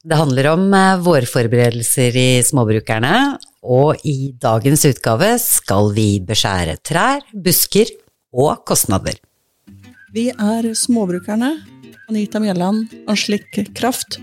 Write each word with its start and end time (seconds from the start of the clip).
Det 0.00 0.16
handler 0.16 0.46
om 0.54 0.62
eh, 0.72 0.98
vårforberedelser 1.04 2.14
i 2.16 2.28
småbrukerne, 2.40 3.36
og 3.60 4.00
i 4.08 4.32
dagens 4.40 4.86
utgave 4.88 5.34
skal 5.42 5.90
vi 5.92 6.06
beskjære 6.24 6.78
trær, 6.80 7.26
busker 7.36 7.92
og 8.32 8.62
kostnader. 8.64 9.18
Vi 10.16 10.30
er 10.32 10.70
Småbrukerne, 10.72 11.52
Anita 12.08 12.40
Mjelland, 12.40 12.88
Anslik 13.12 13.60
Kraft, 13.76 14.16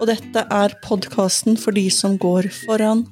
og 0.00 0.08
dette 0.10 0.42
er 0.50 0.74
podkasten 0.82 1.54
for 1.62 1.78
de 1.78 1.86
som 1.94 2.18
går 2.18 2.50
foran. 2.64 3.06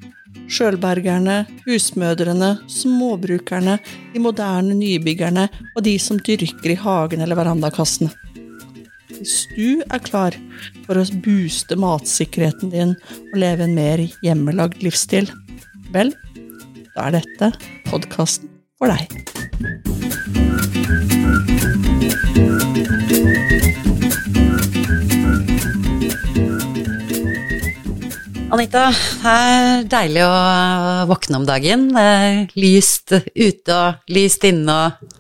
Sjølbergerne, 0.51 1.45
husmødrene, 1.69 2.57
småbrukerne, 2.67 3.79
de 4.11 4.23
moderne 4.27 4.75
nybyggerne 4.75 5.47
og 5.71 5.85
de 5.87 5.95
som 6.03 6.19
dyrker 6.19 6.75
i 6.75 6.81
hagen 6.83 7.23
eller 7.23 7.39
verandakassene. 7.39 8.11
Hvis 9.19 9.49
du 9.51 9.81
er 9.91 9.99
klar 9.99 10.35
for 10.85 10.99
å 11.01 11.03
booste 11.25 11.75
matsikkerheten 11.75 12.71
din 12.71 12.93
og 13.33 13.35
leve 13.43 13.67
en 13.67 13.75
mer 13.75 14.03
hjemmelagd 14.23 14.85
livsstil, 14.87 15.27
vel, 15.91 16.13
da 16.95 17.09
er 17.09 17.19
dette 17.19 17.51
podkasten 17.89 18.47
for 18.79 18.95
deg. 18.95 19.11
Anita, 28.55 28.87
det 28.95 29.35
er 29.35 29.89
deilig 29.99 30.23
å 30.25 30.35
våkne 31.11 31.43
om 31.43 31.49
dagen. 31.49 31.91
Det 31.91 32.07
er 32.15 32.39
lyst 32.55 33.13
ute 33.19 33.75
og 33.75 34.15
lyst 34.15 34.47
inne 34.47 34.79
og 34.87 35.18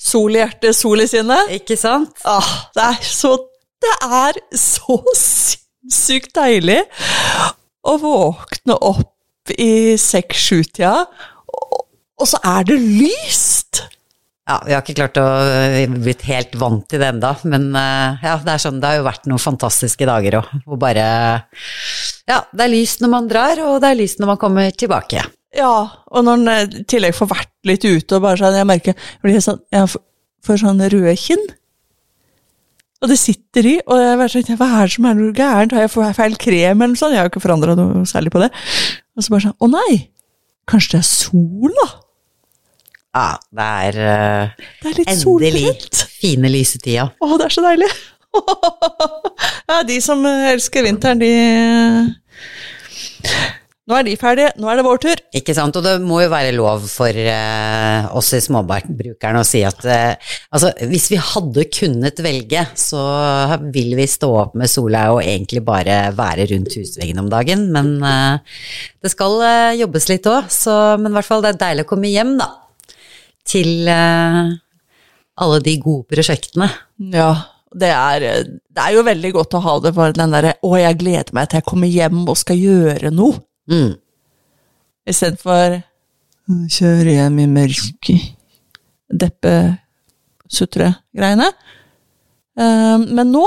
Sol 0.00 0.36
i 0.36 0.40
hjertet, 0.40 0.76
sol 0.76 1.02
i 1.04 1.08
sinnet. 1.10 1.50
Ikke 1.58 1.76
sant? 1.76 2.14
Ah, 2.24 2.50
det 2.76 2.86
er 2.86 3.06
så 3.06 3.36
Det 3.80 3.94
er 4.04 4.36
så 4.60 4.98
sinnssykt 5.16 6.34
deilig 6.36 6.82
å 7.88 7.94
våkne 8.02 8.76
opp 8.76 9.52
i 9.56 9.96
seks-sju-tida, 9.96 11.06
og, 11.48 11.78
og 12.20 12.28
så 12.28 12.40
er 12.44 12.68
det 12.68 12.76
lyst! 12.76 13.80
Ja, 14.50 14.58
vi 14.66 14.74
har 14.74 14.82
ikke 14.82 14.98
klart 14.98 15.18
å 15.20 15.26
blitt 16.02 16.24
helt 16.26 16.56
vant 16.58 16.84
til 16.90 17.00
det 17.00 17.08
enda, 17.12 17.32
men 17.48 17.68
eh, 17.78 18.20
ja, 18.24 18.36
det 18.42 18.52
er 18.52 18.62
sånn, 18.66 18.80
det 18.82 18.88
har 18.90 19.00
jo 19.00 19.06
vært 19.06 19.28
noen 19.30 19.42
fantastiske 19.42 20.08
dager 20.08 20.40
òg. 20.40 20.48
Hvor 20.66 20.80
bare 20.80 21.04
Ja, 22.28 22.42
det 22.50 22.66
er 22.66 22.72
lyst 22.72 23.00
når 23.00 23.12
man 23.14 23.28
drar, 23.30 23.60
og 23.68 23.78
det 23.80 23.92
er 23.92 24.00
lyst 24.00 24.20
når 24.20 24.34
man 24.34 24.40
kommer 24.42 24.72
tilbake. 24.74 25.22
Ja, 25.60 25.76
og 26.08 26.26
når 26.26 26.40
en 26.40 26.76
i 26.80 26.84
tillegg 26.88 27.16
får 27.16 27.30
vært 27.34 27.50
litt 27.68 27.84
ute 27.84 28.16
og 28.16 28.24
bare 28.24 28.40
sånn 28.40 28.56
Jeg 28.56 28.68
merker 28.68 28.94
jeg 28.94 29.24
blir 29.24 29.42
sånn, 29.44 29.58
jeg 29.74 29.88
får, 29.92 30.60
sånn 30.62 30.84
røde 30.92 31.16
kinn. 31.20 31.42
Og 33.00 33.08
det 33.08 33.16
sitter 33.20 33.68
i, 33.68 33.74
og 33.84 34.00
jeg 34.00 34.20
bare 34.20 34.32
sånn 34.32 34.60
Hva 34.60 34.70
er 34.78 34.88
det 34.88 34.94
som 34.96 35.08
er 35.08 35.18
noe 35.18 35.34
gærent? 35.36 35.74
Har 35.76 35.86
jeg 35.86 36.16
feil 36.18 36.38
krem 36.40 36.84
eller 36.84 36.94
noe 36.94 37.00
sånt? 37.00 37.16
Jeg 37.16 37.22
har 37.22 37.28
jo 37.28 37.34
ikke 37.34 37.44
forandra 37.44 37.76
noe 37.78 38.04
særlig 38.08 38.32
på 38.34 38.42
det. 38.42 38.50
Og 39.16 39.24
så 39.24 39.34
bare 39.34 39.48
sånn 39.48 39.58
Å 39.58 39.70
nei! 39.72 39.98
Kanskje 40.70 40.96
det 40.96 41.02
er 41.02 41.08
sol, 41.08 41.72
da? 41.74 41.88
Ja, 43.10 43.28
det 43.58 43.68
er 43.90 43.96
uh, 43.98 44.66
Det 44.84 44.90
er 44.92 45.00
endelig 45.02 45.24
solbrent. 45.24 46.02
fine 46.20 46.50
lysetida. 46.52 47.08
Å, 47.18 47.30
det 47.40 47.48
er 47.48 47.56
så 47.56 47.64
deilig! 47.64 47.90
ja, 49.70 49.80
de 49.88 49.96
som 50.04 50.22
elsker 50.22 50.86
vinteren, 50.86 51.18
de 51.18 51.32
Nå 53.90 53.96
er 53.98 54.04
de 54.06 54.12
ferdige, 54.14 54.50
nå 54.62 54.68
er 54.70 54.78
det 54.78 54.84
vår 54.86 55.00
tur. 55.02 55.20
Ikke 55.34 55.54
sant, 55.56 55.74
og 55.74 55.82
det 55.82 55.96
må 56.04 56.20
jo 56.22 56.28
være 56.30 56.52
lov 56.54 56.84
for 56.86 57.10
eh, 57.10 58.04
oss 58.14 58.28
i 58.36 58.38
småbarnbrukerne 58.44 59.40
å 59.42 59.46
si 59.48 59.64
at 59.66 59.82
eh, 59.82 60.30
altså, 60.54 60.70
hvis 60.86 61.08
vi 61.10 61.18
hadde 61.18 61.64
kunnet 61.74 62.22
velge, 62.22 62.62
så 62.78 63.00
vil 63.74 63.96
vi 63.98 64.06
stå 64.06 64.30
opp 64.44 64.54
med 64.60 64.70
sola 64.70 65.08
og 65.16 65.24
egentlig 65.24 65.64
bare 65.66 65.98
være 66.14 66.46
rundt 66.52 66.78
husveggen 66.78 67.18
om 67.24 67.32
dagen, 67.34 67.66
men 67.74 67.90
eh, 68.06 68.62
det 69.02 69.10
skal 69.10 69.42
eh, 69.48 69.80
jobbes 69.80 70.06
litt 70.12 70.30
òg, 70.30 70.54
men 71.02 71.10
i 71.10 71.18
hvert 71.18 71.30
fall 71.32 71.42
det 71.42 71.56
er 71.56 71.62
deilig 71.66 71.88
å 71.88 71.90
komme 71.90 72.14
hjem, 72.14 72.36
da, 72.38 72.50
til 73.50 73.90
eh, 73.90 74.54
alle 75.42 75.62
de 75.66 75.78
gode 75.82 76.06
prosjektene. 76.14 76.70
Ja, 77.10 77.32
det 77.74 77.90
er, 77.90 78.30
det 78.46 78.86
er 78.86 78.94
jo 78.94 79.06
veldig 79.10 79.34
godt 79.34 79.58
å 79.58 79.66
ha 79.66 79.78
det 79.82 79.96
for 79.98 80.14
den 80.14 80.38
derre 80.38 80.54
'Å, 80.62 80.74
jeg 80.78 81.02
gleder 81.02 81.34
meg 81.34 81.50
til 81.50 81.58
jeg 81.58 81.72
kommer 81.74 81.90
hjem 81.90 82.22
og 82.28 82.38
skal 82.38 82.68
gjøre 82.70 83.10
noe', 83.10 83.42
Mm. 83.70 83.94
istedenfor 85.06 85.82
'kjøre 86.50 87.14
hjem 87.14 87.38
i 87.38 87.46
mørket', 87.46 88.34
deppe-sutre-greiene. 89.22 91.46
Eh, 92.58 92.98
men 92.98 93.32
nå 93.32 93.46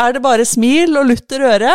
er 0.00 0.12
det 0.12 0.22
bare 0.24 0.44
smil 0.48 0.96
og 0.96 1.06
lutter 1.10 1.40
øre. 1.52 1.72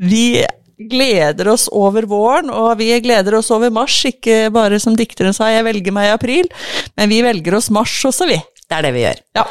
Vi 0.00 0.46
gleder 0.90 1.48
oss 1.52 1.68
over 1.68 2.02
våren, 2.08 2.50
og 2.50 2.78
vi 2.80 3.00
gleder 3.04 3.34
oss 3.38 3.50
over 3.54 3.70
mars. 3.70 4.04
Ikke 4.08 4.50
bare 4.54 4.80
som 4.80 4.96
dikteren 4.96 5.34
sa, 5.34 5.44
'jeg 5.52 5.64
velger 5.64 5.92
meg 5.92 6.08
i 6.08 6.16
april', 6.16 6.48
men 6.96 7.08
vi 7.08 7.22
velger 7.22 7.54
oss 7.54 7.70
mars 7.70 8.04
også, 8.04 8.26
vi. 8.26 8.42
Det 8.68 8.78
er 8.78 8.82
det 8.82 8.94
vi 8.94 9.04
gjør. 9.04 9.18
Ja. 9.36 9.44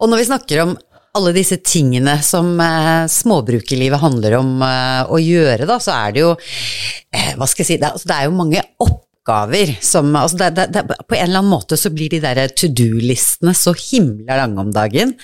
Og 0.00 0.08
når 0.08 0.16
vi 0.16 0.24
snakker 0.24 0.62
om 0.62 0.76
alle 1.16 1.32
disse 1.36 1.58
tingene 1.64 2.18
som 2.24 2.54
eh, 2.60 3.06
småbrukerlivet 3.10 4.02
handler 4.02 4.38
om 4.40 4.60
eh, 4.64 5.02
å 5.08 5.18
gjøre, 5.22 5.66
da, 5.68 5.80
så 5.82 5.96
er 5.96 6.14
det 6.14 6.24
jo 6.24 6.30
eh, 6.36 7.34
Hva 7.36 7.48
skal 7.48 7.64
jeg 7.64 7.70
si 7.72 7.80
Det 7.80 7.90
altså, 7.90 8.10
det 8.10 8.16
er 8.16 8.28
jo 8.28 8.36
mange 8.36 8.62
oppgaver 8.82 9.72
som 9.84 10.12
altså 10.18 10.50
det, 10.54 10.68
det, 10.74 10.84
På 11.08 11.16
en 11.16 11.24
eller 11.24 11.42
annen 11.42 11.52
måte 11.52 11.78
så 11.80 11.90
blir 11.94 12.12
de 12.12 12.22
der 12.22 12.42
to 12.52 12.70
do-listene 12.70 13.56
så 13.56 13.74
himla 13.76 14.38
lange 14.42 14.62
om 14.62 14.70
dagen. 14.74 15.16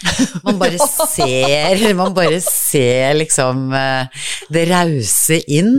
Man 0.47 0.61
bare 0.63 0.81
ser 1.17 1.87
Man 1.99 2.17
bare 2.17 2.43
ser 2.45 3.17
liksom 3.21 3.71
eh, 3.77 4.27
det 4.53 4.69
rause 4.73 5.43
inn. 5.47 5.75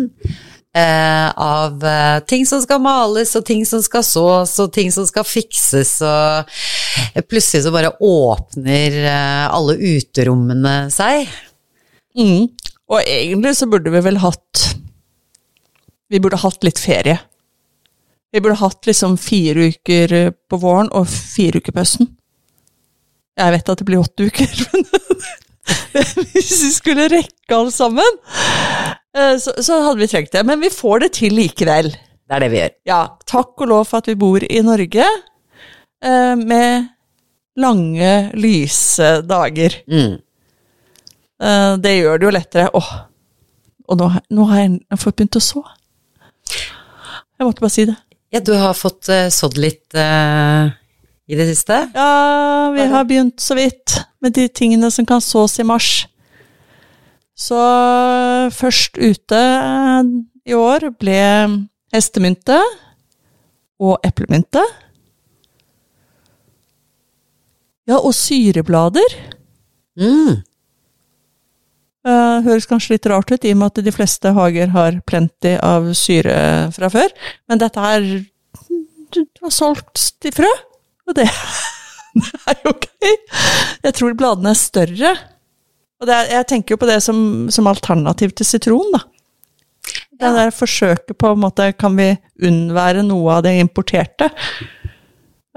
Eh, 0.78 1.30
av 1.30 1.84
eh, 1.86 2.20
ting 2.30 2.46
som 2.46 2.62
skal 2.64 2.82
males, 2.84 3.36
og 3.38 3.46
ting 3.46 3.66
som 3.66 3.84
skal 3.86 4.06
sås, 4.06 4.56
og 4.64 4.72
ting 4.76 4.92
som 4.94 5.08
skal 5.10 5.28
fikses, 5.28 5.96
og 6.06 7.26
plutselig 7.30 7.66
så 7.66 7.74
bare 7.74 7.94
åpner 8.04 8.98
eh, 9.04 9.44
alle 9.48 9.78
uterommene 9.78 10.78
seg. 10.94 11.30
Mm. 12.18 12.50
Og 12.94 13.00
egentlig 13.02 13.56
så 13.58 13.70
burde 13.70 13.90
vi 13.94 14.02
vel 14.06 14.20
hatt 14.22 14.60
Vi 16.12 16.20
burde 16.22 16.38
hatt 16.38 16.62
litt 16.62 16.78
ferie. 16.78 17.16
Vi 18.30 18.42
burde 18.42 18.60
hatt 18.60 18.86
liksom 18.86 19.16
fire 19.18 19.72
uker 19.72 20.34
på 20.50 20.60
våren 20.62 20.92
og 20.94 21.08
fire 21.10 21.58
uker 21.58 21.74
på 21.74 21.82
høsten. 21.82 22.12
Jeg 23.40 23.54
vet 23.56 23.72
at 23.72 23.80
det 23.82 23.88
blir 23.88 24.04
åtte 24.04 24.28
uker, 24.30 24.52
men 24.74 24.86
hvis 26.34 26.52
vi 26.66 26.72
skulle 26.74 27.08
rekke 27.12 27.58
alt 27.58 27.74
sammen, 27.74 28.20
eh, 28.30 28.94
så, 29.13 29.53
så 29.62 29.79
hadde 29.85 30.01
vi 30.01 30.09
trengt 30.09 30.34
det. 30.34 30.41
Men 30.47 30.62
vi 30.63 30.72
får 30.74 31.06
det 31.06 31.12
til 31.19 31.35
likevel. 31.38 31.91
Det 31.94 32.35
er 32.38 32.44
det 32.44 32.50
vi 32.53 32.59
gjør. 32.62 32.74
Ja, 32.90 33.00
takk 33.29 33.62
og 33.62 33.69
lov 33.69 33.85
for 33.90 34.01
at 34.01 34.09
vi 34.09 34.16
bor 34.19 34.44
i 34.44 34.62
Norge, 34.66 35.07
eh, 36.06 36.35
med 36.40 36.88
lange, 37.59 38.13
lyse 38.40 39.09
dager. 39.28 39.75
Mm. 39.85 40.16
Eh, 41.44 41.72
Det 41.84 41.97
gjør 41.97 42.18
det 42.18 42.28
jo 42.28 42.34
lettere. 42.34 42.69
Åh, 42.74 42.91
og 43.90 44.00
nå, 44.00 44.09
nå 44.31 44.47
har 44.50 44.63
jeg 44.63 45.01
fått 45.01 45.19
begynt 45.19 45.38
å 45.38 45.44
så. 45.44 45.63
Jeg 47.38 47.45
måtte 47.47 47.63
bare 47.66 47.74
si 47.74 47.85
det. 47.90 47.97
Ja, 48.34 48.40
du 48.40 48.53
har 48.57 48.74
fått 48.74 49.09
uh, 49.12 49.28
sådd 49.30 49.59
litt 49.62 49.94
uh, 49.94 50.72
i 51.30 51.38
det 51.38 51.45
siste? 51.51 51.75
Ja, 51.94 52.72
vi 52.74 52.85
har 52.90 53.06
begynt 53.06 53.44
så 53.44 53.57
vidt 53.57 54.00
med 54.24 54.34
de 54.34 54.47
tingene 54.50 54.90
som 54.94 55.06
kan 55.06 55.22
sås 55.22 55.59
i 55.62 55.66
mars. 55.68 56.07
Så 57.34 57.60
først 58.54 58.98
ute 59.02 59.42
eh, 59.42 60.10
i 60.46 60.56
år 60.58 60.90
ble 61.02 61.20
hestemynte 61.94 62.60
og 63.84 63.98
eplemynte. 64.06 64.64
Ja, 67.90 67.98
og 68.00 68.14
syreblader. 68.16 69.18
Mm. 70.00 70.44
Eh, 72.04 72.38
høres 72.46 72.68
kanskje 72.68 72.98
litt 72.98 73.08
rart 73.12 73.32
ut, 73.32 73.44
i 73.44 73.54
og 73.56 73.60
med 73.62 73.72
at 73.72 73.86
de 73.86 73.96
fleste 73.96 74.34
hager 74.36 74.72
har 74.75 75.00
plenty 75.07 75.56
av 75.63 75.92
syre 75.98 76.36
fra 76.75 76.90
før, 76.92 77.13
men 77.48 77.62
dette 77.62 77.80
her 77.80 78.07
Du 79.13 79.22
du 79.30 79.44
har 79.46 79.52
solgt 79.54 80.00
til 80.25 80.34
frø, 80.34 80.50
og 81.06 81.13
det, 81.13 81.28
det 82.18 82.40
er 82.50 82.63
jo 82.66 82.72
gøy. 82.74 83.12
Jeg 83.86 83.94
tror 84.00 84.16
bladene 84.18 84.50
er 84.50 84.57
større. 84.57 85.12
Og 86.04 86.08
det 86.10 86.16
er, 86.18 86.30
jeg 86.42 86.48
tenker 86.52 86.76
jo 86.76 86.80
på 86.82 86.88
det 86.90 86.98
som, 87.06 87.18
som 87.54 87.68
alternativ 87.72 88.34
til 88.36 88.48
sitron, 88.50 88.90
da. 88.92 89.00
Det 90.14 90.28
Ja. 90.28 90.32
der 90.36 90.52
forsøket 90.56 91.18
på 91.20 91.32
en 91.34 91.40
måte 91.42 91.66
Kan 91.76 91.96
vi 91.98 92.10
unnvære 92.44 93.02
noe 93.04 93.34
av 93.38 93.44
det 93.44 93.56
importerte? 93.60 94.30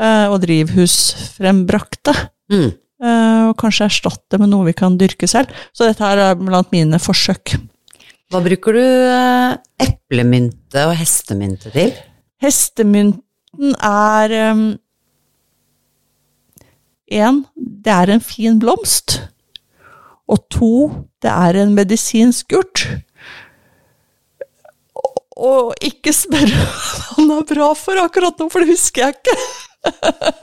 eh, 0.01 0.27
og 0.31 0.41
drivhusfrembrakte? 0.43 2.15
Mm. 2.53 2.71
Eh, 3.03 3.43
og 3.51 3.57
kanskje 3.61 3.87
erstatte 3.91 4.39
med 4.41 4.49
noe 4.51 4.67
vi 4.69 4.73
kan 4.77 4.97
dyrke 4.99 5.29
selv. 5.29 5.51
Så 5.77 5.87
dette 5.87 6.03
her 6.05 6.19
er 6.31 6.35
blant 6.41 6.71
mine 6.73 6.99
forsøk. 7.03 7.57
Hva 8.33 8.41
bruker 8.43 8.73
du 8.75 8.83
eh, 8.83 9.57
eplemynte 9.87 10.87
og 10.89 10.97
hestemynte 10.99 11.71
til? 11.75 11.93
Hestemynten 12.43 13.77
er 13.83 14.37
Én, 17.07 17.45
det 17.55 17.93
er 17.93 18.11
en 18.17 18.21
fin 18.21 18.59
blomst. 18.59 19.21
Og 20.29 20.41
to, 20.51 20.71
det 21.23 21.31
er 21.31 21.61
en 21.63 21.75
medisinsk 21.77 22.53
urt. 22.59 22.87
Og- 25.37 25.75
ikke 25.85 26.13
spørre 26.17 26.49
hva 26.57 27.15
han 27.19 27.31
er 27.37 27.45
bra 27.51 27.69
for 27.77 28.01
akkurat 28.01 28.39
nå, 28.41 28.49
for 28.51 28.65
det 28.65 28.73
husker 28.73 29.05
jeg 29.07 29.19
ikke. 29.19 29.37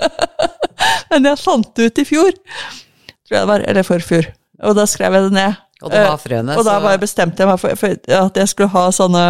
Men 1.11 1.25
jeg 1.31 1.41
fant 1.41 1.71
det 1.75 1.89
ut 1.89 1.99
i 2.03 2.05
fjor, 2.07 2.31
tror 2.31 3.35
jeg 3.35 3.41
det 3.41 3.49
var, 3.49 3.65
eller 3.67 3.83
forfjor. 3.87 4.29
Og 4.63 4.75
da 4.77 4.85
skrev 4.87 5.17
jeg 5.17 5.25
det 5.27 5.33
ned. 5.35 5.59
Og 5.83 5.91
det 5.91 5.99
var 6.05 6.13
Eh, 6.15 6.21
frøene, 6.23 6.55
Og 6.57 6.63
da 6.63 6.77
så- 6.79 6.99
bestemte 7.01 7.43
jeg 7.43 7.49
meg 7.49 7.59
for, 7.59 7.75
for 7.75 7.87
at 8.21 8.37
jeg 8.39 8.47
skulle 8.53 8.69
ha 8.71 8.83
sånne 8.95 9.23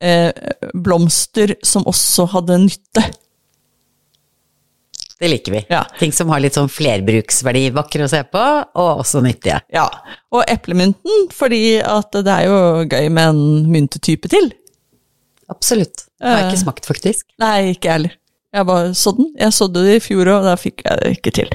eh, 0.00 0.32
blomster 0.74 1.52
som 1.66 1.84
også 1.90 2.26
hadde 2.32 2.56
nytte. 2.64 3.04
Det 5.22 5.28
liker 5.30 5.54
vi. 5.54 5.60
Ja. 5.70 5.84
Ting 6.00 6.10
som 6.14 6.32
har 6.34 6.40
litt 6.42 6.56
sånn 6.58 6.70
flerbruksverdi, 6.72 7.68
vakre 7.76 8.08
å 8.08 8.10
se 8.10 8.24
på, 8.26 8.40
og 8.74 9.04
også 9.04 9.20
nyttige. 9.22 9.60
Ja, 9.70 9.84
og 10.34 10.42
eplemynten, 10.50 11.28
fordi 11.30 11.76
at 11.78 12.10
det 12.26 12.32
er 12.40 12.48
jo 12.50 12.56
gøy 12.90 13.06
med 13.14 13.28
en 13.30 13.44
myntetype 13.70 14.30
til. 14.32 14.50
Absolutt. 15.52 16.08
Det 16.18 16.26
har 16.26 16.38
jeg 16.40 16.46
Eh. 16.46 16.50
ikke 16.52 16.62
smakt, 16.64 16.86
faktisk. 16.88 17.26
Nei, 17.38 17.72
ikke 17.74 17.86
jeg 17.88 17.92
heller. 17.92 18.16
Jeg 18.52 18.66
bare 18.68 18.90
så 18.94 19.12
den. 19.16 19.30
Jeg 19.38 19.52
sådde 19.56 19.84
det 19.86 19.94
i 19.96 20.02
fjor, 20.04 20.28
og 20.28 20.44
da 20.44 20.56
fikk 20.60 20.82
jeg 20.84 20.98
det 21.00 21.12
ikke 21.16 21.32
til. 21.38 21.48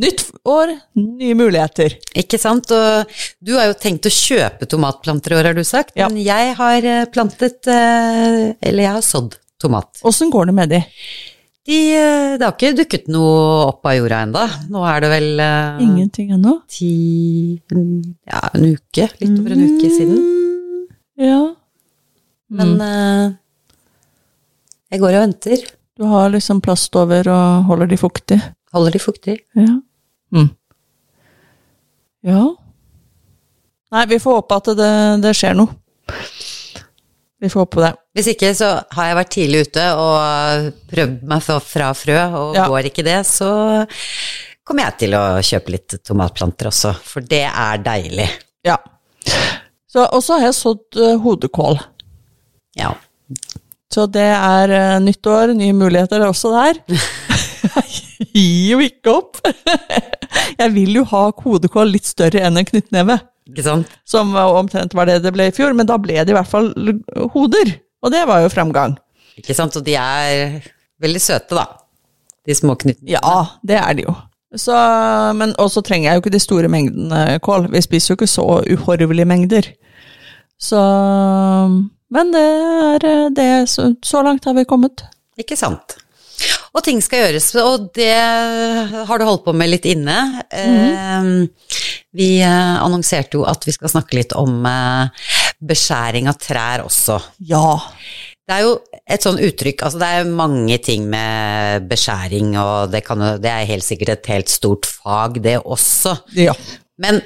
Nytt 0.00 0.22
år, 0.48 0.72
nye 0.96 1.34
muligheter. 1.36 1.94
Ikke 2.16 2.38
sant? 2.40 2.70
Og 2.72 3.04
du 3.44 3.52
har 3.58 3.66
jo 3.68 3.74
tenkt 3.74 4.06
å 4.08 4.12
kjøpe 4.14 4.66
tomatplanter 4.66 5.32
i 5.32 5.36
år, 5.36 5.44
har 5.50 5.54
du 5.54 5.62
sagt. 5.64 5.92
Ja. 5.94 6.08
Men 6.08 6.22
jeg 6.24 6.54
har 6.56 6.82
eh, 6.88 7.04
plantet 7.12 7.66
eh, 7.68 8.54
Eller 8.62 8.82
jeg 8.86 8.92
har 8.96 9.02
sådd 9.04 9.36
tomat. 9.60 10.00
Åssen 10.08 10.30
går 10.32 10.46
det 10.48 10.54
med 10.56 10.68
de? 10.70 10.80
De, 11.68 11.76
eh, 11.92 12.36
det 12.40 12.46
har 12.46 12.54
ikke 12.56 12.70
dukket 12.78 13.08
noe 13.12 13.66
opp 13.68 13.84
av 13.86 13.96
jorda 13.98 14.22
ennå. 14.24 14.44
Nå 14.72 14.84
er 14.88 15.02
det 15.04 15.10
vel 15.12 15.42
eh, 15.44 15.82
Ingenting 15.84 16.30
ennå? 16.36 16.54
ti 16.72 17.60
Ja, 17.68 18.40
en 18.54 18.64
uke. 18.70 19.08
Litt 19.20 19.34
over 19.36 19.52
en 19.56 19.66
uke 19.66 19.90
siden. 19.92 20.16
Mm, 20.16 20.86
Ja. 21.20 21.40
Men 22.50 22.80
eh, 22.82 23.26
jeg 24.90 25.02
går 25.04 25.14
og 25.18 25.22
venter. 25.26 25.66
Du 26.00 26.06
har 26.08 26.32
liksom 26.32 26.62
plast 26.64 26.96
over 26.96 27.28
og 27.30 27.68
holder 27.68 27.86
de 27.92 27.98
fuktig? 28.00 28.40
Holder 28.72 28.96
de 28.96 29.02
fuktig. 29.02 29.36
Ja. 29.54 29.76
Mm. 30.34 30.48
Ja. 32.26 32.40
Nei, 33.92 34.06
vi 34.10 34.18
får 34.22 34.40
håpe 34.40 34.56
at 34.62 34.72
det, 34.80 34.90
det 35.22 35.34
skjer 35.36 35.54
noe. 35.60 35.76
Vi 37.40 37.48
får 37.48 37.64
håpe 37.64 37.80
det. 37.80 37.90
Hvis 38.18 38.28
ikke 38.34 38.50
så 38.56 38.68
har 38.96 39.06
jeg 39.08 39.16
vært 39.16 39.30
tidlig 39.32 39.60
ute 39.68 39.84
og 39.96 40.70
prøvd 40.90 41.20
meg 41.30 41.44
fra, 41.46 41.90
frø, 41.96 42.18
og 42.36 42.56
Ja. 42.58 42.66
går 42.68 42.88
ikke 42.90 43.04
det, 43.06 43.20
så 43.28 43.48
kommer 44.66 44.84
jeg 44.90 44.98
til 45.04 45.16
å 45.16 45.22
kjøpe 45.40 45.72
litt 45.74 45.96
tomatplanter 46.04 46.68
også, 46.68 46.92
for 47.00 47.24
det 47.24 47.46
er 47.48 47.80
deilig. 47.86 48.28
Ja. 48.66 48.76
Og 49.96 50.20
så 50.22 50.36
har 50.36 50.50
jeg 50.50 50.58
sådd 50.58 51.00
uh, 51.00 51.16
hodekål. 51.24 51.80
Ja. 52.78 52.92
Så 53.90 54.04
det 54.06 54.28
er 54.36 54.70
uh, 54.70 55.00
nytt 55.02 55.26
år, 55.26 55.54
nye 55.56 55.74
muligheter 55.74 56.22
også 56.28 56.52
der. 56.54 56.78
Jeg 58.20 58.28
gir 58.34 58.70
jo 58.74 58.78
ikke 58.84 59.12
opp. 59.16 59.40
Jeg 60.60 60.72
vil 60.76 60.94
jo 61.00 61.02
ha 61.10 61.22
hodekål 61.42 61.90
litt 61.96 62.06
større 62.08 62.42
enn 62.46 62.60
en 62.60 62.66
knyttneve? 62.68 63.16
Som 64.08 64.34
omtrent 64.36 64.94
var 64.94 65.08
det 65.08 65.20
det 65.24 65.32
ble 65.34 65.48
i 65.50 65.54
fjor, 65.54 65.74
men 65.76 65.88
da 65.88 65.98
ble 66.00 66.18
det 66.22 66.32
i 66.32 66.36
hvert 66.36 66.50
fall 66.50 66.72
hoder. 67.34 67.74
Og 68.00 68.12
det 68.14 68.24
var 68.28 68.42
jo 68.44 68.52
fremgang. 68.52 68.96
Ikke 69.40 69.56
sant? 69.56 69.76
Og 69.76 69.84
de 69.86 69.94
er 69.98 70.60
veldig 71.00 71.22
søte, 71.22 71.56
da. 71.58 71.66
De 72.46 72.56
små 72.56 72.76
knyttene. 72.80 73.12
Ja, 73.16 73.60
det 73.66 73.78
er 73.80 73.96
de 73.96 74.06
jo. 74.08 74.16
Så, 74.58 74.74
men 75.38 75.52
også 75.62 75.82
trenger 75.86 76.08
jeg 76.08 76.18
jo 76.18 76.22
ikke 76.24 76.34
de 76.34 76.42
store 76.42 76.70
mengdene 76.72 77.38
kål. 77.44 77.68
Vi 77.70 77.82
spiser 77.84 78.12
jo 78.12 78.18
ikke 78.18 78.30
så 78.30 78.46
uhorvelige 78.66 79.28
mengder. 79.28 79.68
Så 80.60 80.80
Men 82.10 82.32
det 82.34 82.46
er 83.06 83.30
det. 83.36 83.50
Så, 83.70 83.94
så 84.02 84.22
langt 84.26 84.44
har 84.44 84.56
vi 84.56 84.66
kommet. 84.68 85.04
Ikke 85.38 85.56
sant. 85.56 85.96
Og 86.74 86.82
ting 86.84 87.00
skal 87.04 87.26
gjøres, 87.26 87.50
og 87.60 87.90
det 87.94 88.14
har 89.06 89.18
du 89.20 89.24
holdt 89.26 89.44
på 89.44 89.52
med 89.56 89.70
litt 89.72 89.86
inne. 89.90 90.16
Eh, 90.48 91.26
vi 92.16 92.40
eh, 92.42 92.76
annonserte 92.82 93.38
jo 93.38 93.44
at 93.48 93.66
vi 93.66 93.74
skal 93.76 93.92
snakke 93.92 94.18
litt 94.18 94.34
om 94.38 94.64
eh, 94.66 95.28
beskjæring 95.60 96.30
av 96.30 96.38
trær 96.40 96.84
også. 96.86 97.18
Ja. 97.50 97.76
Det 98.46 98.56
er 98.56 98.64
jo 98.66 98.72
et 99.06 99.22
sånn 99.26 99.38
uttrykk, 99.46 99.84
altså 99.86 100.00
det 100.00 100.08
er 100.10 100.32
mange 100.34 100.78
ting 100.82 101.04
med 101.10 101.86
beskjæring, 101.90 102.56
og 102.58 102.90
det, 102.90 103.04
kan, 103.06 103.22
det 103.42 103.52
er 103.52 103.68
helt 103.68 103.86
sikkert 103.86 104.16
et 104.16 104.32
helt 104.32 104.50
stort 104.50 104.88
fag, 104.90 105.38
det 105.44 105.60
også. 105.62 106.16
Ja. 106.34 106.56
Men 106.98 107.22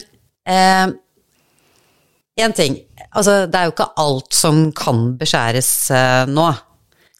én 2.40 2.52
ting, 2.52 2.76
altså 3.14 3.44
det 3.46 3.58
er 3.58 3.68
jo 3.68 3.74
ikke 3.74 3.92
alt 4.00 4.36
som 4.36 4.68
kan 4.76 5.14
beskjæres 5.20 5.70
eh, 5.94 6.24
nå. 6.30 6.48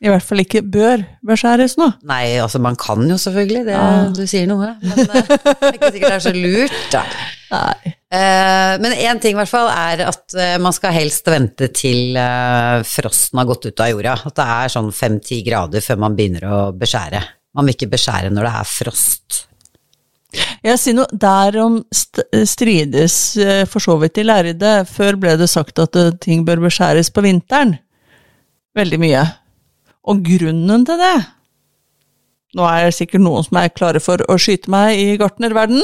I 0.05 0.11
hvert 0.12 0.25
fall 0.27 0.43
ikke 0.43 0.61
bør 0.69 1.01
beskjæres 1.25 1.79
nå. 1.81 1.87
Nei, 2.05 2.35
altså 2.43 2.59
man 2.61 2.77
kan 2.77 3.01
jo 3.09 3.17
selvfølgelig, 3.21 3.62
det, 3.65 3.73
Ja. 3.73 4.11
du 4.12 4.27
sier 4.29 4.47
noe, 4.51 4.75
men 4.83 4.99
eh, 5.01 5.31
det 5.31 5.55
er 5.55 5.79
ikke 5.79 5.93
sikkert 5.95 6.11
det 6.11 6.17
er 6.19 6.25
så 6.27 6.33
lurt, 6.37 6.75
da. 6.93 7.01
Nei. 7.55 7.93
Eh, 8.15 8.73
men 8.85 8.97
én 9.01 9.21
ting 9.23 9.33
i 9.33 9.39
hvert 9.39 9.49
fall 9.49 9.71
er 9.73 10.03
at 10.11 10.35
eh, 10.37 10.56
man 10.61 10.75
skal 10.77 10.93
helst 10.93 11.31
vente 11.33 11.71
til 11.73 12.19
frosten 12.85 13.41
har 13.41 13.49
gått 13.49 13.65
ut 13.71 13.81
av 13.81 13.89
jorda. 13.95 14.17
At 14.29 14.37
det 14.37 14.47
er 14.59 14.75
sånn 14.75 14.91
fem-ti 14.95 15.41
grader 15.47 15.85
før 15.85 16.03
man 16.05 16.19
begynner 16.19 16.45
å 16.51 16.59
beskjære. 16.77 17.23
Man 17.56 17.65
vil 17.71 17.77
ikke 17.79 17.93
beskjære 17.95 18.33
når 18.35 18.49
det 18.49 18.53
er 18.61 18.69
frost. 18.69 19.39
Jeg 20.67 20.81
sier 20.83 20.97
noe 20.99 21.17
derom 21.23 21.79
strides 21.95 23.17
for 23.71 23.81
så 23.85 23.95
vidt 24.03 24.17
de 24.19 24.25
lærde. 24.27 24.75
Før 24.91 25.17
ble 25.23 25.37
det 25.39 25.49
sagt 25.53 25.79
at 25.79 25.97
ting 26.25 26.43
bør 26.45 26.65
beskjæres 26.67 27.12
på 27.15 27.23
vinteren. 27.25 27.77
Veldig 28.75 28.99
mye. 29.01 29.23
Og 30.11 30.21
grunnen 30.27 30.85
til 30.89 31.01
det 31.01 31.15
Nå 32.55 32.62
er 32.71 32.85
det 32.87 32.95
sikkert 32.95 33.25
noen 33.25 33.43
som 33.43 33.56
er 33.59 33.73
klare 33.75 33.99
for 33.99 34.21
å 34.31 34.37
skyte 34.39 34.71
meg 34.71 34.95
i 35.03 35.17
gartnerverden. 35.19 35.81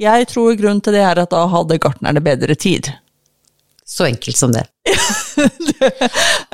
Jeg 0.00 0.24
tror 0.30 0.54
grunnen 0.56 0.80
til 0.80 0.94
det 0.96 1.02
er 1.04 1.18
at 1.20 1.34
da 1.34 1.42
hadde 1.52 1.76
gartnerne 1.82 2.22
bedre 2.24 2.56
tid. 2.56 2.88
Så 3.84 4.06
enkelt 4.08 4.38
som 4.40 4.54
det. 4.54 4.64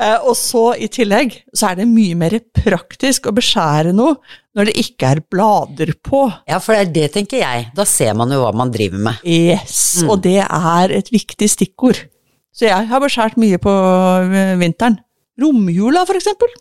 Eh, 0.01 0.17
Og 0.25 0.33
så 0.35 0.73
i 0.81 0.87
tillegg 0.91 1.35
så 1.55 1.69
er 1.69 1.77
det 1.79 1.85
mye 1.87 2.15
mer 2.17 2.33
praktisk 2.57 3.27
å 3.29 3.33
beskjære 3.37 3.93
noe 3.95 4.17
når 4.57 4.67
det 4.67 4.73
ikke 4.81 5.11
er 5.13 5.21
blader 5.31 5.91
på. 6.03 6.23
Ja, 6.49 6.57
for 6.59 6.73
det 6.75 6.81
er 6.81 6.91
det, 6.95 7.05
tenker 7.15 7.39
jeg. 7.39 7.67
Da 7.77 7.85
ser 7.87 8.15
man 8.17 8.33
jo 8.33 8.41
hva 8.41 8.49
man 8.57 8.73
driver 8.73 8.99
med. 9.05 9.21
Yes, 9.23 10.01
og 10.03 10.23
det 10.25 10.41
er 10.43 10.95
et 10.97 11.11
viktig 11.13 11.47
stikkord. 11.53 12.01
Så 12.51 12.67
jeg 12.67 12.89
har 12.89 13.03
beskjært 13.03 13.37
mye 13.39 13.61
på 13.61 13.71
eh, 13.71 14.57
vinteren. 14.59 14.97
Romjula, 15.39 16.03
for 16.09 16.19
eksempel. 16.19 16.51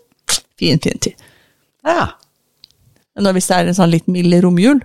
Fin, 0.61 0.81
fin 0.83 1.00
tid. 1.00 1.29
Ja. 1.87 2.11
Men 3.17 3.35
hvis 3.37 3.49
det 3.50 3.57
er 3.59 3.71
en 3.71 3.76
sånn 3.76 3.93
litt 3.93 4.09
mild 4.12 4.37
romjul, 4.45 4.83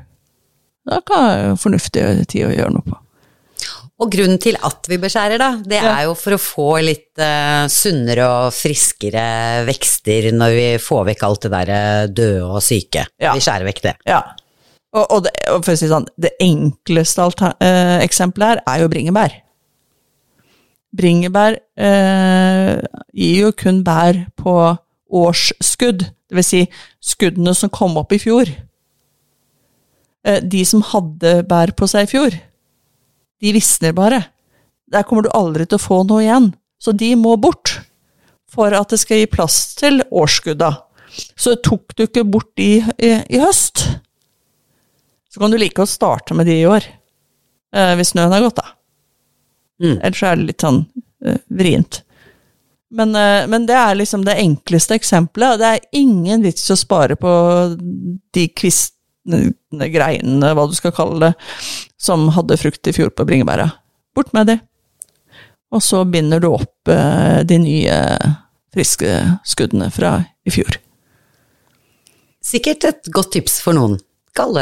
da 0.85 1.01
kan 1.05 1.25
det 1.25 1.33
være 1.41 1.57
fornuftig 1.59 2.05
tid 2.31 2.47
å 2.47 2.53
gjøre 2.53 2.75
noe 2.77 2.85
på. 2.85 3.01
Og 4.03 4.11
grunnen 4.11 4.39
til 4.43 4.57
at 4.67 4.89
vi 4.91 4.97
beskjærer, 4.99 5.39
da, 5.39 5.49
det 5.63 5.77
Ja. 5.79 5.93
er 5.99 6.03
jo 6.09 6.15
for 6.19 6.35
å 6.35 6.41
få 6.41 6.67
litt 6.83 7.15
uh, 7.21 7.63
sunnere 7.71 8.25
og 8.27 8.53
friskere 8.53 9.63
vekster 9.67 10.33
når 10.35 10.55
vi 10.57 10.65
får 10.83 11.05
vekk 11.11 11.23
alt 11.23 11.45
det 11.47 11.51
der 11.53 11.71
eh, 11.71 12.07
døde 12.11 12.43
og 12.43 12.59
syke. 12.63 13.05
Ja. 13.21 13.31
Vi 13.37 13.45
skjærer 13.45 13.69
vekk 13.69 13.81
det. 13.85 13.95
Ja. 14.09 14.19
Og, 14.95 15.05
og, 15.11 15.23
det, 15.23 15.31
og 15.51 15.63
for 15.63 15.75
å 15.75 15.79
si 15.79 15.87
sånn, 15.87 16.07
det 16.19 16.33
enkleste 16.43 17.29
eh, 17.63 18.03
eksempelet 18.03 18.47
her 18.49 18.63
er 18.67 18.83
jo 18.83 18.91
bringebær. 18.91 19.39
Bringebær 20.95 21.57
uh, 21.79 22.75
gir 23.15 23.39
jo 23.45 23.55
kun 23.55 23.81
bær 23.83 24.25
på 24.39 24.55
årsskudd, 25.11 26.05
det 26.05 26.37
vil 26.39 26.45
si 26.45 26.61
skuddene 27.03 27.53
som 27.57 27.71
kom 27.73 27.97
opp 28.01 28.13
i 28.15 28.21
fjor. 28.21 28.49
Eh, 30.25 30.41
de 30.41 30.63
som 30.65 30.83
hadde 30.93 31.37
bær 31.49 31.75
på 31.77 31.89
seg 31.89 32.07
i 32.07 32.11
fjor, 32.15 32.37
de 33.43 33.53
visner 33.53 33.93
bare. 33.95 34.23
Der 34.91 35.05
kommer 35.05 35.25
du 35.25 35.33
aldri 35.35 35.67
til 35.67 35.79
å 35.79 35.85
få 35.85 36.01
noe 36.07 36.23
igjen. 36.23 36.53
Så 36.81 36.93
de 36.95 37.13
må 37.17 37.35
bort 37.41 37.79
for 38.51 38.73
at 38.75 38.91
det 38.93 38.99
skal 39.01 39.21
gi 39.21 39.29
plass 39.31 39.59
til 39.79 40.01
årsskudda. 40.13 40.71
Så 41.39 41.55
tok 41.63 41.95
du 41.95 42.05
ikke 42.05 42.25
bort 42.27 42.51
de 42.59 42.69
i, 42.79 43.11
i 43.11 43.39
høst, 43.39 43.85
så 45.35 45.41
kan 45.41 45.51
du 45.51 45.57
like 45.59 45.83
å 45.83 45.89
starte 45.89 46.31
med 46.31 46.47
de 46.47 46.53
i 46.61 46.67
år. 46.67 46.85
Eh, 47.75 47.93
hvis 47.99 48.13
snøen 48.13 48.31
har 48.31 48.43
gått, 48.45 48.61
da. 48.61 48.71
Mm. 49.83 49.97
Ellers 49.97 50.21
er 50.23 50.37
det 50.39 50.45
litt 50.47 50.63
sånn 50.63 50.77
eh, 51.27 51.41
vrient. 51.51 51.97
Men, 52.93 53.15
eh, 53.15 53.47
men 53.47 53.65
det 53.65 53.75
er 53.75 53.97
liksom 53.97 54.25
det 54.25 54.37
enkleste 54.41 54.97
eksempelet. 54.99 55.55
og 55.55 55.59
Det 55.59 55.71
er 55.71 55.87
ingen 55.97 56.45
vits 56.45 56.69
å 56.69 56.77
spare 56.77 57.17
på 57.19 57.31
de 58.35 58.47
kvistene, 58.53 59.53
greinene, 59.71 60.53
hva 60.53 60.67
du 60.69 60.75
skal 60.77 60.93
kalle 60.95 61.19
det, 61.23 61.33
som 61.97 62.29
hadde 62.35 62.59
frukt 62.61 62.87
i 62.87 62.93
fjor 62.95 63.09
på 63.09 63.25
bringebæra. 63.25 63.71
Bort 64.15 64.31
med 64.33 64.51
de. 64.51 64.59
Og 65.73 65.81
så 65.83 66.05
binder 66.07 66.39
du 66.39 66.51
opp 66.53 66.91
eh, 66.91 67.41
de 67.43 67.59
nye 67.59 67.99
friske 68.75 69.11
skuddene 69.47 69.89
fra 69.91 70.19
i 70.45 70.53
fjor. 70.53 70.77
Sikkert 72.45 72.85
et 72.85 73.07
godt 73.09 73.33
tips 73.33 73.57
for 73.65 73.75
noen. 73.75 73.97
ikke 74.35 74.59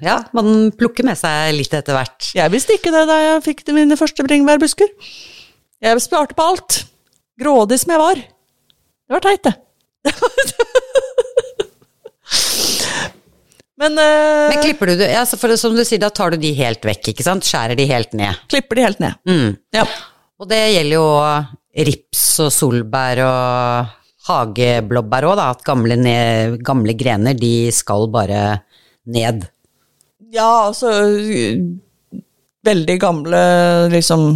Ja, 0.00 0.16
man 0.32 0.70
plukker 0.72 1.04
med 1.04 1.18
seg 1.20 1.52
litt 1.52 1.74
etter 1.76 1.92
hvert. 1.92 2.32
Jeg 2.34 2.50
visste 2.50 2.74
ikke 2.74 2.90
det 2.94 3.04
da 3.06 3.18
jeg 3.20 3.42
fikk 3.44 3.66
mine 3.76 3.98
første 4.00 4.24
bringebærbusker. 4.24 4.88
Jeg 5.84 6.00
sparte 6.02 6.34
på 6.34 6.46
alt. 6.50 6.80
Grådig 7.40 7.80
som 7.80 7.94
jeg 7.94 8.02
var. 8.02 8.20
Det 8.20 9.16
var 9.16 9.24
teit, 9.24 9.42
det. 9.48 9.54
Men, 13.80 13.96
uh, 13.96 14.50
Men 14.52 14.60
klipper 14.60 14.90
du 14.90 14.96
det, 15.00 15.08
ja, 15.14 15.22
for 15.24 15.56
som 15.56 15.72
du 15.76 15.80
sier, 15.88 16.00
da 16.02 16.10
tar 16.12 16.34
du 16.34 16.36
de 16.42 16.50
helt 16.58 16.84
vekk, 16.84 17.14
ikke 17.14 17.24
sant? 17.24 17.46
Skjærer 17.48 17.78
de 17.78 17.86
helt 17.88 18.12
ned. 18.18 18.42
klipper 18.52 18.76
de 18.76 18.84
helt 18.84 19.00
ned. 19.00 19.16
Mm. 19.28 19.54
Ja. 19.72 19.86
Og 20.40 20.48
det 20.50 20.60
gjelder 20.74 20.96
jo 20.98 21.06
rips 21.88 22.24
og 22.44 22.50
solbær 22.52 23.22
og 23.24 23.96
hageblåbær 24.28 25.26
òg, 25.30 25.36
da. 25.40 25.48
At 25.54 25.64
gamle, 25.64 25.96
ned, 25.96 26.58
gamle 26.66 26.92
grener, 26.98 27.38
de 27.38 27.70
skal 27.72 28.04
bare 28.12 28.60
ned. 29.08 29.48
ja, 30.30 30.68
altså 30.68 30.92
Veldig 32.60 32.98
gamle, 33.00 33.38
liksom 33.88 34.26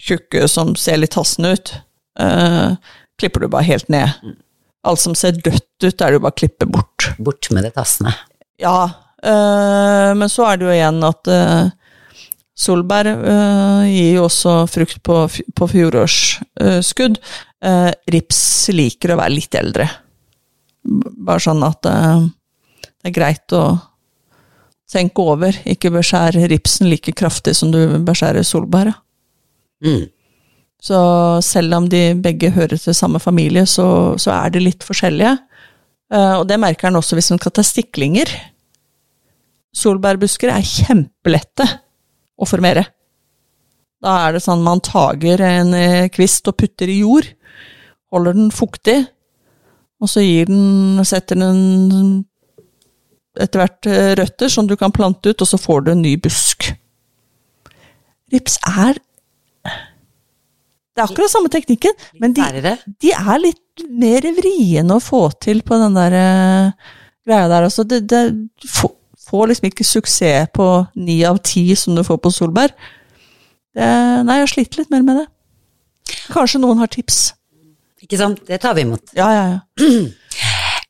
tjukke 0.00 0.46
som 0.48 0.72
ser 0.80 0.96
litt 1.02 1.12
hassende 1.18 1.50
ut, 1.52 1.72
eh, 2.20 2.76
klipper 3.18 3.44
du 3.44 3.50
bare 3.52 3.68
helt 3.68 3.88
ned. 3.92 4.36
Alt 4.86 5.02
som 5.02 5.16
ser 5.18 5.38
dødt 5.38 5.84
ut, 5.84 6.00
er 6.00 6.06
det 6.06 6.18
jo 6.18 6.22
bare 6.24 6.36
å 6.36 6.38
klippe 6.38 6.68
bort. 6.70 7.10
Bort 7.18 7.50
med 7.54 7.66
det 7.66 7.74
tassene. 7.76 8.14
Ja, 8.62 8.78
uh, 8.90 10.10
men 10.18 10.30
så 10.30 10.48
er 10.48 10.58
det 10.58 10.66
jo 10.66 10.74
igjen 10.74 11.02
at 11.06 11.30
uh, 11.30 11.70
solbær 12.58 13.06
øh, 13.06 13.84
gir 13.86 14.16
jo 14.16 14.24
også 14.26 14.52
frukt 14.66 14.98
på, 15.06 15.20
på 15.30 15.68
fjorårsskudd. 15.70 17.20
Uh, 17.62 17.90
rips 18.10 18.40
liker 18.74 19.14
å 19.14 19.18
være 19.20 19.36
litt 19.36 19.54
eldre. 19.58 19.86
Bare 20.82 21.42
sånn 21.42 21.62
at 21.62 21.86
det 21.86 23.10
er 23.10 23.14
greit 23.14 23.54
å 23.54 23.62
tenke 24.90 25.22
over. 25.22 25.54
Ikke 25.70 25.92
beskjære 25.94 26.48
ripsen 26.50 26.90
like 26.90 27.14
kraftig 27.14 27.54
som 27.58 27.70
du 27.74 27.78
beskjærer 28.06 28.46
solbæret. 28.46 28.98
Mm. 29.84 30.08
Så 30.78 30.98
selv 31.42 31.74
om 31.74 31.88
de 31.90 32.12
begge 32.22 32.52
hører 32.54 32.78
til 32.78 32.94
samme 32.94 33.18
familie, 33.20 33.66
så, 33.66 34.14
så 34.20 34.32
er 34.36 34.54
de 34.54 34.62
litt 34.62 34.86
forskjellige. 34.86 35.34
Eh, 36.14 36.34
og 36.38 36.46
det 36.48 36.60
merker 36.60 36.88
han 36.88 36.98
også 37.00 37.18
hvis 37.18 37.32
han 37.34 37.40
skal 37.42 37.54
ta 37.56 37.64
stiklinger. 37.66 38.30
Solbærbusker 39.74 40.52
er 40.54 40.64
kjempelette 40.66 41.66
å 42.38 42.46
formere. 42.48 42.86
Da 43.98 44.14
er 44.24 44.36
det 44.36 44.44
sånn 44.44 44.62
man 44.62 44.82
tager 44.84 45.42
en 45.42 45.74
eh, 45.74 46.08
kvist 46.14 46.46
og 46.50 46.60
putter 46.60 46.90
i 46.90 47.00
jord, 47.00 47.26
holder 48.14 48.38
den 48.38 48.52
fuktig, 48.54 49.00
og 49.98 50.10
så 50.10 50.22
gir 50.22 50.46
den, 50.46 51.02
setter 51.06 51.40
den 51.40 52.22
etter 53.38 53.62
hvert 53.62 53.88
eh, 53.90 54.12
røtter 54.18 54.50
som 54.52 54.70
du 54.70 54.76
kan 54.78 54.94
plante 54.94 55.32
ut, 55.32 55.42
og 55.42 55.50
så 55.50 55.58
får 55.58 55.84
du 55.84 55.92
en 55.92 56.04
ny 56.06 56.14
busk. 56.22 56.70
Rips 58.32 58.58
er 58.68 59.02
Det 60.98 61.04
er 61.04 61.12
akkurat 61.12 61.30
samme 61.30 61.50
teknikken, 61.52 61.94
men 62.18 62.32
de, 62.34 62.42
de 63.04 63.12
er 63.14 63.38
litt 63.44 63.84
mer 64.02 64.24
vriene 64.34 64.96
å 64.98 65.02
få 65.02 65.28
til 65.38 65.60
på 65.62 65.78
den 65.78 65.94
der 65.94 66.16
uh, 66.18 66.94
greia 67.28 67.46
der. 67.52 67.68
Altså, 67.68 67.84
det, 67.86 68.00
det 68.10 68.22
få- 68.66 68.96
får 69.28 69.52
liksom 69.52 69.68
ikke 69.70 69.86
suksess 69.86 70.50
på 70.56 70.66
ni 70.98 71.20
av 71.28 71.38
ti 71.46 71.62
som 71.78 71.94
du 71.94 72.02
får 72.06 72.18
på 72.24 72.32
Solberg. 72.34 72.74
Det, 73.78 73.88
nei, 74.26 74.40
jeg 74.40 74.46
har 74.48 74.50
slitt 74.56 74.78
litt 74.80 74.90
mer 74.90 75.04
med 75.06 75.20
det. 75.22 75.26
Kanskje 76.32 76.58
noen 76.64 76.80
har 76.82 76.90
tips. 76.90 77.28
Ikke 78.02 78.18
sant? 78.18 78.42
Det 78.48 78.58
tar 78.62 78.74
vi 78.74 78.82
imot. 78.88 79.12
Ja, 79.14 79.28
ja, 79.36 79.44
ja. 79.54 79.60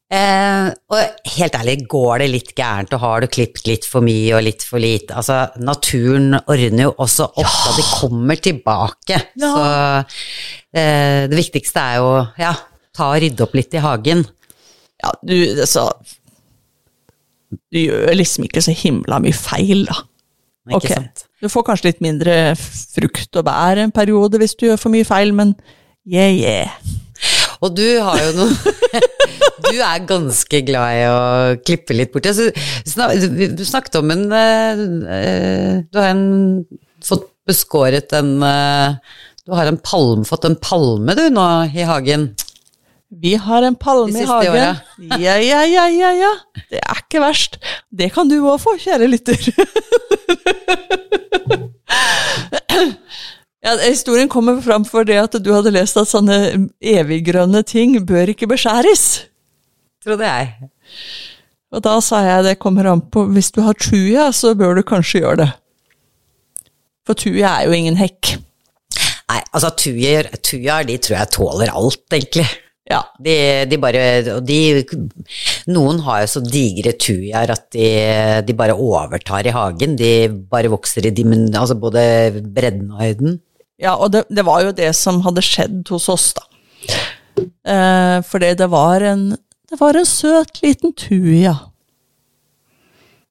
Eh, 0.08 0.68
og 0.88 1.32
helt 1.34 1.56
ærlig, 1.58 1.74
går 1.90 2.22
det 2.22 2.28
litt 2.32 2.52
gærent, 2.56 2.94
og 2.96 3.02
har 3.02 3.20
du 3.20 3.28
klippet 3.28 3.66
litt 3.68 3.84
for 3.84 4.04
mye 4.04 4.38
og 4.38 4.44
litt 4.46 4.64
for 4.64 4.80
lite? 4.80 5.12
Altså, 5.20 5.42
naturen 5.60 6.38
ordner 6.38 6.86
jo 6.86 6.94
også 7.04 7.26
opp, 7.28 7.56
og 7.68 7.76
de 7.76 7.84
kommer 7.90 8.40
tilbake. 8.40 9.20
Ja. 9.36 9.50
Så 9.52 9.66
eh, 10.72 11.28
det 11.28 11.36
viktigste 11.36 11.84
er 11.84 12.00
jo, 12.00 12.12
ja, 12.40 12.54
ta 12.96 13.10
og 13.12 13.20
rydde 13.20 13.44
opp 13.44 13.56
litt 13.58 13.76
i 13.76 13.84
hagen. 13.84 14.24
ja 15.04 15.12
du, 15.22 15.36
altså 15.60 15.90
Du 17.48 17.78
gjør 17.78 18.14
liksom 18.16 18.48
ikke 18.48 18.64
så 18.64 18.72
himla 18.72 19.20
mye 19.20 19.36
feil, 19.36 19.84
da. 19.90 20.00
Ikke 20.68 20.80
okay. 20.80 20.94
sant? 20.96 21.26
Du 21.40 21.48
får 21.52 21.64
kanskje 21.68 21.90
litt 21.90 22.00
mindre 22.04 22.38
frukt 22.56 23.36
og 23.36 23.44
bær 23.46 23.78
en 23.80 23.92
periode 23.94 24.40
hvis 24.40 24.56
du 24.56 24.66
gjør 24.66 24.80
for 24.80 24.92
mye 24.92 25.06
feil, 25.08 25.36
men 25.36 25.52
yeah, 26.08 26.32
yeah. 26.32 26.72
Og 27.64 27.74
du 27.74 27.86
har 28.04 28.20
jo 28.22 28.34
noe 28.38 28.74
Du 29.68 29.74
er 29.74 30.04
ganske 30.08 30.60
glad 30.64 30.96
i 30.96 31.06
å 31.10 31.22
klippe 31.60 31.96
litt 31.96 32.12
bort. 32.14 32.28
Altså, 32.30 32.48
du 32.48 33.64
snakket 33.66 33.98
om 34.00 34.12
en 34.14 34.26
eh, 34.32 34.82
eh, 35.18 35.72
Du 35.84 35.98
har 36.00 36.12
en, 36.14 36.28
fått 37.04 37.26
beskåret 37.48 38.14
en 38.16 38.36
eh, 38.46 39.16
Du 39.44 39.56
har 39.58 39.70
en 39.70 39.80
palme, 39.82 40.24
fått 40.28 40.46
en 40.48 40.56
palme 40.62 41.16
du 41.18 41.26
nå 41.34 41.48
i 41.74 41.86
hagen. 41.88 42.30
Vi 43.08 43.34
har 43.40 43.64
en 43.64 43.76
palme 43.80 44.20
i 44.20 44.26
hagen. 44.28 44.56
hagen. 44.56 45.20
Ja, 45.20 45.36
ja, 45.40 45.62
ja, 45.64 45.86
ja, 45.88 46.12
ja. 46.12 46.32
Det 46.68 46.80
er 46.82 47.04
ikke 47.04 47.22
verst. 47.24 47.56
Det 47.88 48.10
kan 48.12 48.28
du 48.28 48.38
òg 48.42 48.60
få, 48.60 48.76
kjære 48.80 49.08
lytter. 49.08 49.48
Ja, 53.68 53.74
historien 53.82 54.30
kommer 54.32 54.62
fram 54.64 54.84
for 54.88 55.04
det 55.04 55.18
at 55.20 55.34
du 55.44 55.50
hadde 55.52 55.74
lest 55.74 55.98
at 56.00 56.08
sånne 56.08 56.68
eviggrønne 56.80 57.60
ting 57.68 57.98
bør 58.08 58.30
ikke 58.32 58.46
beskjæres. 58.48 59.02
Trodde 60.04 60.24
jeg. 60.24 60.68
Og 61.76 61.82
da 61.84 61.98
sa 62.00 62.22
jeg 62.24 62.46
det 62.46 62.60
kommer 62.62 62.86
an 62.88 63.02
på 63.12 63.26
Hvis 63.28 63.50
du 63.52 63.60
har 63.66 63.76
tuja, 63.76 64.30
så 64.32 64.54
bør 64.56 64.78
du 64.78 64.86
kanskje 64.88 65.20
gjøre 65.20 65.40
det. 65.42 65.48
For 67.04 67.18
tuja 67.18 67.58
er 67.58 67.66
jo 67.68 67.74
ingen 67.76 67.98
hekk. 68.00 68.38
Nei, 69.28 69.42
altså 69.52 69.74
tujaer, 69.76 70.30
tuja, 70.40 70.78
de 70.88 70.96
tror 71.04 71.18
jeg 71.18 71.32
tåler 71.34 71.72
alt, 71.76 72.06
egentlig. 72.16 72.46
Ja. 72.88 73.02
De, 73.20 73.34
de 73.68 73.76
bare 73.76 74.04
og 74.32 74.46
de, 74.48 74.80
Noen 75.68 76.00
har 76.06 76.22
jo 76.22 76.30
så 76.38 76.40
digre 76.40 76.94
tujaer 76.96 77.52
at 77.52 77.66
de, 77.76 77.90
de 78.48 78.56
bare 78.56 78.78
overtar 78.80 79.44
i 79.44 79.52
hagen. 79.52 79.98
De 80.00 80.14
bare 80.48 80.72
vokser 80.72 81.10
i 81.10 81.12
dimen, 81.12 81.50
altså 81.52 81.76
både 81.76 82.06
bredden 82.48 82.88
og 82.96 83.04
høyden. 83.04 83.36
Ja, 83.78 83.94
og 83.94 84.10
det, 84.12 84.24
det 84.34 84.44
var 84.46 84.64
jo 84.66 84.74
det 84.74 84.90
som 84.98 85.22
hadde 85.22 85.44
skjedd 85.44 85.86
hos 85.92 86.08
oss, 86.10 86.32
da. 86.34 86.44
Eh, 87.68 88.18
fordi 88.26 88.54
det 88.58 88.66
var 88.72 89.04
en 89.04 89.36
Det 89.68 89.76
var 89.80 89.94
en 89.94 90.06
søt 90.06 90.62
liten 90.62 90.94
tuja. 90.96 91.52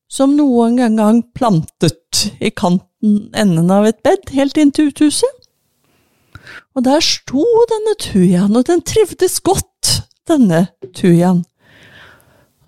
Som 0.07 0.35
noen 0.37 0.77
gang 0.77 1.23
plantet 1.33 2.27
i 2.39 2.51
kanten 2.53 3.31
enden 3.33 3.71
av 3.73 3.87
et 3.89 3.97
bed, 4.05 4.29
helt 4.37 4.57
inn 4.61 4.69
til 4.71 4.91
uthuset. 4.91 5.47
Og 6.77 6.85
der 6.85 7.01
sto 7.01 7.41
denne 7.71 7.95
tujaen, 7.97 8.53
og 8.53 8.67
den 8.69 8.83
trivdes 8.85 9.39
godt, 9.41 10.03
denne 10.29 10.67
tujaen. 10.93 11.41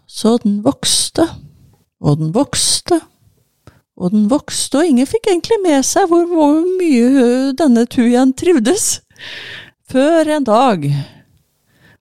Så 0.10 0.40
den 0.42 0.64
vokste, 0.66 1.28
og 2.02 2.18
den 2.18 2.34
vokste, 2.34 3.04
og 4.00 4.14
den 4.14 4.28
vokste, 4.32 4.80
og 4.80 4.88
ingen 4.88 5.08
fikk 5.10 5.28
egentlig 5.28 5.60
med 5.64 5.84
seg 5.88 6.08
hvor, 6.08 6.24
hvor 6.32 6.62
mye 6.80 7.52
denne 7.60 7.84
tujaen 7.92 8.32
trivdes. 8.40 9.02
Før 9.92 10.30
en 10.38 10.46
dag 10.48 10.86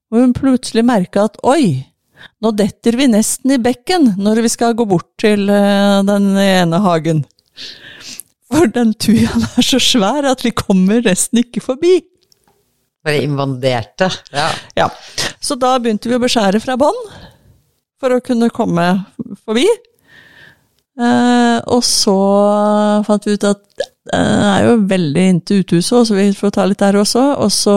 hvor 0.09 0.23
hun 0.23 0.33
plutselig 0.33 0.85
merka 0.87 1.27
at 1.27 1.35
oi, 1.45 1.83
nå 2.41 2.51
detter 2.57 2.95
vi 2.97 3.09
nesten 3.11 3.53
i 3.53 3.59
bekken 3.61 4.13
når 4.17 4.41
vi 4.45 4.51
skal 4.51 4.77
gå 4.77 4.87
bort 4.89 5.09
til 5.21 5.45
den 5.49 6.29
ene 6.39 6.79
hagen. 6.81 7.25
For 8.49 8.71
den 8.73 8.95
tujaen 8.97 9.45
er 9.51 9.65
så 9.65 9.77
svær 9.83 10.25
at 10.31 10.41
vi 10.45 10.53
kommer 10.55 11.03
nesten 11.05 11.43
ikke 11.43 11.61
forbi. 11.61 11.99
Bare 13.05 13.21
invanderte. 13.23 14.09
Ja. 14.33 14.49
Ja, 14.75 14.89
Så 15.39 15.55
da 15.59 15.75
begynte 15.79 16.09
vi 16.09 16.17
å 16.17 16.23
beskjære 16.23 16.59
fra 16.63 16.75
bånn 16.79 16.97
for 17.99 18.15
å 18.15 18.23
kunne 18.23 18.49
komme 18.51 18.87
forbi. 19.45 19.67
Eh, 20.99 21.57
og 21.71 21.79
så 21.87 22.15
fant 23.07 23.27
vi 23.27 23.37
ut 23.39 23.47
at 23.47 23.61
det 24.09 24.17
er 24.19 24.65
jo 24.65 24.73
veldig 24.89 25.23
inntil 25.31 25.61
uthuset, 25.61 26.07
så 26.09 26.15
vi 26.17 26.25
får 26.35 26.53
ta 26.55 26.65
litt 26.67 26.81
der 26.81 26.97
også. 26.99 27.23
Og 27.45 27.51
så 27.53 27.75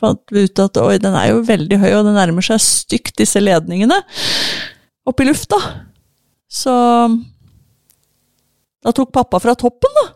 fant 0.00 0.22
vi 0.32 0.46
ut 0.46 0.62
at 0.62 0.80
oi, 0.80 0.96
den 1.02 1.16
er 1.18 1.32
jo 1.32 1.42
veldig 1.44 1.80
høy, 1.82 1.90
og 1.98 2.08
den 2.08 2.16
nærmer 2.18 2.46
seg 2.46 2.62
stygt 2.62 3.18
disse 3.20 3.42
ledningene 3.42 3.98
opp 5.04 5.20
i 5.20 5.28
lufta. 5.28 5.58
Så 6.48 6.74
da 8.84 8.92
tok 8.94 9.12
pappa 9.12 9.40
fra 9.42 9.56
toppen, 9.58 9.98
da. 9.98 10.06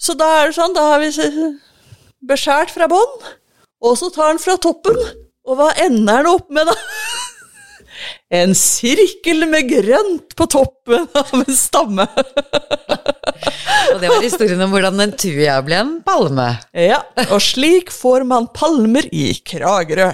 Så 0.00 0.16
da 0.16 0.28
er 0.38 0.48
det 0.48 0.56
sånn, 0.56 0.76
da 0.76 0.86
har 0.94 1.02
vi 1.02 1.10
beskjært 2.30 2.72
fra 2.72 2.88
bånn, 2.88 3.18
og 3.84 3.98
så 4.00 4.08
tar 4.14 4.30
han 4.32 4.40
fra 4.40 4.56
toppen. 4.60 4.96
Og 5.48 5.56
hva 5.58 5.72
ender 5.82 6.20
han 6.20 6.28
opp 6.30 6.48
med, 6.52 6.68
da? 6.68 6.76
En 8.30 8.52
sirkel 8.54 9.42
med 9.50 9.66
grønt 9.66 10.36
på 10.38 10.46
toppen 10.52 11.08
av 11.18 11.32
en 11.34 11.56
stamme. 11.56 12.04
Og 13.90 13.98
det 13.98 14.10
var 14.10 14.22
historien 14.22 14.60
om 14.62 14.70
hvordan 14.70 15.02
en 15.02 15.14
tuja 15.18 15.56
ble 15.66 15.80
en 15.82 15.96
palme. 16.06 16.46
Ja, 16.78 17.00
og 17.26 17.40
slik 17.42 17.90
får 17.90 18.22
man 18.30 18.46
palmer 18.54 19.08
i 19.10 19.32
Kragerø. 19.34 20.12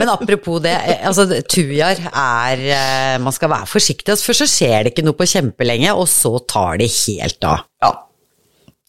Men 0.00 0.08
apropos 0.08 0.62
det, 0.64 0.72
eh, 0.72 1.04
altså 1.06 1.26
tujaer 1.28 2.00
er 2.08 2.62
eh, 2.72 3.18
Man 3.20 3.34
skal 3.36 3.52
være 3.52 3.68
forsiktig. 3.68 4.08
Altså, 4.14 4.30
først 4.30 4.46
så 4.46 4.48
skjer 4.48 4.78
det 4.86 4.94
ikke 4.94 5.04
noe 5.04 5.18
på 5.18 5.28
kjempelenge, 5.28 5.92
og 5.92 6.08
så 6.08 6.32
tar 6.48 6.80
de 6.80 6.88
helt 6.88 7.44
av. 7.44 7.66
Ja. 7.84 7.92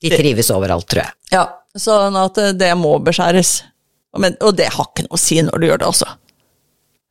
De 0.06 0.16
trives 0.16 0.52
overalt, 0.56 0.88
tror 0.92 1.04
jeg. 1.04 1.16
ja. 1.36 1.46
Sånn 1.76 2.16
at 2.16 2.38
eh, 2.40 2.54
det 2.56 2.72
må 2.80 2.94
beskjæres. 3.04 3.58
Men, 4.16 4.38
og 4.40 4.56
det 4.56 4.70
har 4.72 4.88
ikke 4.88 5.10
noe 5.10 5.18
å 5.18 5.20
si 5.20 5.42
når 5.44 5.60
du 5.60 5.68
gjør 5.68 5.82
det, 5.82 5.90
altså. 5.92 6.14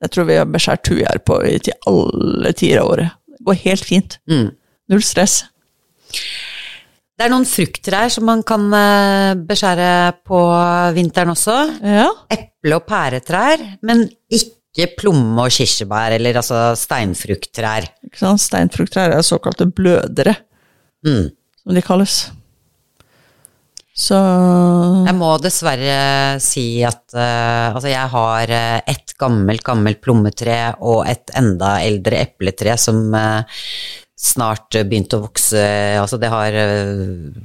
Jeg 0.03 0.11
tror 0.11 0.25
vi 0.29 0.37
har 0.37 0.47
beskjært 0.47 0.83
tujaer 0.85 1.19
på 1.25 1.39
i- 1.47 1.59
til 1.59 1.75
alle 1.87 2.53
tider 2.53 2.81
av 2.83 2.91
året. 2.91 3.11
Det 3.29 3.45
går 3.47 3.55
helt 3.65 3.85
fint. 3.85 4.19
Mm. 4.29 4.51
Null 4.89 5.03
stress. 5.03 5.45
Det 7.15 7.25
er 7.27 7.31
noen 7.31 7.47
frukttrær 7.47 8.11
som 8.11 8.25
man 8.27 8.43
kan 8.43 8.67
eh, 8.75 9.35
beskjære 9.47 9.91
på 10.27 10.41
vinteren 10.97 11.31
også. 11.31 11.55
Ja. 11.81 12.09
Eple- 12.35 12.75
og 12.81 12.87
pæretrær, 12.91 13.63
men 13.87 14.09
ikke 14.35 14.89
plomme- 14.99 15.45
og 15.47 15.51
kirsebær, 15.55 16.17
eller 16.17 16.35
altså 16.41 16.75
steinfrukttrær. 16.77 17.87
Ikke 18.09 18.19
sant? 18.19 18.41
Steinfrukttrær 18.43 19.15
er 19.15 19.23
såkalte 19.23 19.69
blødere, 19.71 20.35
Mm. 21.07 21.31
som 21.63 21.75
de 21.75 21.83
kalles. 21.83 22.31
Så 23.95 24.17
Jeg 25.07 25.15
må 25.15 25.31
dessverre 25.39 26.41
si 26.43 26.83
at 26.83 27.15
uh, 27.15 27.71
altså 27.77 27.93
jeg 27.93 28.11
har 28.11 28.51
eh, 28.51 28.81
et 28.91 29.15
gammelt, 29.21 29.63
gammelt 29.63 30.01
plommetre 30.03 30.59
og 30.83 31.05
et 31.07 31.31
enda 31.39 31.77
eldre 31.87 32.25
epletre 32.25 32.75
som 32.81 33.15
uh, 33.15 33.47
snart 34.19 34.81
begynte 34.89 35.21
å 35.21 35.29
vokse 35.29 35.63
Altså 36.01 36.19
det 36.19 36.33
har 36.33 36.59
uh, 36.59 37.39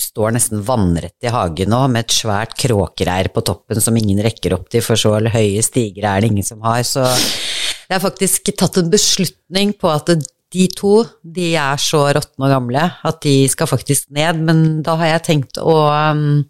står 0.00 0.32
nesten 0.36 0.64
vannrett 0.64 1.28
i 1.28 1.32
hagen 1.32 1.70
nå, 1.72 1.82
med 1.92 2.06
et 2.06 2.16
svært 2.16 2.56
kråkereir 2.58 3.30
på 3.34 3.44
toppen 3.44 3.80
som 3.82 3.96
ingen 3.96 4.22
rekker 4.24 4.56
opp 4.56 4.70
til, 4.72 4.84
for 4.84 4.98
så 5.00 5.14
høye 5.20 5.62
stiger 5.64 6.08
er 6.08 6.24
det 6.24 6.32
ingen 6.32 6.46
som 6.46 6.64
har. 6.66 6.82
Så 6.84 7.04
jeg 7.06 7.94
har 7.94 8.02
faktisk 8.02 8.50
tatt 8.58 8.80
en 8.80 8.90
beslutning 8.92 9.72
på 9.78 9.92
at 9.92 10.10
de 10.56 10.66
to, 10.72 10.98
de 11.20 11.52
er 11.58 11.80
så 11.80 12.06
råtne 12.16 12.48
og 12.48 12.52
gamle 12.52 12.84
at 13.06 13.22
de 13.24 13.38
skal 13.52 13.68
faktisk 13.68 14.08
ned, 14.16 14.42
men 14.46 14.62
da 14.86 14.96
har 15.00 15.16
jeg 15.16 15.26
tenkt 15.30 15.60
å 15.60 15.78
um, 15.92 16.44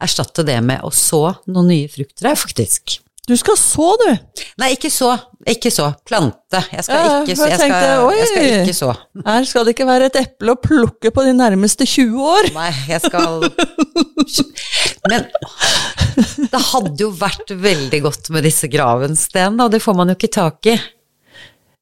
erstatte 0.00 0.44
det 0.46 0.58
med 0.64 0.84
å 0.84 0.92
så 0.94 1.30
noen 1.48 1.72
nye 1.72 1.88
frukttrær, 1.92 2.36
faktisk. 2.38 2.98
du 3.28 3.36
skal 3.38 3.56
så, 3.60 3.88
du! 4.00 4.10
Nei, 4.60 4.72
ikke 4.76 4.90
så. 4.92 5.14
Ikke 5.48 5.70
så. 5.72 5.86
Plante. 6.04 6.60
Jeg 6.74 6.84
skal 6.84 6.98
Ja, 6.98 7.20
ikke 7.22 7.32
jeg 7.32 7.38
Jeg 7.38 7.38
skal, 7.38 7.60
tenkte, 7.62 8.16
jeg 8.18 8.28
skal 8.28 8.48
ikke 8.58 8.76
så. 8.76 8.90
Her 9.24 9.46
skal 9.48 9.64
det 9.64 9.74
ikke 9.76 9.88
være 9.88 10.10
et 10.10 10.18
eple 10.20 10.56
å 10.56 10.60
plukke 10.60 11.12
på 11.14 11.24
de 11.24 11.34
nærmeste 11.38 11.86
20 11.88 12.30
år. 12.34 12.50
Nei, 12.56 12.70
jeg 12.90 13.04
skal 13.06 13.46
Men 15.08 15.28
det 16.50 16.60
hadde 16.74 16.96
jo 17.00 17.12
vært 17.16 17.54
veldig 17.56 18.02
godt 18.04 18.32
med 18.34 18.44
disse 18.44 18.68
gravensten, 18.72 19.60
og 19.62 19.72
Det 19.72 19.80
får 19.80 19.96
man 19.96 20.12
jo 20.12 20.18
ikke 20.18 20.34
tak 20.34 20.74
i. 20.74 20.76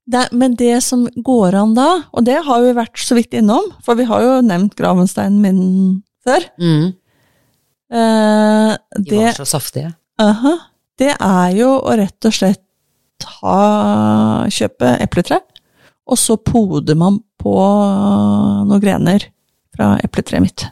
Det, 0.08 0.22
men 0.32 0.54
det 0.56 0.78
som 0.82 1.02
går 1.20 1.54
an 1.54 1.74
da, 1.76 1.88
og 2.16 2.24
det 2.24 2.38
har 2.46 2.62
vi 2.64 2.70
vært 2.78 2.96
så 2.96 3.14
vidt 3.18 3.34
innom, 3.36 3.66
for 3.84 3.94
vi 3.98 4.06
har 4.08 4.22
jo 4.24 4.38
nevnt 4.46 4.72
gravensteinen 4.78 5.40
min 5.42 6.02
før, 6.24 6.46
Mm. 6.58 6.94
eh, 7.92 8.76
De 9.02 9.16
var 9.20 9.32
så 9.36 9.44
saftige. 9.46 9.94
aha, 10.18 10.54
det 10.98 11.12
er 11.20 11.52
jo 11.58 11.74
å 11.80 11.96
rett 12.00 12.24
og 12.24 12.32
slett 12.32 12.62
ta, 13.20 14.46
kjøpe 14.48 14.94
epletre, 15.04 15.40
og 16.08 16.16
så 16.16 16.36
poder 16.40 16.96
man 16.96 17.20
på 17.38 17.54
noen 18.66 18.80
grener 18.82 19.28
fra 19.76 19.96
epletreet 20.02 20.42
mitt. 20.42 20.64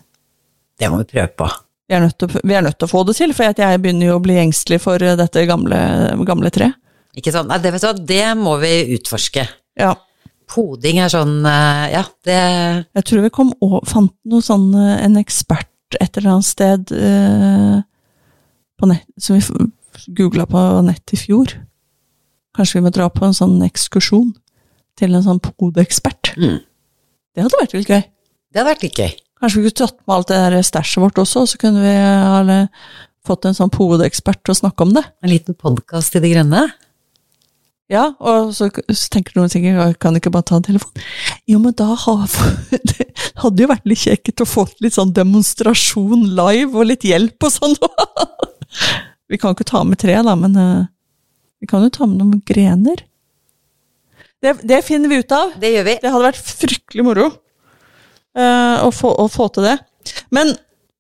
Det 0.79 0.89
må 0.91 0.99
vi 1.03 1.11
prøve 1.13 1.31
på. 1.37 1.51
Vi 1.89 1.95
er, 1.95 2.01
nødt 2.03 2.17
til, 2.19 2.29
å- 2.29 2.41
vi 2.43 2.55
er 2.55 2.63
nødt 2.63 2.79
til 2.79 2.89
å 2.89 2.91
få 2.91 3.05
det 3.07 3.15
til, 3.17 3.33
for 3.33 3.45
jeg 3.45 3.81
begynner 3.83 4.07
jo 4.09 4.19
å 4.19 4.23
bli 4.23 4.35
engstelig 4.43 4.81
for 4.81 4.99
dette 4.99 5.47
gamle, 5.47 5.79
gamle 6.27 6.51
treet. 6.51 6.75
Ikke 7.17 7.33
sant? 7.33 7.49
Nei, 7.51 7.61
det, 7.65 7.73
vet 7.75 7.85
du 7.85 7.89
hva, 7.89 7.95
det 8.13 8.27
må 8.39 8.57
vi 8.61 8.73
utforske. 8.97 9.47
Ja. 9.81 9.95
Poding 10.51 11.01
er 11.03 11.11
sånn 11.11 11.41
eh, 11.43 11.87
Ja, 11.91 12.05
det 12.27 12.37
Jeg 12.37 13.07
tror 13.09 13.25
vi 13.25 13.33
kom 13.35 13.51
og 13.65 13.81
fant 13.91 14.15
noe 14.31 14.45
sånn, 14.45 14.69
eh, 14.79 15.01
en 15.03 15.19
ekspert 15.19 15.73
et 15.99 16.19
eller 16.19 16.37
annet 16.37 16.47
sted 16.47 16.93
eh, 16.95 17.79
på 18.77 18.89
nett, 18.91 19.07
som 19.23 19.39
vi 19.39 19.69
googla 20.19 20.45
på 20.51 20.63
nett 20.85 21.15
i 21.15 21.19
fjor. 21.19 21.55
Kanskje 22.57 22.81
vi 22.81 22.87
må 22.87 22.93
dra 22.93 23.07
på 23.13 23.25
en 23.25 23.37
sånn 23.37 23.55
ekskursjon 23.65 24.35
til 24.99 25.15
en 25.15 25.25
sånn 25.25 25.41
podeekspert. 25.45 26.35
Mm. 26.37 26.59
Det 27.33 27.45
hadde 27.45 27.61
vært 27.63 27.77
litt 27.77 27.93
gøy. 27.93 28.03
Det 28.03 28.61
hadde 28.61 28.73
vært 28.73 28.85
litt 28.85 29.01
gøy. 29.01 29.15
Kanskje 29.41 29.61
vi 29.61 29.71
kunne 29.71 29.79
tatt 29.79 29.99
med 30.03 30.17
alt 30.17 30.33
det 30.33 30.41
der 30.43 30.67
stæsjet 30.67 31.03
vårt 31.05 31.23
også, 31.23 31.45
så 31.49 31.61
kunne 31.61 31.85
vi 31.85 31.95
ha 31.97 32.59
fått 33.27 33.49
en 33.49 33.57
sånn 33.57 33.73
podeekspert 33.73 34.43
til 34.43 34.57
å 34.57 34.61
snakke 34.61 34.85
om 34.85 34.95
det. 34.97 35.05
En 35.23 35.33
liten 35.33 35.57
podkast 35.59 36.19
i 36.19 36.23
Det 36.25 36.33
grønne. 36.35 36.67
Ja, 37.93 38.09
og 38.19 38.51
så, 38.57 38.67
så 38.91 39.11
tenker 39.15 39.37
noen 39.37 39.51
sikkert 39.53 39.77
«Ja, 39.79 39.87
kan 40.03 40.15
du 40.15 40.19
ikke 40.19 40.33
bare 40.35 40.47
ta 40.49 40.59
en 40.59 40.65
telefon? 40.67 41.05
Jo, 41.47 41.61
men 41.63 41.75
da 41.79 41.93
har, 42.03 42.25
det 42.91 43.07
hadde 43.39 43.63
jo 43.63 43.71
vært 43.71 43.87
litt 43.87 44.03
kjekt 44.03 44.43
å 44.43 44.49
få 44.49 44.67
litt 44.83 44.97
sånn 44.97 45.15
demonstrasjon 45.15 46.25
live 46.35 46.73
og 46.75 46.91
litt 46.91 47.07
hjelp 47.07 47.47
og 47.47 47.55
sånn. 47.55 47.77
Vi 49.31 49.39
kan 49.39 49.53
jo 49.53 49.59
ikke 49.59 49.71
ta 49.71 49.85
med 49.87 50.01
tre, 50.03 50.19
da, 50.23 50.35
men 50.39 50.59
eh, 50.61 50.87
vi 51.59 51.67
kan 51.67 51.83
jo 51.83 51.91
ta 51.91 52.07
med 52.07 52.21
noen 52.21 52.43
grener. 52.47 53.01
Det, 54.43 54.53
det 54.63 54.85
finner 54.87 55.11
vi 55.11 55.19
ut 55.19 55.33
av. 55.35 55.57
Det 55.59 55.73
gjør 55.73 55.87
vi. 55.89 55.95
Det 56.03 56.13
hadde 56.13 56.29
vært 56.29 56.53
fryktelig 56.61 57.05
moro 57.07 57.25
uh, 57.27 58.85
å, 58.85 58.93
få, 58.95 59.11
å 59.19 59.27
få 59.33 59.49
til 59.57 59.67
det. 59.67 59.75
Men 60.31 60.53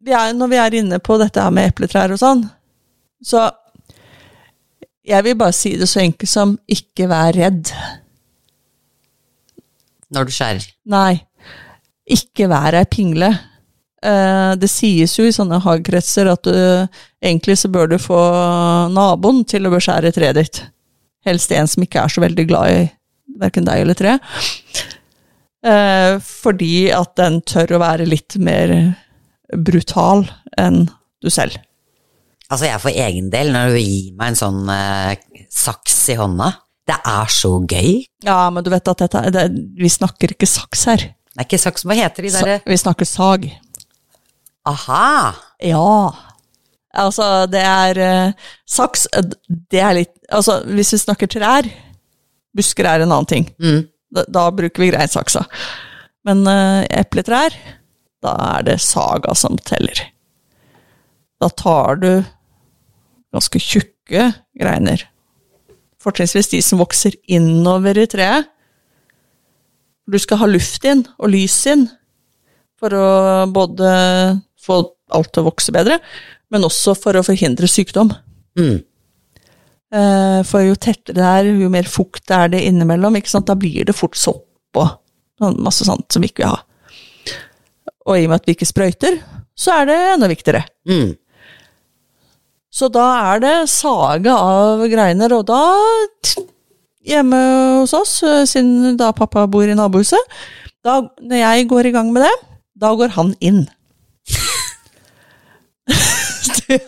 vi 0.02 0.14
er, 0.16 0.32
når 0.34 0.50
vi 0.50 0.58
er 0.58 0.78
inne 0.80 0.98
på 0.98 1.20
dette 1.20 1.42
her 1.44 1.54
med 1.54 1.70
epletrær 1.70 2.14
og 2.16 2.18
sånn, 2.18 2.42
så 3.22 3.44
jeg 5.06 5.26
vil 5.26 5.38
bare 5.38 5.54
si 5.54 5.76
det 5.78 5.88
så 5.90 6.02
enkelt 6.02 6.30
som 6.30 6.56
ikke 6.70 7.08
vær 7.10 7.36
redd. 7.36 7.70
Når 10.14 10.28
du 10.28 10.34
skjærer. 10.34 10.66
Nei, 10.90 11.20
ikke 12.06 12.48
vær 12.50 12.76
ei 12.78 12.86
pingle. 12.90 13.30
Eh, 14.06 14.52
det 14.60 14.70
sies 14.70 15.16
jo 15.18 15.26
i 15.26 15.34
sånne 15.34 15.58
hagkretser 15.64 16.30
at 16.30 16.46
du, 16.46 16.58
egentlig 17.22 17.58
så 17.58 17.70
bør 17.72 17.90
du 17.90 17.98
få 18.02 18.18
naboen 18.92 19.42
til 19.48 19.66
å 19.66 19.72
beskjære 19.74 20.12
treet 20.14 20.38
ditt. 20.38 20.62
Helst 21.26 21.54
en 21.54 21.70
som 21.70 21.82
ikke 21.82 22.04
er 22.04 22.12
så 22.12 22.22
veldig 22.22 22.46
glad 22.46 22.74
i 22.74 22.84
verken 23.40 23.66
deg 23.66 23.82
eller 23.82 23.98
treet. 23.98 24.36
Eh, 25.66 26.18
fordi 26.22 26.88
at 26.94 27.16
den 27.18 27.40
tør 27.48 27.76
å 27.76 27.82
være 27.82 28.06
litt 28.06 28.36
mer 28.38 28.74
brutal 29.66 30.26
enn 30.58 30.84
du 31.22 31.30
selv. 31.32 31.58
Altså, 32.46 32.68
jeg 32.68 32.82
for 32.82 32.94
egen 33.06 33.30
del, 33.32 33.50
når 33.54 33.74
du 33.74 33.80
gir 33.80 34.12
meg 34.18 34.32
en 34.32 34.38
sånn 34.38 34.70
eh, 34.70 35.16
saks 35.50 35.96
i 36.14 36.18
hånda 36.20 36.52
Det 36.86 36.98
er 37.10 37.32
så 37.32 37.50
gøy. 37.58 38.04
Ja, 38.26 38.38
men 38.54 38.62
du 38.62 38.70
vet 38.70 38.90
at 38.92 39.02
dette, 39.02 39.22
det, 39.34 39.46
vi 39.80 39.90
snakker 39.90 40.36
ikke 40.36 40.46
saks 40.46 40.84
her. 40.90 41.08
Det 41.10 41.42
er 41.42 41.48
ikke 41.48 41.58
saks, 41.60 41.84
hva 41.84 41.96
heter 41.98 42.26
de 42.26 42.30
derre 42.36 42.60
vi 42.64 42.78
snakker 42.78 43.08
sag. 43.08 43.48
Aha! 44.66 45.34
Ja. 45.62 45.90
Altså, 46.96 47.26
det 47.50 47.60
er 47.60 47.98
eh, 48.00 48.46
Saks, 48.70 49.04
eh, 49.12 49.26
det 49.70 49.82
er 49.82 49.98
litt 49.98 50.14
Altså, 50.32 50.62
hvis 50.64 50.94
vi 50.94 50.98
snakker 51.02 51.28
trær 51.30 51.68
Busker 52.56 52.88
er 52.88 53.04
en 53.04 53.12
annen 53.12 53.28
ting. 53.28 53.50
Mm. 53.60 53.82
Da, 54.16 54.24
da 54.32 54.46
bruker 54.54 54.80
vi 54.80 54.88
greinsaksa. 54.88 55.42
Men 56.24 56.40
eh, 56.48 56.86
epletrær, 57.02 57.52
da 58.24 58.32
er 58.56 58.64
det 58.70 58.78
saga 58.80 59.34
som 59.36 59.58
teller. 59.60 60.00
Da 61.36 61.50
tar 61.52 62.00
du 62.00 62.10
ganske 63.36 63.60
tjukke 63.62 64.30
greiner. 64.58 65.04
Fortrinnsvis 66.02 66.50
de 66.52 66.60
som 66.64 66.80
vokser 66.80 67.16
innover 67.32 67.98
i 67.98 68.08
treet. 68.10 68.50
Du 70.06 70.18
skal 70.22 70.38
ha 70.42 70.48
luft 70.50 70.84
inn 70.86 71.02
og 71.18 71.32
lys 71.32 71.56
inn 71.72 71.88
for 72.78 72.94
å 72.94 73.06
både 73.50 73.88
få 74.62 74.82
alt 75.16 75.32
til 75.32 75.42
å 75.42 75.48
vokse 75.48 75.72
bedre, 75.74 75.98
men 76.52 76.66
også 76.66 76.94
for 76.98 77.18
å 77.18 77.24
forhindre 77.26 77.68
sykdom. 77.70 78.12
Mm. 78.58 78.78
Eh, 79.96 80.40
For 80.46 80.66
jo 80.66 80.76
tettere 80.78 81.16
det 81.16 81.26
er, 81.26 81.50
jo 81.62 81.70
mer 81.72 81.88
fukt 81.90 82.30
er 82.34 82.50
det 82.52 82.64
innimellom, 82.66 83.18
da 83.18 83.58
blir 83.58 83.86
det 83.86 83.96
fort 83.96 84.18
sopp 84.18 84.78
og 84.78 84.88
sånn 85.40 85.60
masse 85.62 85.86
sånt 85.86 86.10
som 86.12 86.22
vi 86.22 86.30
ikke 86.30 86.44
vil 86.44 86.54
ha. 86.54 86.62
Og 88.06 88.18
i 88.18 88.26
og 88.26 88.30
med 88.30 88.40
at 88.40 88.46
vi 88.46 88.54
ikke 88.54 88.68
sprøyter, 88.68 89.18
så 89.56 89.80
er 89.80 89.88
det 89.88 89.96
enda 90.14 90.28
viktigere. 90.30 90.62
Mm. 90.88 91.16
Så 92.76 92.90
da 92.92 93.06
er 93.32 93.40
det 93.40 93.54
sage 93.72 94.32
av 94.32 94.84
greiner, 94.92 95.32
og 95.38 95.48
da 95.48 95.62
Hjemme 97.06 97.38
hos 97.78 97.92
oss, 97.94 98.16
eh, 98.26 98.42
siden 98.50 98.96
da 98.98 99.12
pappa 99.14 99.44
bor 99.46 99.62
i 99.62 99.76
nabohuset, 99.78 100.18
da 100.82 100.96
når 101.22 101.38
jeg 101.38 101.68
går 101.70 101.86
i 101.86 101.92
gang 101.94 102.10
med 102.10 102.24
det, 102.26 102.32
da 102.82 102.90
går 102.98 103.14
han 103.14 103.30
inn. 103.38 103.60
det, 106.66 106.80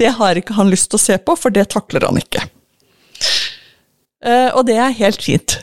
det 0.00 0.14
har 0.16 0.40
ikke 0.40 0.56
han 0.56 0.72
lyst 0.72 0.88
til 0.88 0.96
å 0.96 1.04
se 1.04 1.20
på, 1.20 1.36
for 1.36 1.52
det 1.52 1.66
takler 1.76 2.08
han 2.08 2.16
ikke. 2.22 2.40
Eh, 4.24 4.48
og 4.56 4.64
det 4.70 4.78
er 4.80 4.96
helt 4.96 5.20
fint. 5.20 5.58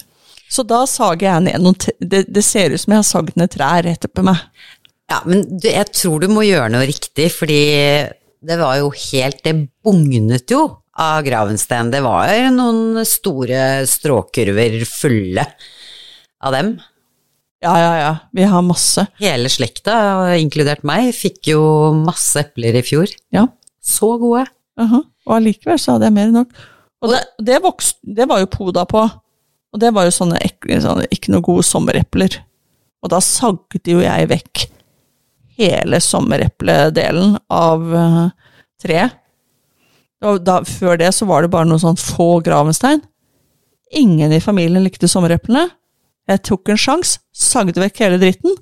Så 0.51 0.61
da 0.67 0.83
sager 0.85 1.25
jeg 1.25 1.43
ned 1.47 1.63
noen 1.63 1.79
det, 1.97 2.27
det 2.29 2.43
ser 2.45 2.69
ut 2.69 2.83
som 2.83 2.93
jeg 2.93 3.01
har 3.01 3.07
sagd 3.07 3.33
ned 3.39 3.49
trær 3.53 3.87
etterpå 3.89 4.21
meg. 4.29 4.37
Ja, 5.09 5.23
men 5.25 5.41
du, 5.49 5.65
jeg 5.71 5.89
tror 5.95 6.21
du 6.21 6.27
må 6.29 6.45
gjøre 6.45 6.69
noe 6.75 6.85
riktig, 6.85 7.31
fordi 7.33 7.63
det 8.41 8.57
var 8.57 8.79
jo 8.79 8.89
helt 8.89 9.43
Det 9.45 9.53
bugnet 9.85 10.51
jo 10.51 10.63
av 11.01 11.21
Gravensten. 11.25 11.91
Det 11.93 12.01
var 12.03 12.31
noen 12.53 13.01
store 13.07 13.85
stråkurver 13.89 14.81
fulle 14.89 15.45
av 16.41 16.55
dem. 16.55 16.73
Ja, 17.61 17.75
ja, 17.77 17.91
ja. 17.99 18.11
Vi 18.33 18.45
har 18.49 18.65
masse. 18.65 19.05
Hele 19.21 19.49
slekta, 19.53 19.95
inkludert 20.41 20.81
meg, 20.87 21.11
fikk 21.13 21.51
jo 21.53 21.61
masse 21.95 22.41
epler 22.41 22.79
i 22.79 22.83
fjor. 22.85 23.13
Ja. 23.33 23.45
Så 23.81 24.15
gode. 24.21 24.47
Aha. 24.81 25.03
Og 25.27 25.35
allikevel 25.37 25.77
så 25.79 25.95
hadde 25.95 26.09
jeg 26.09 26.17
mer 26.17 26.29
enn 26.31 26.39
nok. 26.41 26.55
Og 27.01 27.13
det, 27.13 27.21
det, 27.45 27.61
vokste, 27.63 27.99
det 28.17 28.27
var 28.29 28.41
jo 28.41 28.49
poda 28.51 28.85
på. 28.89 29.05
Og 29.71 29.81
det 29.81 29.93
var 29.95 30.07
jo 30.07 30.13
sånne, 30.15 30.41
ekle, 30.43 30.81
sånne 30.83 31.07
ikke 31.13 31.33
noe 31.33 31.45
gode 31.45 31.65
sommerepler. 31.65 32.41
Og 33.01 33.13
da 33.13 33.21
sagde 33.23 33.81
jo 33.93 34.01
jeg 34.03 34.29
vekk 34.33 34.65
hele 35.61 36.01
sommerepledelen 36.03 37.37
av 37.53 37.85
uh, 37.93 38.27
treet. 38.81 39.17
Og 40.21 40.41
da, 40.45 40.59
før 40.67 40.99
det 41.01 41.09
så 41.17 41.25
var 41.29 41.41
det 41.41 41.53
bare 41.53 41.65
noen 41.69 41.81
sånn 41.81 41.97
få 41.97 42.35
gravenstein. 42.45 43.01
Ingen 43.97 44.33
i 44.35 44.41
familien 44.43 44.83
likte 44.85 45.09
sommereplene. 45.09 45.65
Jeg 46.29 46.43
tok 46.45 46.69
en 46.69 46.79
sjanse, 46.79 47.19
sagde 47.33 47.81
vekk 47.81 48.03
hele 48.03 48.19
dritten. 48.21 48.53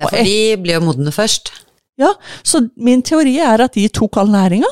Ja, 0.00 0.10
for 0.10 0.18
de 0.26 0.56
ble 0.60 0.76
jo 0.76 0.84
modne 0.84 1.14
først. 1.14 1.50
Ja, 2.00 2.10
så 2.42 2.66
min 2.76 3.02
teori 3.06 3.38
er 3.40 3.62
at 3.64 3.78
de 3.78 3.86
tok 3.88 4.18
all 4.20 4.32
næringa. 4.34 4.68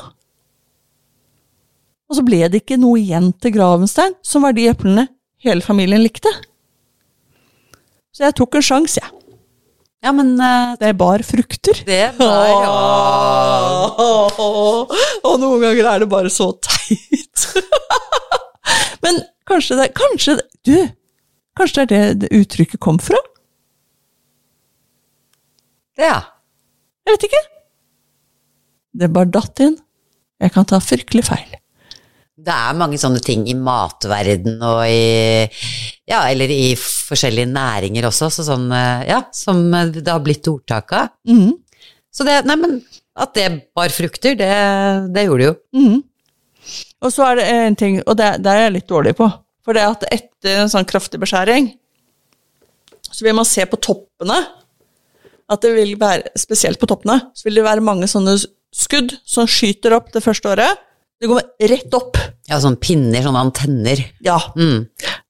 Og 2.11 2.19
så 2.19 2.23
ble 2.27 2.43
det 2.51 2.61
ikke 2.61 2.77
noe 2.77 2.99
igjen 3.01 3.31
til 3.41 3.55
Gravenstein, 3.55 4.13
som 4.21 4.45
var 4.45 4.53
de 4.53 4.67
eplene 4.69 5.07
hele 5.43 5.63
familien 5.65 6.03
likte. 6.03 6.29
Så 8.13 8.27
jeg 8.27 8.37
tok 8.37 8.59
en 8.59 8.65
sjanse, 8.67 9.01
jeg. 9.01 9.09
Ja, 9.09 9.22
men 10.11 10.33
uh, 10.41 10.73
Det 10.79 10.89
bar 10.99 11.23
frukter. 11.23 11.79
det 11.87 12.11
var 12.17 12.47
ja. 12.49 12.71
Og 15.23 15.39
noen 15.39 15.61
ganger 15.63 15.87
er 15.93 16.03
det 16.03 16.09
bare 16.11 16.29
så 16.33 16.49
teit. 16.59 17.45
Men 19.03 19.21
kanskje 19.47 19.75
det 19.79 19.87
Kanskje 19.95 20.35
det 20.39 20.45
Du, 20.67 20.75
kanskje 21.59 21.85
det 21.85 21.97
er 21.97 22.13
det 22.13 22.19
det 22.25 22.41
uttrykket 22.41 22.79
kom 22.83 22.99
fra? 22.99 23.19
ja. 25.99 26.19
Jeg 27.03 27.17
vet 27.17 27.23
ikke. 27.27 27.41
Det 28.95 29.09
bare 29.11 29.27
datt 29.33 29.59
inn. 29.59 29.73
Jeg 30.39 30.53
kan 30.55 30.65
ta 30.65 30.79
fryktelig 30.79 31.25
feil. 31.27 31.49
Det 32.43 32.51
er 32.53 32.75
mange 32.75 32.99
sånne 32.99 33.21
ting 33.23 33.45
i 33.47 33.55
matverden 33.55 34.57
og 34.67 34.81
i 34.87 35.45
Ja, 36.09 36.25
eller 36.27 36.51
i 36.51 36.73
forskjellige 36.75 37.47
næringer 37.51 38.09
også, 38.09 38.27
så 38.33 38.43
sånn, 38.47 38.65
eh, 38.75 39.05
ja, 39.07 39.21
som 39.31 39.61
det 39.71 40.07
har 40.09 40.23
blitt 40.23 40.47
ordtak 40.51 40.91
av. 40.97 41.13
Mhm. 41.29 41.53
Så 42.13 42.25
det 42.27 42.43
Nei, 42.45 42.57
men 42.59 42.81
at 43.15 43.33
det 43.37 43.47
bar 43.75 43.93
frukter, 43.93 44.35
det, 44.37 44.49
det 45.13 45.25
gjorde 45.25 45.39
det 45.43 45.47
jo. 45.47 45.55
Mhm. 45.79 46.01
Og 47.03 47.11
så 47.11 47.25
er 47.27 47.39
det 47.39 47.47
en 47.51 47.75
ting, 47.79 48.01
og 48.07 48.17
det, 48.17 48.29
det 48.43 48.51
er 48.51 48.61
jeg 48.65 48.75
litt 48.77 48.89
dårlig 48.89 49.15
på. 49.17 49.27
For 49.63 49.75
det 49.75 49.83
at 49.87 50.05
etter 50.11 50.63
en 50.63 50.71
sånn 50.71 50.87
kraftig 50.87 51.19
beskjæring, 51.21 51.71
så 53.13 53.25
vil 53.25 53.35
man 53.37 53.47
se 53.47 53.65
på 53.69 53.79
toppene. 53.83 54.39
At 55.51 55.63
det 55.63 55.73
vil 55.75 55.93
være, 55.99 56.31
spesielt 56.39 56.79
på 56.81 56.87
toppene, 56.89 57.19
så 57.35 57.47
vil 57.47 57.59
det 57.59 57.65
være 57.67 57.83
mange 57.83 58.07
sånne 58.09 58.37
skudd 58.73 59.13
som 59.27 59.47
skyter 59.49 59.95
opp 59.97 60.11
det 60.15 60.23
første 60.25 60.49
året. 60.49 60.81
Det 61.23 61.29
går 61.31 61.45
rett 61.71 61.93
opp. 61.95 62.17
Ja, 62.51 62.57
sånn 62.59 62.75
pinner, 62.83 63.23
sånne 63.23 63.39
antenner. 63.45 64.01
Ja, 64.25 64.35
Mm. 64.59 64.89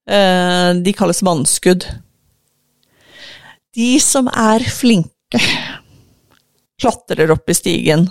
eh, 0.10 0.72
de 0.82 0.94
kalles 0.98 1.22
vannskudd. 1.22 1.86
De 3.76 4.00
som 4.02 4.28
er 4.28 4.60
flinke, 4.74 5.42
klatrer 6.82 7.30
opp 7.36 7.50
i 7.50 7.54
stigen 7.58 8.08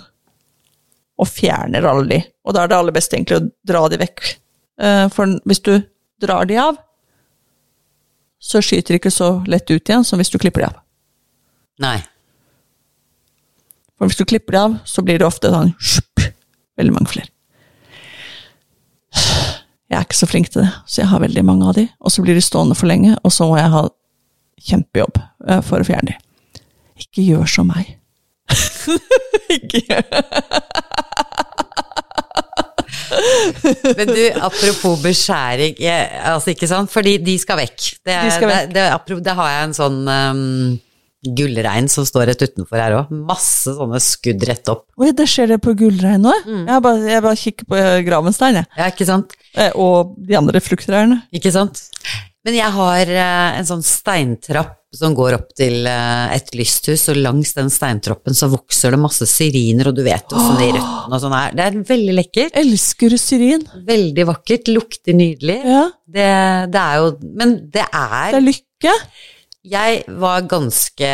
og 1.19 1.27
fjerner 1.27 1.83
alle 1.89 2.07
de. 2.09 2.21
Og 2.45 2.55
da 2.55 2.63
er 2.63 2.71
det 2.71 2.77
aller 2.77 2.95
best 2.95 3.11
egentlig 3.13 3.41
å 3.41 3.51
dra 3.67 3.83
de 3.91 3.99
vekk. 4.01 4.23
Eh, 4.79 5.09
For 5.09 5.25
hvis 5.45 5.61
du 5.63 5.83
drar 6.23 6.45
de 6.47 6.55
av, 6.63 6.77
så 8.41 8.59
skyter 8.63 8.95
de 8.95 8.99
ikke 8.99 9.11
så 9.11 9.45
lett 9.47 9.69
ut 9.69 9.83
igjen 9.83 10.05
som 10.07 10.19
hvis 10.19 10.31
du 10.31 10.39
klipper 10.39 10.63
de 10.63 10.71
av. 10.71 10.79
Nei. 11.83 11.97
For 13.97 14.07
hvis 14.07 14.17
du 14.17 14.25
klipper 14.25 14.51
de 14.55 14.57
av, 14.63 14.79
så 14.85 15.03
blir 15.03 15.19
det 15.19 15.27
ofte 15.27 15.51
sånn 15.51 15.75
veldig 16.79 16.95
mange 16.95 17.11
flere. 17.11 17.27
Jeg 19.93 19.99
er 19.99 20.07
ikke 20.07 20.17
så 20.17 20.25
flink 20.25 20.47
til 20.49 20.63
det, 20.63 20.71
så 20.89 21.03
jeg 21.03 21.09
har 21.11 21.21
veldig 21.21 21.41
mange 21.45 21.67
av 21.69 21.75
de. 21.77 21.83
Og 22.01 22.09
så 22.09 22.23
blir 22.25 22.33
de 22.33 22.41
stående 22.41 22.73
for 22.73 22.89
lenge, 22.89 23.13
og 23.21 23.33
så 23.33 23.45
må 23.45 23.59
jeg 23.59 23.69
ha 23.69 23.83
kjempejobb 24.69 25.19
eh, 25.21 25.59
for 25.61 25.83
å 25.83 25.85
fjerne 25.85 26.15
de. 26.15 26.63
Ikke 27.03 27.25
gjør 27.27 27.45
som 27.51 27.69
meg. 27.69 27.91
ikke 29.53 29.83
gjør 29.85 30.01
Men 33.99 34.09
du, 34.09 34.23
apropos 34.41 34.97
beskjæring, 35.03 35.77
jeg, 35.77 36.09
altså 36.25 36.55
ikke 36.55 36.69
sant, 36.73 36.89
fordi 36.91 37.19
de 37.21 37.37
skal 37.37 37.61
vekk. 37.61 37.77
Det, 38.01 38.17
De 38.17 38.33
skal 38.33 38.49
vekk. 38.49 38.73
Det, 38.73 38.87
det, 39.05 39.19
det 39.29 39.37
har 39.37 39.53
jeg 39.53 39.69
en 39.69 39.77
sånn 39.77 40.01
um, 40.09 40.73
gullrein 41.23 41.87
som 41.91 42.05
står 42.07 42.27
rett 42.31 42.43
utenfor 42.43 42.81
her 42.81 42.97
òg. 42.99 43.13
Masse 43.29 43.73
sånne 43.77 44.01
skudd 44.03 44.43
rett 44.49 44.67
opp. 44.73 44.85
Oi, 44.99 45.11
det 45.15 45.27
skjer 45.31 45.53
det 45.55 45.61
på 45.63 45.73
gullrein 45.79 46.21
nå? 46.25 46.33
Jeg, 46.43 46.83
bare, 46.83 47.01
jeg 47.09 47.23
bare 47.25 47.39
kikker 47.45 47.69
på 47.71 47.79
eh, 47.79 48.01
Gravenstein, 48.07 48.59
jeg. 48.61 48.71
Ja, 48.77 48.91
ikke 48.91 49.07
sant? 49.09 49.33
Eh, 49.55 49.71
Og 49.79 50.13
de 50.27 50.35
andre 50.39 50.61
frukttrærne. 50.63 51.21
Ikke 51.35 51.51
sant? 51.55 51.85
Men 52.43 52.57
jeg 52.57 52.71
har 52.75 53.07
eh, 53.07 53.57
en 53.61 53.67
sånn 53.69 53.83
steintrapp 53.87 54.79
som 54.93 55.15
går 55.17 55.33
opp 55.39 55.47
til 55.57 55.87
et 55.89 56.51
lysthus, 56.53 57.07
og 57.09 57.17
langs 57.17 57.55
den 57.57 57.71
steintroppen 57.73 58.35
så 58.37 58.45
vokser 58.51 58.93
det 58.93 58.99
masse 59.01 59.25
syriner, 59.25 59.87
og 59.89 59.95
du 59.97 60.03
vet 60.05 60.29
åssen 60.37 60.59
de 60.59 60.67
røttene 60.75 61.17
og 61.17 61.23
sånn 61.23 61.33
er. 61.33 61.55
Det 61.57 61.63
er 61.65 61.79
veldig 61.87 62.13
lekkert. 62.19 62.53
Elsker 62.61 63.15
syrin. 63.17 63.63
Veldig 63.87 64.27
vakkert, 64.29 64.69
lukter 64.69 65.17
nydelig. 65.17 65.55
Ja, 65.65 65.87
Det, 66.05 66.27
det 66.75 66.83
er 66.83 66.99
jo 67.01 67.07
Men 67.41 67.55
det 67.73 67.87
er 67.89 68.35
det 68.35 68.41
er 68.43 68.45
lykke. 68.51 68.93
Jeg 69.63 70.01
var 70.19 70.43
ganske 70.51 71.09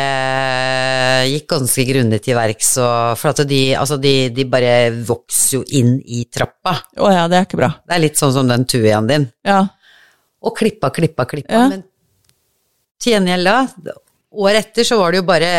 Gikk 1.30 1.44
ganske 1.52 1.84
grundig 1.86 2.18
til 2.24 2.34
verks, 2.34 2.72
for 3.20 3.30
at 3.30 3.42
de, 3.46 3.60
altså 3.78 3.98
de, 4.02 4.14
de 4.34 4.46
bare 4.50 4.72
vokser 5.06 5.60
jo 5.60 5.62
inn 5.78 6.00
i 6.02 6.24
trappa. 6.26 6.72
Å 6.98 7.12
ja, 7.14 7.28
det 7.30 7.38
er 7.38 7.46
ikke 7.46 7.60
bra. 7.60 7.70
Det 7.86 7.94
er 7.94 8.02
litt 8.02 8.18
sånn 8.18 8.34
som 8.34 8.50
den 8.50 8.66
tujaen 8.66 9.06
din. 9.10 9.28
Ja. 9.46 9.62
Og 10.42 10.56
klippa, 10.58 10.90
klippa, 10.94 11.28
klippa. 11.30 11.52
Ja. 11.52 11.68
Men 11.70 11.84
til 13.00 13.14
gjengjeld 13.14 13.46
da, 13.46 13.94
året 14.30 14.70
etter 14.70 14.88
så 14.88 14.98
var 14.98 15.12
det 15.12 15.20
jo 15.20 15.28
bare 15.28 15.52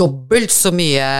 dobbelt 0.00 0.54
så 0.54 0.72
mye 0.72 1.10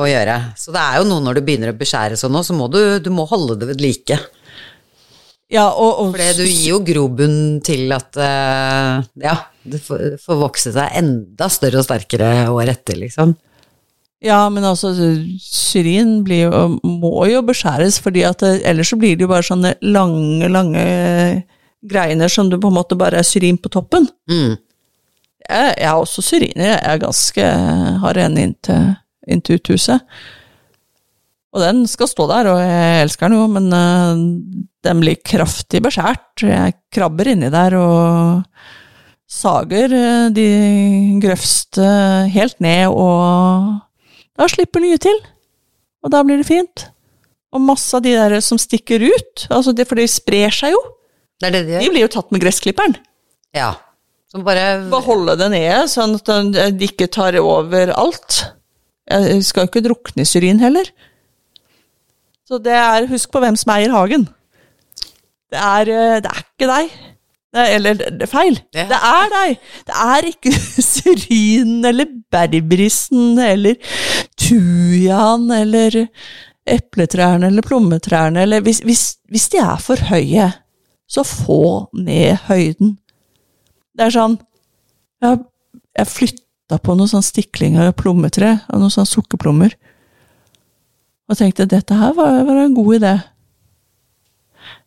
å 0.00 0.08
gjøre. 0.08 0.38
Så 0.60 0.72
det 0.74 0.80
er 0.80 1.00
jo 1.00 1.10
noe 1.10 1.26
når 1.26 1.38
du 1.38 1.44
begynner 1.44 1.74
å 1.74 1.78
beskjære 1.78 2.16
sånn 2.20 2.32
nå, 2.32 2.40
så 2.46 2.56
må 2.56 2.70
du, 2.72 2.80
du 3.04 3.12
må 3.12 3.28
holde 3.28 3.58
det 3.60 3.68
ved 3.74 3.84
like. 3.84 4.18
Ja 5.54 5.68
og, 5.70 6.02
og 6.02 6.18
du 6.18 6.44
gir 6.44 6.74
jo 6.74 6.82
grobunn 6.84 7.60
til 7.64 7.92
at 7.94 8.18
uh, 8.18 9.00
ja, 9.22 9.38
det 9.62 9.80
får, 9.84 10.16
får 10.22 10.40
vokse 10.40 10.74
seg 10.74 10.98
enda 11.00 11.48
større 11.52 11.80
og 11.80 11.86
sterkere 11.86 12.30
året 12.52 12.80
etter, 12.80 12.98
liksom. 13.00 13.36
Ja, 14.24 14.46
men 14.48 14.64
altså, 14.64 14.94
syrin 15.44 16.22
blir 16.24 16.46
jo, 16.46 16.60
må 16.80 17.26
jo 17.28 17.42
beskjæres, 17.44 17.98
fordi 18.00 18.22
at 18.24 18.40
det, 18.40 18.62
ellers 18.64 18.92
så 18.94 18.96
blir 19.00 19.18
det 19.18 19.26
jo 19.26 19.32
bare 19.34 19.44
sånne 19.44 19.74
lange, 19.84 20.48
lange 20.48 20.84
greiner 21.84 22.32
som 22.32 22.48
du 22.48 22.56
på 22.60 22.70
en 22.70 22.78
måte 22.78 22.96
bare 22.96 23.20
er 23.20 23.28
syrin 23.28 23.60
på 23.60 23.72
toppen. 23.72 24.08
Mm. 24.30 24.54
Jeg, 25.44 25.74
jeg 25.76 25.90
er 25.90 25.98
også 25.98 26.24
syriner, 26.24 26.70
jeg 26.70 26.80
er 26.88 27.02
ganske, 27.02 27.50
har 28.06 28.22
en 28.22 28.40
inntil, 28.40 28.94
inntil 29.28 29.60
uthuset. 29.60 30.16
Og 31.54 31.62
den 31.62 31.84
skal 31.86 32.10
stå 32.10 32.26
der, 32.26 32.48
og 32.50 32.58
jeg 32.58 33.02
elsker 33.04 33.30
den 33.30 33.38
jo, 33.38 33.44
men 33.54 33.68
øh, 33.70 34.22
den 34.84 35.02
blir 35.02 35.20
kraftig 35.22 35.84
beskjært. 35.84 36.42
Jeg 36.42 36.74
krabber 36.94 37.30
inni 37.30 37.50
der 37.54 37.76
og 37.78 38.42
sager 39.30 39.94
øh, 39.94 40.32
de 40.34 40.48
grøvste 41.22 41.86
helt 42.34 42.58
ned, 42.64 42.90
og 42.90 43.78
da 44.34 44.50
slipper 44.50 44.82
nye 44.82 44.98
til. 44.98 45.22
Og 46.04 46.10
da 46.12 46.24
blir 46.26 46.42
det 46.42 46.50
fint. 46.50 46.88
Og 47.54 47.62
masse 47.62 47.94
av 47.94 48.02
de 48.02 48.16
der 48.18 48.34
som 48.42 48.58
stikker 48.58 49.06
ut, 49.06 49.46
altså 49.46 49.72
det, 49.72 49.86
for 49.86 50.00
de 50.00 50.10
sprer 50.10 50.52
seg 50.52 50.74
jo, 50.74 50.82
Det 51.42 51.50
det 51.54 51.64
de 51.66 51.80
de 51.82 51.90
blir 51.90 52.04
jo 52.04 52.10
tatt 52.10 52.30
med 52.34 52.42
gressklipperen. 52.42 52.98
Ja. 53.54 53.76
Som 54.30 54.42
bare 54.46 54.88
Beholde 54.90 55.06
holde 55.06 55.38
det 55.38 55.50
nede, 55.54 55.86
sånn 55.90 56.16
at 56.18 56.78
de 56.78 56.86
ikke 56.88 57.06
tar 57.06 57.38
over 57.38 57.94
alt. 57.94 58.42
Jeg 59.06 59.42
skal 59.46 59.66
jo 59.66 59.70
ikke 59.70 59.86
drukne 59.86 60.24
i 60.24 60.28
syrin 60.28 60.62
heller. 60.62 60.90
Så 62.48 62.58
det 62.62 62.74
er 62.76 63.06
Husk 63.08 63.30
på 63.32 63.40
hvem 63.40 63.56
som 63.56 63.72
eier 63.76 63.92
hagen. 63.94 64.26
Det 65.52 65.60
er, 65.60 65.88
eh, 65.88 66.20
det 66.24 66.30
er 66.30 66.40
ikke 66.44 66.68
deg. 66.70 66.94
Det 67.54 67.62
er, 67.62 67.74
eller 67.76 67.94
det 68.02 68.22
er 68.26 68.30
feil. 68.30 68.56
Det- 68.74 68.88
Det 68.90 68.98
er 68.98 69.28
deg. 69.32 69.58
Det 69.86 69.94
er 70.04 70.28
ikke 70.32 70.52
syrin 70.92 71.84
eller 71.86 72.06
berberisen 72.34 73.38
eller 73.38 73.76
tujaen 74.36 75.50
eller 75.54 76.06
epletrærne 76.66 77.46
eller 77.50 77.62
plommetrærne 77.62 78.42
eller 78.42 78.60
hvis, 78.64 78.80
hvis, 78.84 79.04
hvis 79.30 79.48
de 79.52 79.58
er 79.62 79.76
for 79.84 80.00
høye, 80.10 80.50
så 81.08 81.22
få 81.28 81.58
ned 81.94 82.38
høyden. 82.48 82.96
Det 83.94 84.06
er 84.08 84.14
sånn 84.16 84.38
Jeg, 85.22 85.38
jeg 85.96 86.06
flytta 86.10 86.78
på 86.82 86.96
noen 86.98 87.08
sånn 87.08 87.22
stikling 87.24 87.76
av 87.80 87.92
plommetre, 87.96 88.58
av 88.68 88.80
noen 88.82 88.90
sånne 88.92 89.08
sukkerplommer. 89.08 89.72
Og 91.30 91.38
tenkte 91.38 91.68
dette 91.68 91.96
her 91.96 92.12
var, 92.16 92.42
var 92.44 92.60
en 92.64 92.76
god 92.76 92.98
idé. 92.98 93.12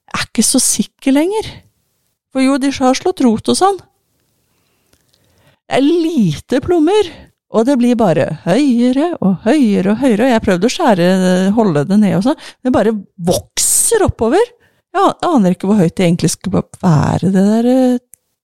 Jeg 0.08 0.20
er 0.20 0.28
ikke 0.28 0.46
så 0.46 0.62
sikker 0.62 1.16
lenger. 1.16 1.50
For 2.34 2.44
jo, 2.44 2.58
de 2.62 2.72
har 2.76 2.98
slått 2.98 3.24
rot 3.26 3.50
og 3.50 3.58
sånn. 3.58 3.80
Det 5.68 5.80
er 5.80 5.84
lite 5.84 6.62
plommer, 6.64 7.10
og 7.52 7.66
det 7.68 7.76
blir 7.80 7.98
bare 8.00 8.28
høyere 8.46 9.14
og 9.18 9.42
høyere 9.48 9.96
og 9.96 10.04
høyere. 10.04 10.28
Og 10.28 10.32
jeg 10.32 10.44
prøvde 10.46 10.70
å 10.70 10.74
skjære, 10.74 11.08
holde 11.58 11.84
det 11.90 11.98
ned 12.04 12.20
og 12.20 12.28
sånn. 12.28 12.46
Det 12.64 12.74
bare 12.76 12.94
vokser 13.30 14.06
oppover. 14.06 14.44
Jeg 14.96 15.16
aner 15.28 15.54
ikke 15.54 15.70
hvor 15.70 15.82
høyt 15.82 15.96
det 15.98 16.06
egentlig 16.06 16.32
skal 16.34 16.62
være, 16.82 17.32
det 17.34 17.44
der 17.50 17.72
eh, 17.72 17.98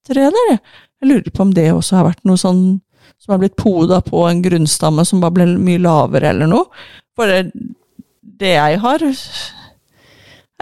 treet 0.06 0.36
der. 0.36 0.58
Jeg 1.02 1.10
lurer 1.10 1.32
på 1.34 1.44
om 1.44 1.54
det 1.56 1.70
også 1.72 1.98
har 1.98 2.08
vært 2.10 2.26
noe 2.28 2.40
sånn 2.40 2.64
som 3.20 3.34
har 3.34 3.40
blitt 3.40 3.56
poda 3.56 4.00
på 4.04 4.22
en 4.28 4.42
grunnstamme 4.44 5.04
som 5.08 5.22
bare 5.22 5.34
ble 5.38 5.46
mye 5.60 5.80
lavere 5.82 6.30
eller 6.34 6.50
noe. 6.50 6.68
For 7.16 7.30
det, 7.30 7.54
det 8.44 8.54
jeg 8.54 8.80
har, 8.84 9.08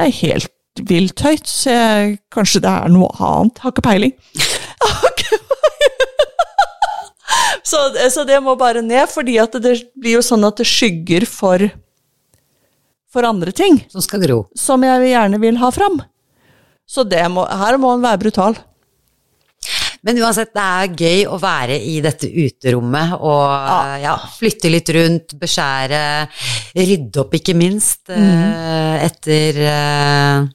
er 0.01 0.19
helt 0.23 0.53
vilt 0.89 1.21
høyt, 1.21 1.49
så 1.49 1.75
jeg, 1.75 2.19
kanskje 2.33 2.63
det 2.65 2.73
er 2.73 2.93
noe 2.93 3.11
annet. 3.19 3.61
Har 3.63 3.75
ikke 3.75 3.85
peiling. 3.85 4.15
så, 7.71 7.83
så, 8.15 8.25
det 8.29 8.41
må 8.45 8.57
bare 8.61 8.85
ned, 8.85 9.09
fordi 9.13 9.39
det 9.59 9.75
blir 9.99 10.19
jo 10.19 10.25
sånn 10.25 10.49
at 10.49 10.63
det 10.63 10.69
skygger 10.69 11.27
for, 11.29 11.67
for 13.13 13.29
andre 13.29 13.53
ting. 13.53 13.83
Som 13.93 14.05
skal 14.05 14.25
gro. 14.25 14.43
Som 14.59 14.87
jeg 14.87 15.13
gjerne 15.13 15.43
vil 15.43 15.61
ha 15.61 15.71
fram. 15.75 16.01
Så 16.89 17.05
må, 17.33 17.47
her 17.47 17.79
må 17.81 17.93
en 17.95 18.05
være 18.05 18.23
brutal. 18.25 18.59
Men 20.03 20.19
uansett, 20.19 20.51
det 20.55 20.63
er 20.63 20.95
gøy 20.99 21.21
å 21.31 21.39
være 21.39 21.77
i 21.79 22.01
dette 22.03 22.27
uterommet 22.27 23.15
og 23.21 23.45
ja. 23.47 23.99
Ja, 24.03 24.15
flytte 24.35 24.71
litt 24.73 24.91
rundt, 24.97 25.37
beskjære, 25.39 26.01
rydde 26.75 27.23
opp 27.23 27.37
ikke 27.39 27.55
minst 27.59 28.11
mm. 28.11 28.25
uh, 28.27 28.97
etter 29.05 29.61
uh, 29.67 30.49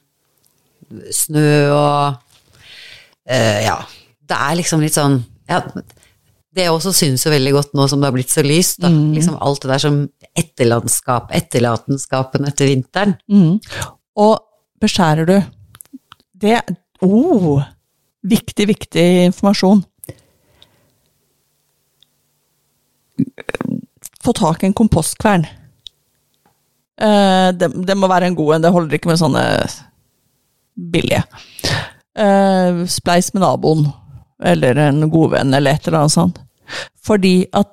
snø 1.22 1.52
og 1.76 2.24
Ja. 3.28 3.78
Det 4.28 4.36
er 4.36 4.56
liksom 4.58 4.82
litt 4.84 4.96
sånn 4.96 5.22
ja, 5.48 5.62
det 6.58 6.66
også 6.68 6.92
synes 6.96 7.24
jo 7.24 7.32
veldig 7.32 7.54
godt 7.54 7.74
nå 7.76 7.86
som 7.90 8.02
det 8.02 8.08
har 8.08 8.16
blitt 8.16 8.32
så 8.32 8.44
lyst. 8.44 8.82
Mm. 8.82 9.14
Liksom 9.16 9.38
alt 9.44 9.62
det 9.64 9.70
der 9.72 9.82
som 9.84 9.98
etterlandskap, 10.38 11.32
etterlatenskapen 11.36 12.48
etter 12.48 12.70
vinteren. 12.70 13.16
Mm. 13.30 13.58
Og 14.18 14.34
beskjærer 14.82 15.28
du 15.28 15.36
Det 16.38 16.58
oh, 17.02 17.62
Viktig, 18.28 18.66
viktig 18.68 19.06
informasjon. 19.28 19.82
Få 24.24 24.34
tak 24.36 24.62
i 24.62 24.66
en 24.68 24.76
kompostkvern. 24.76 25.46
Uh, 26.98 27.54
det, 27.54 27.70
det, 27.86 27.94
må 27.94 28.10
være 28.10 28.26
en 28.26 28.36
god 28.36 28.56
en, 28.56 28.64
det 28.66 28.74
holder 28.74 28.98
ikke 28.98 29.12
med 29.12 29.20
sånne 29.20 29.44
billige. 30.92 31.22
Uh, 32.18 32.82
spleis 32.90 33.30
med 33.34 33.44
naboen, 33.44 33.86
eller 34.42 34.78
en 34.88 35.06
godvenn, 35.10 35.54
eller 35.54 35.78
et 35.78 35.86
eller 35.86 36.02
annet 36.02 36.16
sånt. 36.16 36.40
Fordi 37.06 37.46
at 37.54 37.70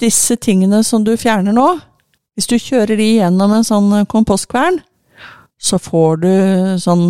disse 0.00 0.38
tingene 0.38 0.84
som 0.86 1.02
du 1.04 1.16
fjerner 1.18 1.52
nå, 1.52 1.66
hvis 2.38 2.46
du 2.46 2.54
kjører 2.54 2.94
de 2.96 3.16
gjennom 3.16 3.56
en 3.56 3.66
sånn 3.66 4.06
kompostkvern, 4.10 4.78
så 5.58 5.80
får 5.82 6.20
du 6.22 6.34
sånn 6.78 7.06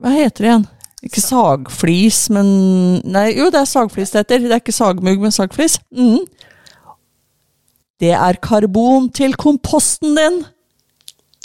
Hva 0.00 0.12
heter 0.14 0.44
det 0.44 0.48
igjen? 0.50 0.68
Ikke 1.04 1.22
sagflis, 1.24 2.26
men 2.32 2.48
Nei, 3.08 3.30
jo, 3.38 3.48
det 3.52 3.62
er 3.62 3.68
sagflis 3.68 4.12
det 4.12 4.24
heter. 4.24 4.44
Det 4.44 4.54
er 4.56 4.62
ikke 4.62 4.76
sagmugg, 4.76 5.20
men 5.22 5.32
sagflis. 5.34 5.78
Mm. 5.96 6.24
Det 8.00 8.14
er 8.16 8.40
karbon 8.40 9.10
til 9.12 9.36
komposten 9.36 10.16
din! 10.16 10.40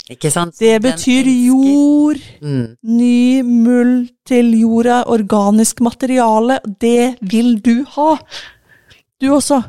Ikke 0.08 0.30
sant? 0.30 0.54
Det 0.60 0.76
betyr 0.84 1.26
jord. 1.26 2.20
Mm. 2.40 2.76
Ny 2.96 3.40
mull 3.42 3.94
til 4.28 4.52
jorda, 4.60 5.02
organisk 5.10 5.80
materiale. 5.82 6.60
Det 6.80 7.16
vil 7.20 7.56
du 7.64 7.82
ha! 7.96 8.14
Du 9.20 9.32
også. 9.34 9.62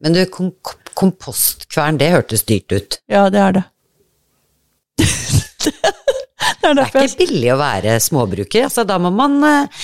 Men 0.00 0.16
du, 0.16 0.24
kom 0.32 0.52
kompostkvern, 0.98 1.98
det 2.00 2.10
hørtes 2.14 2.42
dyrt 2.48 2.72
ut. 2.72 2.98
Ja, 3.10 3.28
det 3.30 3.40
er 3.40 3.58
det. 3.58 3.62
det, 6.62 6.70
er 6.70 6.78
det 6.78 6.86
er 7.00 7.08
ikke 7.08 7.26
billig 7.26 7.50
å 7.52 7.58
være 7.60 7.98
småbruker. 8.02 8.68
Altså, 8.68 8.84
da 8.88 8.98
må 9.02 9.10
man 9.14 9.36
uh, 9.42 9.82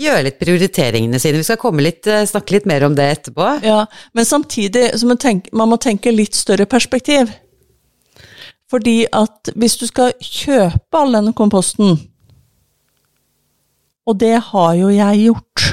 gjøre 0.00 0.26
litt 0.26 0.38
prioriteringene 0.40 1.20
sine. 1.22 1.40
Vi 1.40 1.46
skal 1.46 1.80
litt, 1.84 2.02
uh, 2.10 2.24
snakke 2.28 2.56
litt 2.56 2.68
mer 2.68 2.86
om 2.88 2.96
det 2.98 3.06
etterpå. 3.14 3.48
Ja, 3.66 3.84
Men 4.16 4.28
samtidig 4.28 4.88
så 4.98 5.08
man, 5.08 5.20
tenke, 5.22 5.52
man 5.56 5.70
må 5.70 5.78
tenke 5.82 6.14
litt 6.14 6.34
større 6.34 6.66
perspektiv. 6.66 7.30
Fordi 8.70 9.04
at 9.14 9.52
hvis 9.54 9.78
du 9.78 9.86
skal 9.86 10.14
kjøpe 10.18 10.98
all 10.98 11.14
denne 11.14 11.34
komposten, 11.36 12.00
og 14.06 14.18
det 14.20 14.36
har 14.50 14.74
jo 14.78 14.88
jeg 14.94 15.26
gjort 15.26 15.64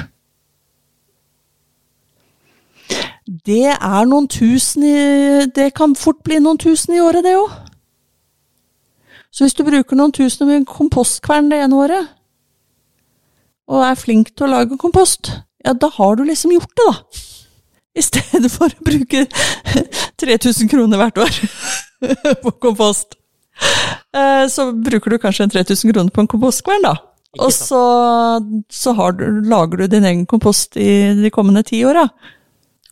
Det 3.46 3.70
er 3.72 4.08
noen 4.10 4.26
tusen 4.28 4.82
i 4.84 5.46
Det 5.54 5.70
kan 5.78 5.94
fort 5.96 6.18
bli 6.26 6.40
noen 6.42 6.58
tusen 6.60 6.96
i 6.96 7.00
året, 7.00 7.24
det 7.24 7.36
òg. 7.38 7.63
Så 9.34 9.42
hvis 9.42 9.56
du 9.58 9.64
bruker 9.66 9.98
noen 9.98 10.14
tusen 10.14 10.50
i 10.50 10.60
en 10.60 10.68
kompostkvern 10.68 11.50
det 11.50 11.58
ene 11.64 11.78
året, 11.82 12.12
og 13.66 13.82
er 13.82 13.98
flink 13.98 14.30
til 14.34 14.46
å 14.46 14.52
lage 14.52 14.78
kompost, 14.78 15.32
ja, 15.64 15.72
da 15.74 15.88
har 15.96 16.18
du 16.18 16.26
liksom 16.28 16.52
gjort 16.54 16.70
det, 16.78 16.86
da. 16.86 17.22
I 17.94 18.02
stedet 18.02 18.50
for 18.50 18.70
å 18.70 18.84
bruke 18.86 19.24
3000 20.22 20.70
kroner 20.70 21.00
hvert 21.00 21.18
år. 21.24 21.36
på 22.44 22.52
kompost. 22.62 23.16
Eh, 24.14 24.44
så 24.50 24.68
bruker 24.74 25.14
du 25.14 25.18
kanskje 25.22 25.48
en 25.48 25.54
3000 25.54 25.92
kroner 25.92 26.14
på 26.14 26.22
en 26.22 26.30
kompostkvern, 26.30 26.86
da. 26.86 26.94
Og 27.42 27.50
så, 27.50 27.82
så 28.70 28.94
du, 29.18 29.24
lager 29.50 29.82
du 29.82 29.86
din 29.90 30.06
egen 30.06 30.26
kompost 30.30 30.76
i 30.78 31.14
de 31.18 31.30
kommende 31.34 31.64
ti 31.66 31.82
åra. 31.86 32.06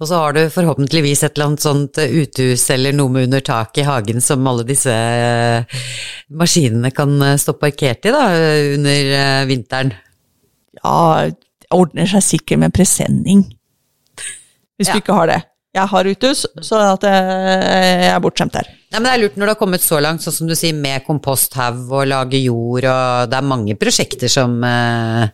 Og 0.03 0.09
så 0.11 0.19
har 0.19 0.35
du 0.35 0.41
forhåpentligvis 0.51 1.21
et 1.23 1.37
eller 1.37 1.53
annet 1.53 1.62
sånt 1.62 1.99
uthus 2.03 2.65
eller 2.75 2.97
noe 2.97 3.12
med 3.15 3.29
under 3.29 3.45
tak 3.47 3.79
i 3.79 3.87
hagen 3.87 4.19
som 4.25 4.49
alle 4.51 4.65
disse 4.67 4.91
eh, 4.91 5.85
maskinene 6.35 6.91
kan 6.91 7.15
eh, 7.23 7.38
stå 7.38 7.55
parkert 7.61 8.11
i 8.11 8.15
da, 8.15 8.25
under 8.75 9.47
vinteren. 9.47 9.95
Ja, 10.83 11.31
det 11.31 11.71
ordner 11.71 12.11
seg 12.11 12.27
sikkert 12.27 12.65
med 12.65 12.75
presenning. 12.75 13.47
Hvis 14.75 14.91
ja. 14.91 14.97
du 14.97 15.05
ikke 15.05 15.15
har 15.21 15.31
det. 15.31 15.41
Jeg 15.73 15.88
har 15.88 16.09
uthus, 16.11 16.43
så 16.67 16.79
at 16.85 17.05
jeg 17.07 18.09
er 18.11 18.19
bortskjemt 18.21 18.59
der. 18.59 18.67
Nei, 18.93 18.99
men 18.99 19.07
det 19.07 19.12
er 19.15 19.21
lurt 19.23 19.37
når 19.41 19.49
du 19.49 19.53
har 19.55 19.61
kommet 19.62 19.85
så 19.85 20.03
langt, 20.05 20.21
sånn 20.21 20.35
som 20.37 20.51
du 20.51 20.53
sier, 20.59 20.77
med 20.77 21.01
komposthaug 21.07 21.87
og 21.88 22.11
lage 22.11 22.43
jord, 22.43 22.85
og 22.85 23.31
det 23.33 23.38
er 23.38 23.47
mange 23.49 23.77
prosjekter 23.81 24.29
som 24.29 24.59
eh, 24.69 25.31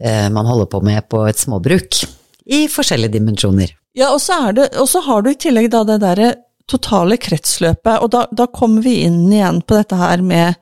eh, 0.00 0.26
man 0.34 0.48
holder 0.50 0.72
på 0.72 0.80
med 0.88 1.06
på 1.12 1.22
et 1.30 1.38
småbruk. 1.38 2.00
I 2.46 2.66
forskjellige 2.70 3.16
dimensjoner. 3.18 3.72
Ja, 3.96 4.12
og 4.12 4.20
så, 4.20 5.00
har 5.02 5.22
du 5.22 5.30
i 5.32 5.38
tillegg 5.40 5.70
da 5.72 5.82
det 5.88 6.00
derre 6.02 6.34
totale 6.68 7.16
kretsløpet, 7.22 8.02
og 8.02 8.10
da, 8.12 8.26
da, 8.34 8.48
kommer 8.50 8.84
vi 8.84 9.00
inn 9.06 9.24
igjen 9.32 9.62
på 9.62 9.78
dette 9.78 9.98
her 9.98 10.22
med, 10.22 10.58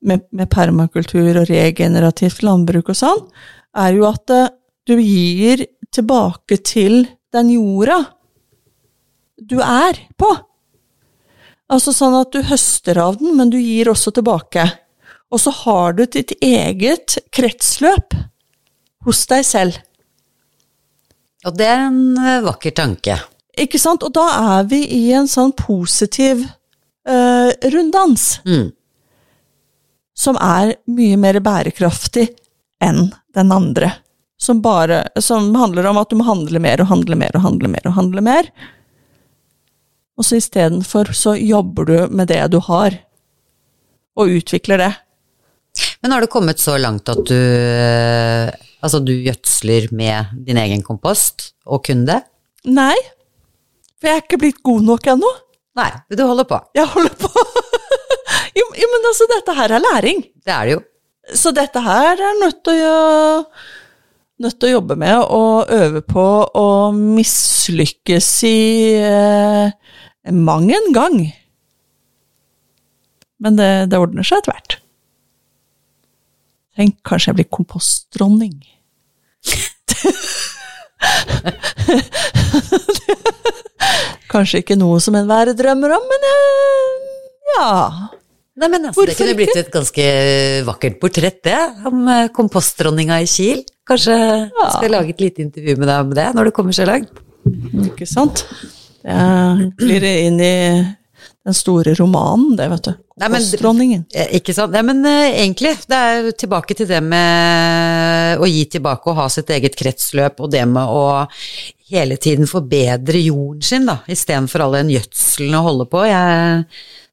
med, 0.00 0.24
med 0.32 0.50
permakultur 0.52 1.42
og 1.42 1.50
regenerativt 1.50 2.42
landbruk 2.44 2.90
og 2.92 2.98
sånn, 2.98 3.22
er 3.78 3.94
jo 3.96 4.08
at 4.08 4.32
uh, 4.32 4.48
du 4.88 4.96
gir 4.98 5.66
tilbake 5.92 6.58
til 6.66 7.04
den 7.32 7.52
jorda 7.54 8.00
du 9.36 9.58
er 9.62 10.00
på. 10.18 10.30
Altså 11.72 11.94
sånn 11.94 12.16
at 12.18 12.32
du 12.34 12.42
høster 12.46 12.98
av 13.00 13.20
den, 13.20 13.36
men 13.38 13.52
du 13.52 13.58
gir 13.60 13.90
også 13.92 14.12
tilbake. 14.14 14.66
Og 15.32 15.40
så 15.40 15.52
har 15.62 15.96
du 15.96 16.04
ditt 16.04 16.34
eget 16.44 17.16
kretsløp 17.32 18.16
hos 19.06 19.24
deg 19.30 19.46
selv. 19.48 19.78
Og 21.46 21.56
det 21.58 21.68
er 21.68 21.86
en 21.88 22.18
eh, 22.18 22.42
vakker 22.44 22.74
tanke. 22.76 23.18
Ikke 23.58 23.80
sant? 23.80 24.04
Og 24.06 24.14
da 24.14 24.26
er 24.58 24.68
vi 24.70 24.84
i 24.96 25.02
en 25.16 25.28
sånn 25.28 25.52
positiv 25.56 26.44
uh, 27.08 27.50
runddans. 27.74 28.38
Mm. 28.48 28.70
Som 30.16 30.38
er 30.40 30.76
mye 30.88 31.18
mer 31.20 31.40
bærekraftig 31.44 32.30
enn 32.82 33.10
den 33.36 33.52
andre. 33.52 33.90
Som, 34.40 34.62
bare, 34.64 35.04
som 35.20 35.52
handler 35.54 35.90
om 35.90 36.00
at 36.00 36.10
du 36.10 36.16
må 36.18 36.26
handle 36.26 36.62
mer 36.62 36.80
og 36.82 36.88
handle 36.90 37.18
mer 37.18 37.36
og 37.36 37.44
handle 37.44 37.70
mer 37.70 37.90
og 37.90 37.98
handle 37.98 38.24
mer. 38.24 38.48
Og 40.18 40.26
så 40.26 40.40
istedenfor 40.40 41.12
så 41.16 41.36
jobber 41.36 41.88
du 41.88 41.96
med 42.14 42.28
det 42.32 42.42
du 42.52 42.58
har, 42.64 42.96
og 44.16 44.34
utvikler 44.40 44.80
det. 44.80 44.92
Men 46.02 46.12
har 46.12 46.20
du 46.20 46.28
kommet 46.32 46.60
så 46.60 46.76
langt 46.78 47.08
at 47.08 47.22
du 47.28 47.38
eh, 47.38 48.50
Altså, 48.82 48.98
du 48.98 49.12
gjødsler 49.14 49.88
med 49.94 50.32
din 50.46 50.58
egen 50.58 50.82
kompost, 50.82 51.52
og 51.66 51.84
kun 51.86 52.06
det? 52.08 52.18
Nei, 52.66 52.96
for 53.98 54.10
jeg 54.10 54.18
er 54.18 54.24
ikke 54.24 54.40
blitt 54.42 54.62
god 54.66 54.82
nok 54.86 55.06
ennå. 55.14 55.28
Nei, 55.78 55.90
du 56.10 56.24
holder 56.26 56.48
på. 56.50 56.58
Jeg 56.76 56.90
holder 56.90 57.14
på. 57.20 57.30
jo, 58.58 58.64
jo, 58.66 58.88
men 58.94 59.06
altså, 59.12 59.28
dette 59.30 59.54
her 59.56 59.76
er 59.76 59.84
læring. 59.86 60.24
Det 60.42 60.54
er 60.54 60.66
det 60.66 60.74
jo. 60.74 60.82
Så 61.38 61.52
dette 61.54 61.80
her 61.80 62.18
er 62.18 62.40
nødt 62.42 62.64
til 62.66 62.82
å 62.82 62.98
nødt 64.42 64.58
til 64.58 64.72
å 64.72 64.76
jobbe 64.80 64.96
med 64.98 65.20
og 65.30 65.70
øve 65.70 66.02
på 66.02 66.26
å 66.58 66.66
mislykkes 66.96 68.30
i 68.48 68.58
eh, 68.98 69.74
mang 70.34 70.66
en 70.74 70.90
gang. 70.96 71.20
Men 73.42 73.58
det, 73.58 73.70
det 73.92 74.02
ordner 74.02 74.26
seg 74.26 74.42
etter 74.42 74.56
hvert. 74.56 74.81
Tenk, 76.72 76.94
kanskje 77.04 77.28
jeg 77.30 77.36
blir 77.40 77.48
kompostdronning. 77.52 78.56
kanskje 84.32 84.62
ikke 84.62 84.76
noe 84.80 85.00
som 85.02 85.16
enhver 85.18 85.52
drømmer 85.58 85.90
om, 85.98 86.04
men 86.08 86.22
eh, 86.30 86.90
ja. 87.52 87.68
Nei, 88.62 88.68
men 88.68 88.88
altså, 88.88 89.04
Det 89.08 89.16
kunne 89.18 89.36
blitt 89.36 89.56
et 89.56 89.72
ganske 89.72 90.06
vakkert 90.68 90.96
portrett, 91.02 91.40
det, 91.48 91.60
om 91.88 92.08
eh, 92.08 92.30
kompostdronninga 92.36 93.20
i 93.24 93.28
Kiel. 93.28 93.60
Kanskje 93.88 94.16
skal 94.54 94.86
jeg 94.86 94.94
lage 94.94 95.10
et 95.12 95.22
lite 95.24 95.44
intervju 95.44 95.74
med 95.80 95.88
deg 95.90 95.98
om 96.06 96.10
det, 96.16 96.28
når 96.36 96.42
du 96.48 96.52
kommer 96.56 96.76
så 96.76 96.84
langt. 96.88 97.12
Ikke 97.90 98.06
sant? 98.08 98.46
Det 99.02 99.72
blir 99.80 100.04
inn 100.06 100.38
i 100.40 100.56
den 101.42 101.54
store 101.58 101.92
romanen, 101.98 102.52
det, 102.56 102.68
vet 102.70 102.84
du. 102.86 102.92
Eh, 104.14 104.28
Ikke 104.38 104.54
sant. 104.54 104.70
Nei, 104.76 104.82
men 104.86 105.00
uh, 105.02 105.24
egentlig, 105.32 105.72
det 105.90 105.98
er 105.98 106.20
jo 106.28 106.34
tilbake 106.38 106.76
til 106.78 106.86
det 106.86 107.00
med 107.02 108.38
å 108.42 108.46
gi 108.46 108.62
tilbake 108.76 109.10
og 109.10 109.18
ha 109.18 109.26
sitt 109.32 109.50
eget 109.50 109.74
kretsløp, 109.78 110.38
og 110.44 110.52
det 110.54 110.62
med 110.70 110.86
å 110.86 111.02
hele 111.92 112.16
tiden 112.22 112.46
forbedre 112.48 113.18
jorden 113.20 113.60
sin, 113.66 113.84
da, 113.90 113.98
istedenfor 114.08 114.64
all 114.64 114.78
den 114.78 114.94
gjødselen 114.94 115.58
å 115.58 115.64
holde 115.66 115.88
på. 115.90 116.04
Jeg, 116.08 116.62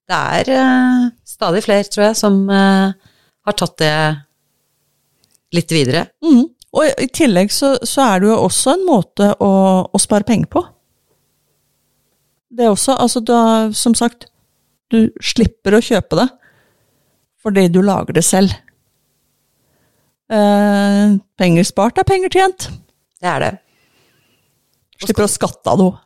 det 0.10 0.22
er 0.40 0.54
uh, 0.62 1.10
stadig 1.28 1.66
flere, 1.66 1.90
tror 1.90 2.06
jeg, 2.12 2.20
som 2.22 2.40
uh, 2.54 2.94
har 3.50 3.58
tatt 3.60 3.78
det 3.82 3.94
litt 5.58 5.72
videre. 5.74 6.06
Mm. 6.24 6.44
Og 6.78 6.84
i- 6.86 7.06
i 7.06 7.08
tillegg 7.10 7.50
så, 7.52 7.74
så 7.82 8.04
er 8.14 8.20
det 8.22 8.30
jo 8.30 8.36
også 8.46 8.76
en 8.78 8.84
måte 8.86 9.32
å, 9.42 9.50
å 9.90 10.02
spare 10.02 10.28
penger 10.28 10.52
på. 10.54 10.62
Det 12.50 12.70
også, 12.70 12.96
altså 12.98 13.20
da, 13.22 13.40
som 13.78 13.94
sagt, 13.96 14.26
du 14.90 15.10
slipper 15.22 15.78
å 15.78 15.82
kjøpe 15.86 16.18
det 16.18 16.30
fordi 17.40 17.70
du 17.72 17.80
lager 17.86 18.14
det 18.18 18.24
selv. 18.28 18.52
Eh, 20.30 21.16
penger 21.40 21.64
spart 21.64 21.98
er 22.02 22.04
penger 22.10 22.30
tjent. 22.34 22.70
Det 23.22 23.30
er 23.32 23.40
det. 23.46 23.54
Slipper 25.00 25.24
å 25.24 25.32
skatte 25.32 25.72
av 25.72 25.80
noe. 25.80 25.96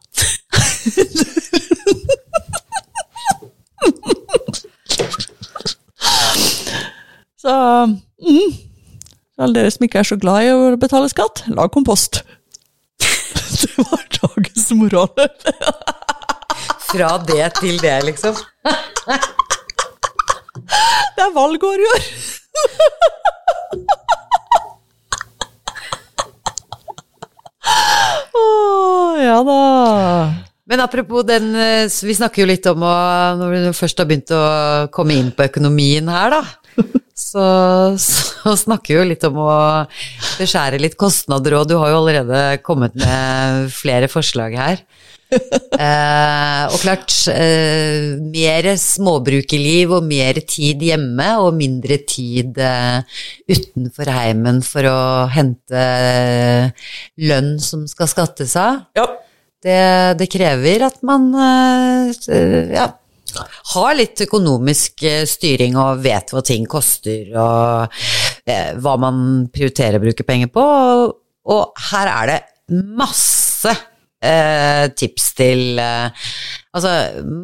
Så 7.44 7.52
mm, 7.52 8.54
alle 9.42 9.58
dere 9.58 9.72
som 9.74 9.84
ikke 9.84 10.00
er 10.00 10.08
så 10.08 10.16
glad 10.22 10.46
i 10.46 10.54
å 10.54 10.78
betale 10.80 11.10
skatt, 11.12 11.44
lag 11.52 11.74
kompost. 11.74 12.22
Det 13.64 13.74
var 13.80 14.06
dagens 14.22 14.70
moral. 14.78 15.10
Fra 16.94 17.18
det 17.26 17.48
til 17.58 17.80
det, 17.82 17.96
liksom. 18.06 18.38
Det 21.14 21.24
er 21.24 21.32
valgår 21.34 21.82
i 21.82 21.88
år. 21.90 22.04
Oh, 28.34 29.18
ja 29.18 29.40
da. 29.48 29.60
Men 30.70 30.84
apropos 30.84 31.26
den, 31.26 31.56
eh, 31.56 31.90
vi 32.04 32.16
snakker 32.16 32.44
jo 32.44 32.50
litt 32.50 32.66
om 32.70 32.86
å, 32.86 32.94
når 33.40 33.56
du 33.58 33.72
først 33.78 34.00
har 34.00 34.08
begynt 34.10 34.32
å 34.34 34.44
komme 34.94 35.18
inn 35.18 35.32
på 35.36 35.48
økonomien 35.50 36.10
her, 36.14 36.38
da. 36.38 36.44
Så, 37.14 37.44
så 38.02 38.56
snakker 38.58 38.94
vi 38.94 39.00
jo 39.00 39.10
litt 39.10 39.26
om 39.28 39.38
å 39.44 39.54
beskjære 40.40 40.80
litt 40.82 40.98
kostnader, 40.98 41.58
og 41.60 41.70
du 41.70 41.76
har 41.78 41.92
jo 41.94 42.00
allerede 42.02 42.40
kommet 42.66 42.98
med 42.98 43.70
flere 43.74 44.10
forslag 44.10 44.58
her. 44.58 44.82
Eh, 45.74 46.64
og 46.70 46.78
klart, 46.84 47.12
eh, 47.34 48.14
mer 48.22 48.68
småbrukerliv 48.80 49.96
og 49.98 50.06
mer 50.06 50.38
tid 50.48 50.84
hjemme, 50.86 51.26
og 51.42 51.58
mindre 51.58 51.98
tid 52.08 52.60
eh, 52.62 53.24
utenfor 53.50 54.12
heimen 54.14 54.62
for 54.64 54.88
å 54.88 55.00
hente 55.34 55.84
lønn 57.26 57.56
som 57.60 57.88
skal 57.90 58.12
skattes 58.12 58.54
av. 58.60 58.84
Ja. 58.96 59.08
Det, 59.64 59.80
det 60.20 60.30
krever 60.32 60.86
at 60.86 61.02
man 61.08 61.30
eh, 61.42 62.74
ja, 62.78 62.88
har 63.74 63.96
litt 63.98 64.24
økonomisk 64.26 65.06
eh, 65.08 65.24
styring 65.30 65.78
og 65.80 66.04
vet 66.04 66.34
hva 66.34 66.44
ting 66.46 66.68
koster, 66.70 67.32
og 67.34 67.98
eh, 68.46 68.74
hva 68.78 68.98
man 69.02 69.48
prioriterer 69.54 70.00
å 70.00 70.06
bruke 70.06 70.28
penger 70.28 70.52
på. 70.54 70.64
Og, 70.64 71.18
og 71.54 71.88
her 71.90 72.12
er 72.12 72.32
det 72.34 72.40
masse 73.00 73.74
eh, 74.24 74.88
tips 74.98 75.30
til 75.38 75.80
eh, 75.82 76.30
Altså, 76.74 76.94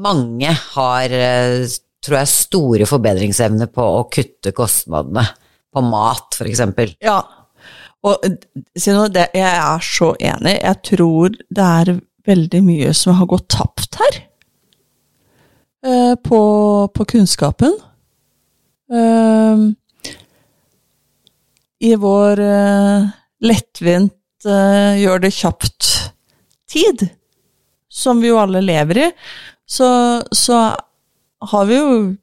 mange 0.02 0.50
har, 0.74 1.12
eh, 1.14 1.68
tror 2.02 2.16
jeg, 2.18 2.32
store 2.32 2.88
forbedringsevne 2.90 3.68
på 3.70 3.84
å 4.00 4.08
kutte 4.10 4.56
kostnadene 4.58 5.28
på 5.70 5.84
mat, 5.86 6.34
f.eks. 6.34 6.64
Ja. 7.06 7.20
Og 8.10 8.26
si 8.74 8.96
noe, 8.96 9.12
det, 9.14 9.28
jeg 9.38 9.52
er 9.52 9.86
så 9.86 10.16
enig. 10.18 10.56
Jeg 10.64 10.82
tror 10.88 11.36
det 11.38 11.68
er 11.84 11.94
veldig 12.26 12.62
mye 12.66 12.96
som 12.98 13.20
har 13.20 13.30
gått 13.30 13.52
tapt 13.54 14.00
her. 14.02 14.18
På, 16.26 16.42
på 16.92 17.06
kunnskapen. 17.14 17.78
Eh, 18.92 19.62
I 21.86 21.94
vår 22.02 22.42
lettvint 23.46 24.50
gjør 24.50 25.22
det 25.24 25.32
kjapt-tid, 26.70 27.10
som 27.90 28.22
vi 28.22 28.30
jo 28.30 28.40
alle 28.40 28.62
lever 28.62 28.98
i, 28.98 29.12
så, 29.66 30.22
så 30.32 30.76
har 31.42 31.66
vi 31.66 31.78
jo 31.78 32.16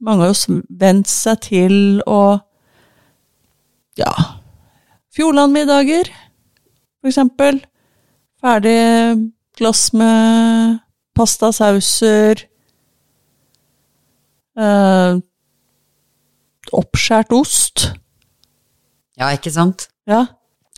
mange 0.00 0.24
av 0.24 0.30
oss 0.30 0.46
vent 0.68 1.08
seg 1.08 1.40
til 1.44 2.02
å 2.06 2.40
ja, 3.98 4.12
Fjordlandmiddager, 5.12 6.08
for 7.00 7.10
eksempel. 7.10 7.58
Ferdig 8.40 9.28
glass 9.58 9.90
med 9.92 10.78
pastasauser. 11.18 12.46
Eh, 14.56 15.18
oppskåret 16.72 17.34
ost. 17.34 17.90
Ja, 19.18 19.32
ikke 19.34 19.52
sant? 19.52 19.88
Ja. 20.08 20.24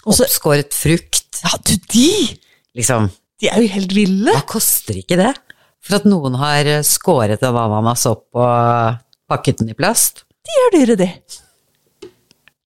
Også, 0.02 0.24
Oppskåret 0.24 0.74
frukt. 0.74 1.42
Ja, 1.44 1.54
du, 1.62 1.76
de! 1.92 2.41
Liksom, 2.78 3.08
De 3.42 3.50
er 3.52 3.64
jo 3.64 3.72
helt 3.74 3.94
ville. 3.96 4.32
hva 4.32 4.44
koster 4.48 4.98
ikke 5.02 5.18
det? 5.20 5.32
For 5.82 5.98
at 5.98 6.06
noen 6.08 6.36
har 6.38 6.68
skåret 6.86 7.42
en 7.42 7.58
ananas 7.58 8.04
opp 8.10 8.38
og 8.38 9.00
pakket 9.30 9.62
den 9.62 9.72
i 9.72 9.78
plast? 9.78 10.24
De 10.46 10.58
er 10.66 10.74
dyre, 10.76 10.98
de. 11.00 11.08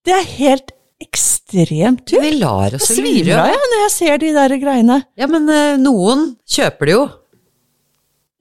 Det 0.06 0.14
er 0.14 0.26
helt 0.36 0.72
ekstremt 1.02 2.04
dyrt. 2.08 2.22
Vi 2.22 2.32
lar 2.40 2.76
oss 2.76 2.88
svimer 2.92 3.32
av 3.36 3.48
lure. 3.48 3.52
jeg 3.52 3.70
når 3.72 3.82
jeg 3.82 3.92
ser 3.96 4.20
de 4.22 4.32
der 4.36 4.56
greiene. 4.62 4.98
Ja, 5.18 5.28
men 5.32 5.48
eh, 5.52 5.76
noen 5.80 6.28
kjøper 6.48 6.88
det 6.88 6.96
jo. 6.96 7.04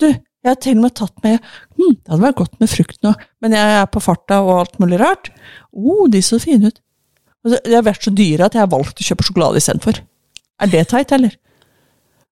Du, 0.04 0.08
jeg 0.12 0.52
har 0.52 0.60
til 0.62 0.78
og 0.78 0.84
med 0.86 0.94
tatt 1.00 1.16
med 1.24 1.38
hm, 1.40 1.94
Det 1.96 2.12
hadde 2.12 2.24
vært 2.26 2.40
godt 2.42 2.58
med 2.62 2.70
frukt 2.70 3.00
nå, 3.06 3.14
men 3.44 3.56
jeg 3.56 3.78
er 3.80 3.88
på 3.92 4.04
farta 4.04 4.42
og 4.44 4.52
alt 4.60 4.76
mulig 4.84 5.00
rart. 5.02 5.32
Å, 5.32 5.80
oh, 5.80 6.04
de 6.12 6.22
så 6.24 6.40
fine 6.44 6.70
ut. 6.70 6.82
Og 7.46 7.56
De 7.56 7.76
har 7.76 7.86
vært 7.86 8.06
så 8.08 8.14
dyre 8.14 8.48
at 8.48 8.58
jeg 8.58 8.64
har 8.64 8.72
valgt 8.72 9.02
å 9.02 9.08
kjøpe 9.08 9.26
sjokolade 9.26 9.62
istedenfor. 9.62 10.04
Er 10.62 10.72
det 10.72 10.86
teit, 10.92 11.12
eller? 11.16 11.36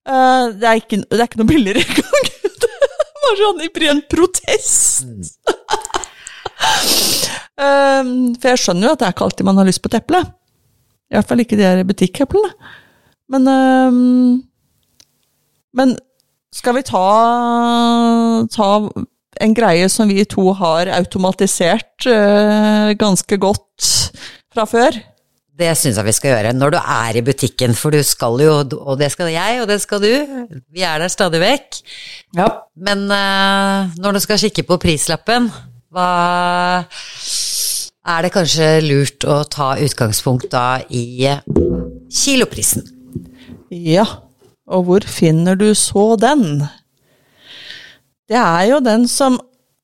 Eh, 0.04 0.46
det, 0.60 0.68
er 0.68 0.80
ikke, 0.82 1.00
det 1.08 1.20
er 1.20 1.28
ikke 1.30 1.40
noe 1.40 1.50
billigere 1.50 1.84
engang. 1.88 2.32
det 2.64 2.72
var 3.24 3.40
sånn 3.40 3.64
i 3.64 3.70
ren 3.84 4.02
protest. 4.12 5.08
um, 7.56 8.34
for 8.36 8.50
jeg 8.52 8.62
skjønner 8.64 8.90
jo 8.90 8.94
at 8.96 9.02
det 9.04 9.08
er 9.08 9.16
ikke 9.16 9.28
alltid 9.30 9.48
man 9.48 9.62
har 9.62 9.70
lyst 9.70 9.84
på 9.84 9.92
et 9.92 10.00
eple. 10.02 10.24
I 11.12 11.18
hvert 11.18 11.30
fall 11.30 11.44
ikke 11.44 11.60
de 11.60 11.68
her 11.68 11.84
butikkeplene. 11.88 12.52
Men 13.32 13.48
um, 13.48 14.44
Men 15.74 15.96
skal 16.54 16.76
vi 16.78 16.84
ta, 16.86 17.06
ta 18.54 18.68
en 19.42 19.56
greie 19.58 19.88
som 19.90 20.12
vi 20.12 20.26
to 20.30 20.52
har 20.60 20.92
automatisert 20.94 22.06
uh, 22.06 22.92
ganske 23.00 23.40
godt 23.42 23.88
fra 24.54 24.68
før? 24.70 25.00
Det 25.54 25.70
syns 25.78 26.00
jeg 26.00 26.08
vi 26.08 26.14
skal 26.18 26.32
gjøre 26.32 26.54
når 26.58 26.74
du 26.74 26.80
er 26.80 27.18
i 27.20 27.22
butikken, 27.26 27.76
for 27.78 27.94
du 27.94 28.02
skal 28.06 28.42
jo, 28.42 28.56
og 28.80 28.98
det 28.98 29.12
skal 29.14 29.30
jeg, 29.30 29.60
og 29.62 29.68
det 29.70 29.78
skal 29.84 30.02
du, 30.02 30.10
vi 30.74 30.82
er 30.82 31.04
der 31.04 31.14
stadig 31.14 31.44
vekk. 31.44 31.78
Ja. 32.40 32.48
Men 32.74 33.06
uh, 33.12 33.94
når 34.02 34.18
du 34.18 34.24
skal 34.24 34.42
kikke 34.42 34.66
på 34.66 34.80
prislappen, 34.82 35.52
hva 35.94 36.10
er 38.04 38.26
det 38.26 38.34
kanskje 38.34 38.70
lurt 38.84 39.28
å 39.30 39.44
ta 39.46 39.76
utgangspunkt 39.78 40.50
da 40.52 40.82
i 40.90 41.30
kiloprisen? 42.10 42.90
Ja, 43.70 44.08
og 44.66 44.88
hvor 44.90 45.06
finner 45.06 45.58
du 45.60 45.70
så 45.78 46.14
den? 46.18 46.64
Det 48.30 48.40
er 48.42 48.66
jo 48.72 48.82
den 48.82 49.06
som 49.12 49.38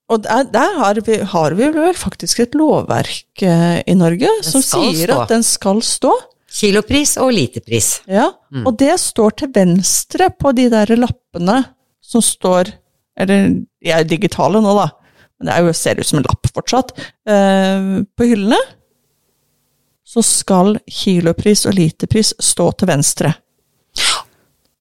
Og 0.09 0.23
der, 0.25 0.47
der 0.49 0.71
har, 0.79 0.97
vi, 1.05 1.19
har 1.33 1.53
vi 1.57 1.67
vel 1.75 1.93
faktisk 1.97 2.39
et 2.41 2.55
lovverk 2.57 3.43
eh, 3.45 3.79
i 3.85 3.93
Norge 3.97 4.29
som 4.45 4.63
sier 4.65 5.05
stå. 5.05 5.17
at 5.21 5.33
den 5.35 5.43
skal 5.45 5.81
stå. 5.85 6.13
Kilopris 6.49 7.11
og 7.21 7.29
literpris. 7.35 7.99
Ja, 8.09 8.31
og 8.65 8.71
det 8.81 8.95
står 9.03 9.35
til 9.37 9.51
venstre 9.53 10.31
på 10.33 10.49
de 10.57 10.65
der 10.73 10.89
lappene 10.97 11.59
som 12.01 12.23
står 12.25 12.71
Eller 13.19 13.51
de 13.53 13.91
er 13.93 14.05
digitale 14.07 14.61
nå, 14.63 14.71
da, 14.79 14.87
men 15.37 15.49
det 15.49 15.53
er 15.59 15.65
jo, 15.67 15.73
ser 15.75 15.99
ut 15.99 16.07
som 16.07 16.21
en 16.21 16.25
lapp 16.25 16.47
fortsatt. 16.55 16.93
eh, 17.27 17.89
på 18.17 18.29
hyllene 18.31 18.57
så 20.09 20.23
skal 20.25 20.79
kilopris 20.89 21.67
og 21.69 21.75
literpris 21.77 22.31
stå 22.41 22.71
til 22.79 22.89
venstre. 22.89 23.33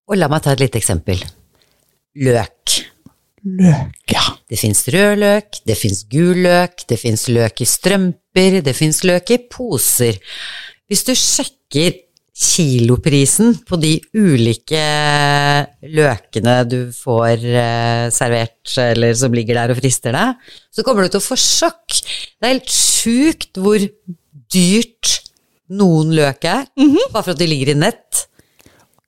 Og 0.08 0.16
la 0.16 0.30
meg 0.32 0.40
ta 0.46 0.54
et 0.54 0.62
lite 0.62 0.78
eksempel. 0.80 1.20
Løk. 2.16 2.78
Løk, 3.44 4.14
ja. 4.14 4.22
Det 4.48 4.56
fins 4.56 4.80
rød 4.88 5.20
løk, 5.20 5.60
det 5.68 5.76
fins 5.76 6.04
gul 6.08 6.42
løk, 6.46 6.86
det 6.88 6.98
fins 7.00 7.26
løk 7.28 7.60
i 7.60 7.68
strømper, 7.68 8.60
det 8.64 8.74
fins 8.76 9.02
løk 9.04 9.32
i 9.34 9.42
poser. 9.52 10.16
Hvis 10.88 11.04
du 11.04 11.12
sjekker 11.12 11.98
kiloprisen 12.38 13.56
på 13.66 13.76
de 13.82 13.96
ulike 14.14 14.82
løkene 15.90 16.54
du 16.70 16.78
får 16.94 17.42
eh, 17.50 18.04
servert, 18.14 18.72
eller 18.78 19.16
som 19.18 19.34
ligger 19.34 19.58
der 19.58 19.74
og 19.74 19.80
frister 19.80 20.14
deg, 20.14 20.38
så 20.70 20.84
kommer 20.86 21.04
du 21.04 21.12
til 21.12 21.20
å 21.20 21.26
få 21.26 21.38
sjokk. 21.42 21.98
Det 22.38 22.46
er 22.46 22.54
helt 22.54 22.72
sjukt 22.72 23.58
hvor 23.58 23.82
dyrt 24.54 25.18
noen 25.68 26.14
løk 26.16 26.46
er, 26.48 26.64
bare 27.12 27.24
for 27.24 27.34
at 27.34 27.42
de 27.42 27.50
ligger 27.50 27.74
i 27.74 27.80
nett, 27.82 28.24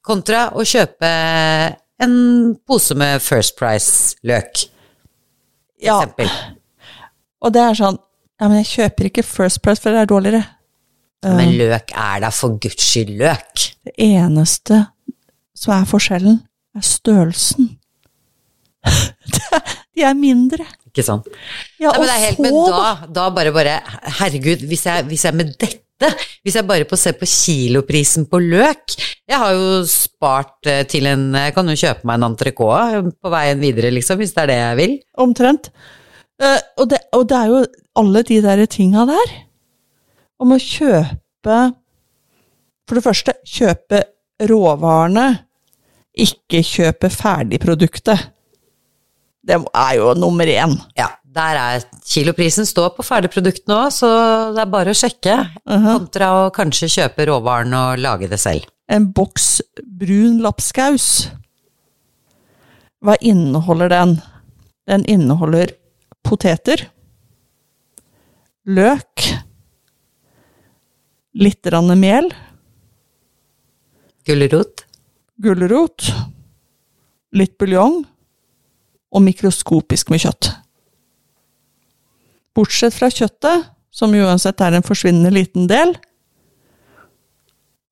kontra 0.05 0.49
å 0.57 0.67
kjøpe 0.67 1.09
en 2.01 2.15
pose 2.67 2.97
med 2.99 3.23
First 3.23 3.57
Price-løk, 3.61 4.67
ja. 5.83 5.99
eksempel. 6.01 6.31
Og 7.41 7.53
det 7.57 7.65
er 7.65 7.77
sånn 7.79 7.99
Ja, 8.41 8.49
men 8.49 8.63
jeg 8.63 8.71
kjøper 8.71 9.11
ikke 9.11 9.23
First 9.27 9.61
Price, 9.61 9.83
for 9.85 9.93
det 9.93 10.01
er 10.01 10.09
dårligere. 10.09 10.45
Men 11.29 11.51
løk 11.59 11.93
er 11.93 12.23
da 12.25 12.31
for 12.33 12.57
guds 12.57 12.81
skyld 12.81 13.19
løk. 13.21 13.67
Det 13.85 13.93
eneste 14.01 14.79
som 15.53 15.75
er 15.77 15.85
forskjellen, 15.91 16.39
er 16.73 16.87
størrelsen. 16.87 17.75
De 19.93 20.07
er 20.09 20.17
mindre. 20.17 20.65
Ikke 20.89 21.05
sant? 21.05 21.29
Ja, 21.77 21.93
Nei, 21.93 21.99
men 22.01 22.09
det 22.09 22.15
er 22.15 22.25
helt, 22.25 22.41
men 22.47 22.57
da, 22.57 22.95
da 23.13 23.27
bare 23.37 23.53
bare 23.53 23.77
Herregud, 24.21 24.65
hvis 24.71 24.87
jeg, 24.89 25.05
hvis 25.11 25.27
jeg 25.29 25.37
med 25.37 25.53
dette 25.53 25.83
Hvis 26.45 26.57
jeg 26.57 26.67
bare 26.69 26.87
får 26.89 27.01
se 27.01 27.13
på 27.17 27.29
kiloprisen 27.29 28.25
på 28.31 28.41
løk 28.41 28.95
Jeg 29.29 29.37
har 29.37 29.53
jo 29.53 29.83
spart 29.89 30.69
eh, 30.71 30.83
til 30.89 31.09
en 31.11 31.27
Jeg 31.37 31.53
kan 31.57 31.69
jo 31.69 31.77
kjøpe 31.77 32.09
meg 32.09 32.21
en 32.21 32.29
entrecôte 32.31 33.03
på 33.21 33.33
veien 33.33 33.61
videre, 33.61 33.93
liksom, 33.95 34.21
hvis 34.21 34.33
det 34.37 34.45
er 34.45 34.51
det 34.51 34.59
jeg 34.61 34.79
vil. 34.81 34.97
Omtrent. 35.21 35.71
Eh, 36.41 36.59
og, 36.81 36.89
det, 36.93 37.03
og 37.17 37.27
det 37.29 37.37
er 37.37 37.53
jo 37.53 37.61
alle 38.01 38.25
de 38.27 38.41
der 38.45 38.65
tinga 38.71 39.05
der. 39.09 39.37
Om 40.41 40.57
å 40.57 40.63
kjøpe 40.63 41.61
For 42.89 42.99
det 42.99 43.05
første, 43.05 43.37
kjøpe 43.47 44.01
råvarene, 44.51 45.27
ikke 46.19 46.63
kjøpe 46.67 47.11
ferdigproduktet. 47.13 48.25
Det 49.47 49.57
er 49.57 49.93
jo 50.01 50.11
nummer 50.19 50.49
én. 50.51 50.75
Ja, 50.99 51.13
der 51.31 51.59
er 51.59 51.85
kiloprisen 52.11 52.67
står 52.67 52.95
på 52.97 53.05
ferdigproduktene 53.07 53.77
òg, 53.77 53.93
så 53.95 54.09
det 54.55 54.65
er 54.65 54.71
bare 54.73 54.95
å 54.95 54.99
sjekke. 54.99 55.37
Kontra 55.63 56.31
å 56.41 56.49
kanskje 56.55 56.91
kjøpe 56.91 57.29
råvaren 57.31 57.75
og 57.77 58.01
lage 58.03 58.31
det 58.31 58.41
selv. 58.43 58.67
En 58.91 59.07
boks 59.15 59.61
brun 59.87 60.41
lapskaus. 60.43 61.29
Hva 63.01 63.15
inneholder 63.23 63.93
den? 63.93 64.17
Den 64.91 65.07
inneholder 65.09 65.71
poteter, 66.27 66.83
løk, 68.67 69.29
litt 71.39 71.71
mel, 71.97 72.33
Gulrot. 74.27 74.85
gulrot, 75.41 76.11
litt 77.33 77.57
buljong 77.59 78.03
og 79.11 79.23
mikroskopisk 79.23 80.11
med 80.11 80.21
kjøtt. 80.27 80.51
Bortsett 82.57 82.97
fra 82.97 83.11
kjøttet, 83.13 83.71
som 83.95 84.15
uansett 84.15 84.61
er 84.63 84.77
en 84.77 84.87
forsvinnende 84.87 85.33
liten 85.35 85.69
del. 85.71 85.95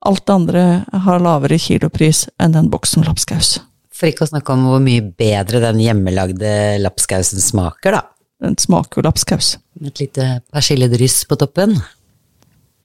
Alt 0.07 0.25
det 0.27 0.35
andre 0.35 0.65
har 1.07 1.23
lavere 1.23 1.59
kilopris 1.61 2.27
enn 2.39 2.55
den 2.55 2.71
boksen 2.71 3.07
lapskaus. 3.07 3.59
For 3.95 4.11
ikke 4.11 4.29
å 4.29 4.31
snakke 4.31 4.55
om 4.55 4.69
hvor 4.69 4.83
mye 4.83 5.03
bedre 5.03 5.63
den 5.65 5.81
hjemmelagde 5.83 6.53
lapskausen 6.85 7.43
smaker, 7.43 7.99
da. 7.99 8.05
Den 8.39 8.55
smaker 8.61 9.01
jo 9.01 9.09
lapskaus. 9.09 9.57
Med 9.79 9.91
et 9.91 10.05
lite 10.05 10.27
persilledryss 10.55 11.25
på 11.27 11.39
toppen. 11.41 11.75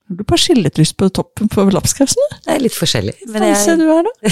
Har 0.10 0.18
du 0.20 0.24
persilledryss 0.28 0.92
på 1.00 1.08
toppen 1.16 1.48
på 1.52 1.64
lapskausen? 1.72 2.34
Det 2.44 2.52
er 2.52 2.64
litt 2.66 2.76
forskjellig. 2.76 3.14
Men 3.32 3.46
jeg... 3.48 3.60
jeg, 3.70 3.78
du 3.80 3.86
er, 3.94 4.08
da. 4.08 4.32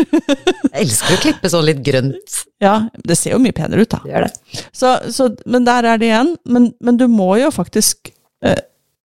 jeg 0.72 0.80
elsker 0.82 1.14
å 1.14 1.20
klippe 1.22 1.50
sånn 1.52 1.68
litt 1.68 1.82
grønt. 1.86 2.40
Ja, 2.62 2.74
det 3.06 3.16
ser 3.20 3.36
jo 3.36 3.42
mye 3.42 3.54
penere 3.54 3.86
ut, 3.86 3.92
da. 3.92 4.00
Det 4.02 4.10
gjør 4.10 4.26
det. 4.26 4.64
Så, 4.74 4.94
så, 5.14 5.28
men 5.46 5.68
der 5.68 5.86
er 5.92 6.00
det 6.00 6.10
igjen. 6.10 6.34
Men, 6.50 6.72
men 6.82 6.98
du 6.98 7.06
må 7.12 7.30
jo 7.38 7.52
faktisk 7.54 8.10
eh, 8.42 8.64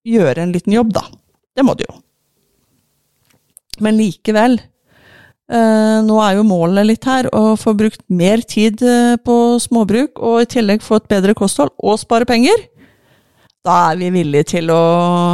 gjøre 0.09 0.47
en 0.47 0.55
liten 0.55 0.73
jobb, 0.73 0.95
da. 0.97 1.05
Det 1.55 1.65
må 1.67 1.77
du 1.77 1.85
jo. 1.85 1.99
Men 3.85 3.99
likevel. 3.99 4.57
Eh, 5.45 5.97
nå 6.01 6.17
er 6.25 6.39
jo 6.39 6.47
målet 6.49 6.87
litt 6.89 7.05
her 7.05 7.29
å 7.29 7.53
få 7.61 7.75
brukt 7.77 8.01
mer 8.09 8.41
tid 8.41 8.81
eh, 8.81 9.13
på 9.21 9.35
småbruk, 9.61 10.17
og 10.17 10.41
i 10.41 10.49
tillegg 10.49 10.81
få 10.81 10.97
et 10.97 11.11
bedre 11.11 11.37
kosthold 11.37 11.75
og 11.77 11.99
spare 12.01 12.25
penger. 12.25 12.65
Da 13.65 13.75
er 13.89 13.99
vi 13.99 14.11
villige 14.13 14.51
til 14.55 14.69
å 14.73 14.81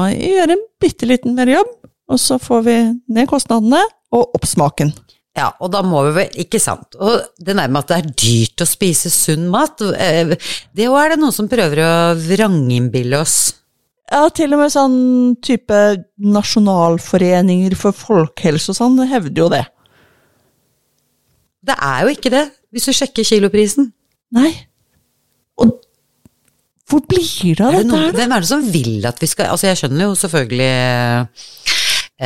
gjøre 0.08 0.56
en 0.56 0.68
bitte 0.82 1.08
liten 1.10 1.36
mer 1.36 1.52
jobb, 1.52 1.72
og 2.12 2.20
så 2.20 2.38
får 2.40 2.62
vi 2.68 2.76
ned 3.12 3.28
kostnadene 3.30 3.82
og 4.16 4.38
opp 4.38 4.48
smaken. 4.48 4.94
Ja, 5.38 5.50
og 5.64 5.72
da 5.72 5.80
må 5.88 6.02
vi 6.10 6.16
vel 6.18 6.42
Ikke 6.44 6.60
sant. 6.60 6.98
Og 7.00 7.22
det 7.40 7.54
der 7.56 7.72
med 7.72 7.86
at 7.86 7.92
det 7.92 7.98
er 8.02 8.16
dyrt 8.24 8.64
å 8.64 8.68
spise 8.68 9.12
sunn 9.14 9.46
mat, 9.52 9.80
eh, 9.96 10.34
det 10.76 10.90
òg 10.90 10.98
er 11.00 11.14
det 11.14 11.22
noen 11.22 11.36
som 11.36 11.48
prøver 11.52 11.84
å 11.86 11.92
vranginnbille 12.20 13.20
oss. 13.20 13.38
Ja, 14.12 14.26
til 14.36 14.52
og 14.52 14.60
med 14.60 14.74
sånn 14.74 14.98
type 15.40 15.78
nasjonalforeninger 16.20 17.78
for 17.80 17.96
folkehelse 17.96 18.74
og 18.74 18.80
sånn 18.82 19.00
hevder 19.08 19.46
jo 19.46 19.48
det. 19.54 19.64
Det 21.64 21.78
er 21.78 22.04
jo 22.04 22.12
ikke 22.12 22.34
det, 22.34 22.44
hvis 22.74 22.90
du 22.90 22.96
sjekker 22.98 23.28
kiloprisen. 23.28 23.94
Nei. 24.36 24.52
Hvor 26.92 27.04
blir 27.08 27.56
det 27.56 27.64
av 27.64 27.74
det 27.74 27.84
dette 27.86 27.98
her, 27.98 28.12
da? 28.12 28.20
hvem 28.20 28.36
er 28.36 28.44
det 28.44 28.50
som 28.52 28.64
vil 28.74 29.06
at 29.08 29.22
vi 29.22 29.30
skal 29.32 29.54
Altså, 29.54 29.70
jeg 29.70 29.80
skjønner 29.80 30.10
jo 30.10 30.16
selvfølgelig 30.20 30.72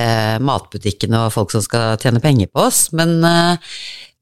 eh, 0.01 0.37
matbutikkene 0.49 1.25
og 1.27 1.33
folk 1.35 1.53
som 1.53 1.63
skal 1.65 1.99
tjene 2.01 2.21
penger 2.23 2.49
på 2.49 2.65
oss, 2.65 2.87
men 2.97 3.19
eh, 3.21 3.75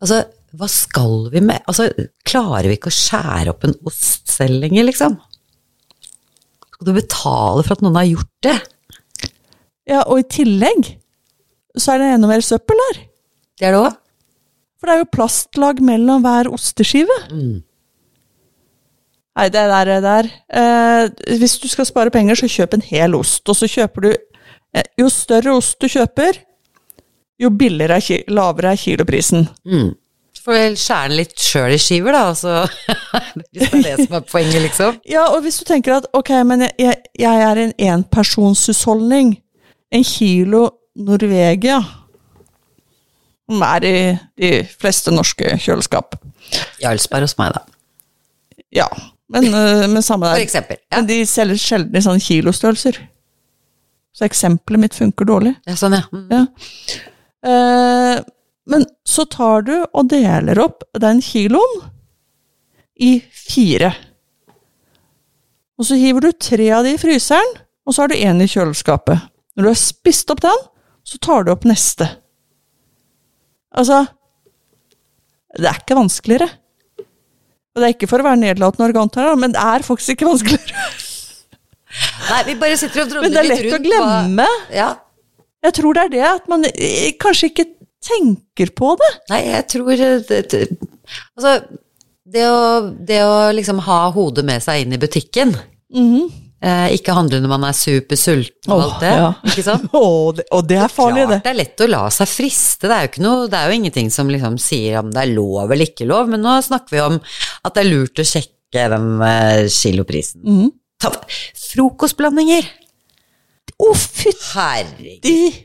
altså, 0.04 0.24
hva 0.54 0.70
skal 0.70 1.30
vi 1.34 1.42
med 1.48 1.64
Altså, 1.70 1.88
klarer 2.28 2.70
vi 2.70 2.78
ikke 2.78 2.92
å 2.92 2.98
skjære 2.98 3.54
opp 3.56 3.64
en 3.68 3.78
ost 3.90 4.36
selv 4.36 4.60
lenger, 4.66 4.86
liksom? 4.90 5.18
Skal 6.74 6.90
du 6.90 6.96
betale 6.98 7.64
for 7.64 7.78
at 7.78 7.84
noen 7.86 8.00
har 8.02 8.10
gjort 8.12 8.34
det? 8.46 8.58
Ja, 9.90 10.04
og 10.04 10.22
i 10.22 10.30
tillegg 10.32 10.94
så 11.80 11.96
er 11.96 12.02
det 12.02 12.14
enda 12.14 12.30
mer 12.30 12.44
søppel 12.46 12.80
der. 12.88 13.04
Det 13.58 13.68
er 13.68 13.76
det 13.76 13.82
òg. 13.82 13.96
For 14.78 14.90
det 14.90 14.96
er 14.96 15.02
jo 15.02 15.14
plastlag 15.16 15.80
mellom 15.84 16.26
hver 16.26 16.50
osteskive. 16.52 17.16
Mm. 17.32 17.62
Nei, 19.34 19.48
det 19.50 19.64
der, 19.72 19.90
det 19.90 20.02
der. 20.06 20.30
Eh, 20.54 21.38
hvis 21.42 21.58
du 21.62 21.68
skal 21.72 21.88
spare 21.90 22.14
penger, 22.14 22.38
så 22.38 22.50
kjøp 22.50 22.76
en 22.78 22.86
hel 22.86 23.16
ost. 23.18 23.42
Og 23.50 23.58
så 23.58 23.70
kjøper 23.70 24.06
du 24.06 24.12
eh, 24.14 24.86
Jo 25.00 25.10
større 25.10 25.56
ost 25.58 25.80
du 25.82 25.90
kjøper, 25.90 26.38
jo 27.42 27.50
billigere 27.50 27.98
er, 27.98 28.28
lavere 28.30 28.76
er 28.76 28.80
kiloprisen. 28.80 29.48
Mm. 29.66 29.96
Får 30.44 30.58
vi 30.58 30.64
skjære 30.76 31.08
den 31.08 31.18
litt 31.22 31.40
sjøl 31.40 31.74
i 31.74 31.80
skiver, 31.80 32.14
da, 32.14 32.22
altså. 32.34 32.54
Hvis 33.56 33.70
det 33.72 33.80
er 33.80 33.84
det 33.88 34.06
som 34.06 34.18
er 34.20 34.26
poenget, 34.28 34.62
liksom. 34.68 35.00
Ja, 35.16 35.26
og 35.32 35.42
hvis 35.46 35.58
du 35.62 35.66
tenker 35.66 35.98
at 35.98 36.08
ok, 36.14 36.30
men 36.46 36.66
jeg, 36.68 36.76
jeg, 36.84 37.02
jeg 37.24 37.44
er 37.48 37.62
en 37.64 37.74
enpersonshusholdning. 37.96 39.38
En 39.94 40.06
kilo 40.06 40.68
Norvegia, 40.94 41.80
som 43.50 43.64
er 43.66 43.86
i 43.86 43.96
de 44.42 44.52
fleste 44.82 45.14
norske 45.14 45.56
kjøleskap. 45.62 46.18
Jarlsberg 46.82 47.28
hos 47.28 47.38
meg, 47.40 47.56
da. 47.56 47.64
Ja, 48.74 48.88
men, 49.34 49.50
øh, 49.54 49.88
men 49.90 50.06
samme 50.06 50.30
For 50.32 50.44
eksempel. 50.44 50.78
Ja, 50.92 51.00
Men 51.02 51.10
de 51.10 51.18
selger 51.30 51.60
sjelden 51.62 51.98
i 51.98 52.04
sånne 52.06 52.24
kilostørrelser. 52.24 53.00
Så 54.14 54.28
eksempelet 54.28 54.80
mitt 54.84 54.96
funker 54.98 55.26
dårlig. 55.26 55.56
ja 55.68 55.76
sånn, 55.80 55.98
ja. 55.98 56.04
Mm. 56.14 56.30
Ja. 56.32 56.46
Eh, 57.50 58.24
men 58.70 58.86
så 59.10 59.26
tar 59.28 59.66
du 59.68 59.74
og 59.82 60.08
deler 60.12 60.60
opp 60.64 60.86
den 61.02 61.20
kiloen 61.26 61.82
i 63.02 63.18
fire. 63.34 63.90
Og 65.80 65.88
så 65.90 65.98
hiver 66.00 66.22
du 66.28 66.32
tre 66.38 66.70
av 66.72 66.86
de 66.86 66.94
i 66.94 67.02
fryseren, 67.02 67.58
og 67.84 67.96
så 67.96 68.04
har 68.06 68.14
du 68.14 68.16
én 68.16 68.40
i 68.40 68.48
kjøleskapet. 68.48 69.26
Når 69.58 69.66
du 69.66 69.70
har 69.74 69.80
spist 69.82 70.30
opp 70.32 70.44
den, 70.46 70.62
så 71.04 71.20
tar 71.20 71.44
du 71.44 71.52
opp 71.52 71.66
neste. 71.68 72.08
Altså 73.74 74.06
Det 75.58 75.68
er 75.70 75.82
ikke 75.82 75.98
vanskeligere. 75.98 76.48
Og 77.74 77.82
det 77.82 77.88
er 77.88 77.96
ikke 77.96 78.10
for 78.12 78.22
å 78.22 78.26
være 78.28 78.38
nedlatende 78.42 78.86
arrogant 78.88 79.16
her, 79.18 79.34
men 79.40 79.54
det 79.56 79.62
er 79.64 79.86
faktisk 79.86 80.14
ikke 80.16 80.28
vanskeligere. 80.30 80.90
Nei, 82.30 82.42
vi 82.48 82.56
bare 82.62 82.78
sitter 82.78 83.04
og 83.04 83.10
drodler 83.12 83.48
litt 83.48 83.54
rundt. 83.54 83.54
Men 83.54 83.54
det 83.54 83.54
er 83.54 83.64
lett 83.64 83.78
å 83.78 83.84
glemme. 83.86 84.46
Hva, 84.50 84.76
ja, 84.78 84.90
Jeg 85.64 85.76
tror 85.78 85.96
det 85.98 86.04
er 86.04 86.12
det 86.14 86.24
at 86.28 86.48
man 86.52 86.66
eh, 86.70 87.10
kanskje 87.22 87.50
ikke 87.52 87.66
tenker 88.04 88.72
på 88.76 88.94
det. 89.00 89.10
Nei, 89.32 89.42
jeg 89.48 89.68
tror 89.74 89.92
eh, 89.96 90.16
det, 90.30 90.40
det, 90.52 90.64
Altså, 91.38 91.54
det 92.34 92.46
å, 92.50 92.62
det 93.10 93.20
å 93.26 93.36
liksom 93.56 93.82
ha 93.86 94.00
hodet 94.16 94.46
med 94.48 94.64
seg 94.66 94.86
inn 94.86 94.96
i 94.98 95.02
butikken 95.02 95.54
Mhm. 95.94 96.32
Eh, 96.64 96.94
Ikke 96.96 97.16
handle 97.16 97.40
når 97.44 97.52
man 97.52 97.66
er 97.68 97.76
supersulten 97.78 98.74
og 98.74 98.84
alt 98.86 99.04
det, 99.04 99.12
ja. 99.20 99.30
ikke 99.52 99.66
sant? 99.66 99.90
Og 100.04 100.38
det, 100.38 100.46
og 100.56 100.64
det 100.68 100.78
er 100.80 100.92
farlig, 100.92 101.26
det. 101.28 101.40
Klart 101.40 101.46
det 101.46 101.52
er 101.52 101.60
lett 101.60 101.84
å 101.84 101.90
la 101.90 102.04
seg 102.14 102.30
friste. 102.32 102.88
Det 102.88 102.96
er 102.96 103.06
jo, 103.06 103.12
ikke 103.12 103.26
noe, 103.26 103.50
det 103.52 103.60
er 103.60 103.70
jo 103.70 103.80
ingenting 103.80 104.10
som 104.14 104.32
liksom 104.32 104.56
sier 104.62 105.02
om 105.02 105.12
det 105.14 105.24
er 105.24 105.34
lov 105.34 105.68
eller 105.68 105.90
ikke 105.90 106.08
lov, 106.10 106.32
men 106.32 106.44
nå 106.44 106.56
snakker 106.66 106.96
vi 106.96 107.04
om 107.04 107.20
at 107.20 107.76
det 107.76 107.84
er 107.84 107.90
lurt 107.92 108.22
å 108.24 108.26
sjekke 108.28 108.88
den 108.94 109.12
eh, 109.28 109.66
kiloprisen. 109.72 110.42
Mm. 110.48 110.72
Ta, 111.04 111.12
frokostblandinger! 111.74 112.72
Å, 113.74 113.92
fytti 113.98 114.50
Herregud. 114.54 115.62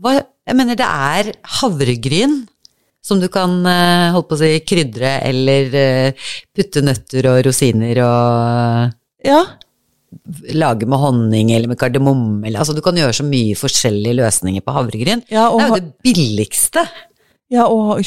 Hva, 0.00 0.14
jeg 0.48 0.56
mener, 0.58 0.78
det 0.80 0.86
er 0.86 1.32
havregryn 1.60 2.40
som 3.04 3.20
du 3.20 3.30
kan 3.32 3.52
eh, 3.68 4.10
holdt 4.14 4.28
på 4.28 4.36
å 4.36 4.40
si, 4.42 4.52
krydre 4.68 5.16
eller 5.28 5.74
putte 6.56 6.84
nøtter 6.84 7.30
og 7.32 7.42
rosiner 7.48 8.04
og 8.04 8.96
Ja. 9.26 9.42
Lage 10.54 10.88
med 10.90 10.98
honning 10.98 11.52
eller 11.54 11.70
med 11.70 11.78
kardemomme 11.78 12.46
eller 12.46 12.62
Altså, 12.62 12.74
du 12.74 12.82
kan 12.84 12.98
gjøre 12.98 13.14
så 13.14 13.26
mye 13.26 13.58
forskjellige 13.58 14.18
løsninger 14.18 14.64
på 14.64 14.74
havregryn. 14.74 15.22
Ja, 15.30 15.48
det 15.54 15.64
er 15.64 15.68
jo 15.70 15.78
det 15.80 15.92
billigste. 16.06 16.84
Ja, 17.50 17.66
og 17.66 18.02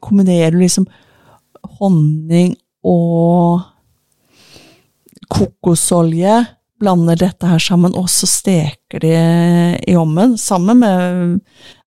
kombinerer 0.00 0.52
du 0.52 0.60
liksom 0.62 0.86
honning 1.78 2.54
og 2.84 3.64
kokosolje, 5.28 6.44
blander 6.78 7.18
dette 7.18 7.48
her 7.50 7.60
sammen, 7.60 7.96
og 7.98 8.08
så 8.12 8.28
steker 8.30 9.02
de 9.02 9.14
i 9.82 9.96
ovnen, 9.98 10.36
sammen 10.38 10.80
med 10.80 11.40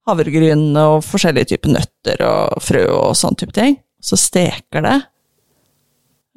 havregryn 0.09 0.75
og 0.77 0.99
forskjellige 1.05 1.53
typer 1.53 1.75
nøtter 1.77 2.23
og 2.27 2.61
frø 2.63 2.83
og 2.91 3.15
sånn 3.17 3.37
type 3.39 3.55
ting. 3.55 3.77
Så 4.01 4.17
steker 4.19 4.83
det 4.83 4.97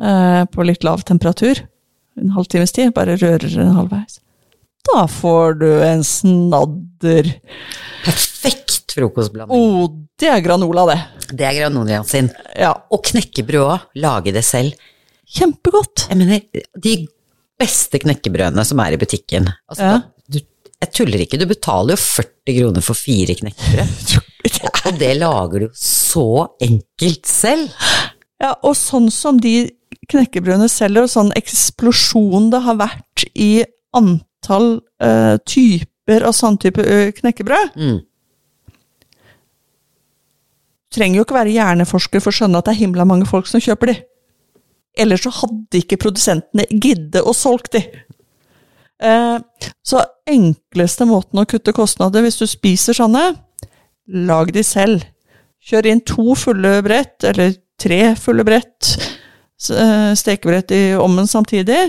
eh, 0.05 0.43
på 0.53 0.67
litt 0.69 0.85
lav 0.87 1.05
temperatur, 1.09 1.65
en 2.21 2.31
halvtimes 2.37 2.73
tid, 2.77 2.93
bare 2.97 3.17
rører 3.21 3.49
det 3.51 3.67
halvveis. 3.77 4.21
Da 4.85 5.07
får 5.09 5.59
du 5.63 5.69
en 5.83 6.03
snadder. 6.05 7.31
Perfekt 8.05 8.95
frokostblanding. 8.95 9.57
Å, 9.57 9.89
det 10.21 10.29
er 10.31 10.43
granola, 10.45 10.85
det. 10.93 10.99
Det 11.35 11.47
er 11.49 11.57
granolaen 11.63 12.05
sin. 12.07 12.29
Ja, 12.59 12.75
Og 12.93 13.03
knekkebrød 13.09 13.65
òg. 13.65 13.87
Lage 14.05 14.35
det 14.37 14.45
selv. 14.47 14.77
kjempegodt. 15.35 16.05
Jeg 16.11 16.19
mener, 16.21 16.43
de 16.85 16.93
beste 17.59 17.99
knekkebrødene 18.03 18.65
som 18.67 18.81
er 18.85 18.95
i 18.95 18.99
butikken 19.01 19.47
altså, 19.71 19.83
Ja. 19.89 19.95
du, 20.29 20.41
Jeg 20.83 20.93
tuller 20.93 21.23
ikke, 21.25 21.39
du 21.41 21.47
betaler 21.49 21.95
jo 21.95 22.03
40 22.03 22.59
kroner 22.59 22.85
for 22.85 22.95
fire 22.99 23.35
knekkebrød. 23.39 24.19
Og 24.85 24.99
det 25.01 25.15
lager 25.17 25.65
du 25.65 25.69
så 25.79 26.27
enkelt 26.63 27.25
selv. 27.27 27.71
Ja, 28.43 28.51
og 28.63 28.75
sånn 28.77 29.09
som 29.15 29.39
de 29.41 29.71
knekkebrødene 30.11 30.69
selger, 30.71 31.07
og 31.07 31.13
sånn 31.13 31.33
eksplosjon 31.39 32.51
det 32.53 32.63
har 32.65 32.81
vært 32.81 33.27
i 33.35 33.65
antall 33.95 34.81
uh, 35.03 35.37
typer 35.47 36.27
av 36.27 36.35
sånn 36.37 36.59
type 36.61 36.83
knekkebrød. 37.21 37.79
Mm. 37.79 38.01
Trenger 40.95 41.19
jo 41.19 41.27
ikke 41.27 41.39
være 41.39 41.55
hjerneforsker 41.55 42.23
for 42.23 42.31
å 42.31 42.39
skjønne 42.39 42.61
at 42.61 42.69
det 42.69 42.75
er 42.75 42.83
himla 42.85 43.07
mange 43.09 43.27
folk 43.29 43.49
som 43.51 43.63
kjøper 43.63 43.91
de. 43.91 43.97
Ellers 44.95 45.25
så 45.27 45.33
hadde 45.41 45.81
ikke 45.81 45.99
produsentene 45.99 46.67
giddet 46.71 47.25
å 47.27 47.35
solgt 47.35 47.75
de. 47.75 47.83
Eh, 49.03 49.39
så 49.83 50.03
enkleste 50.31 51.07
måten 51.09 51.43
å 51.43 51.47
kutte 51.51 51.75
kostnader 51.75 52.23
hvis 52.25 52.39
du 52.39 52.47
spiser 52.47 52.97
sånne, 52.97 53.25
lag 54.29 54.53
de 54.55 54.63
selv. 54.67 55.03
Kjør 55.65 55.91
inn 55.91 56.05
to 56.07 56.37
fulle 56.39 56.77
brett, 56.85 57.17
eller 57.27 57.57
tre 57.81 58.15
fulle 58.21 58.45
brett, 58.47 58.95
stekebrett 60.19 60.73
i 60.75 60.83
ovnen 60.99 61.29
samtidig, 61.31 61.83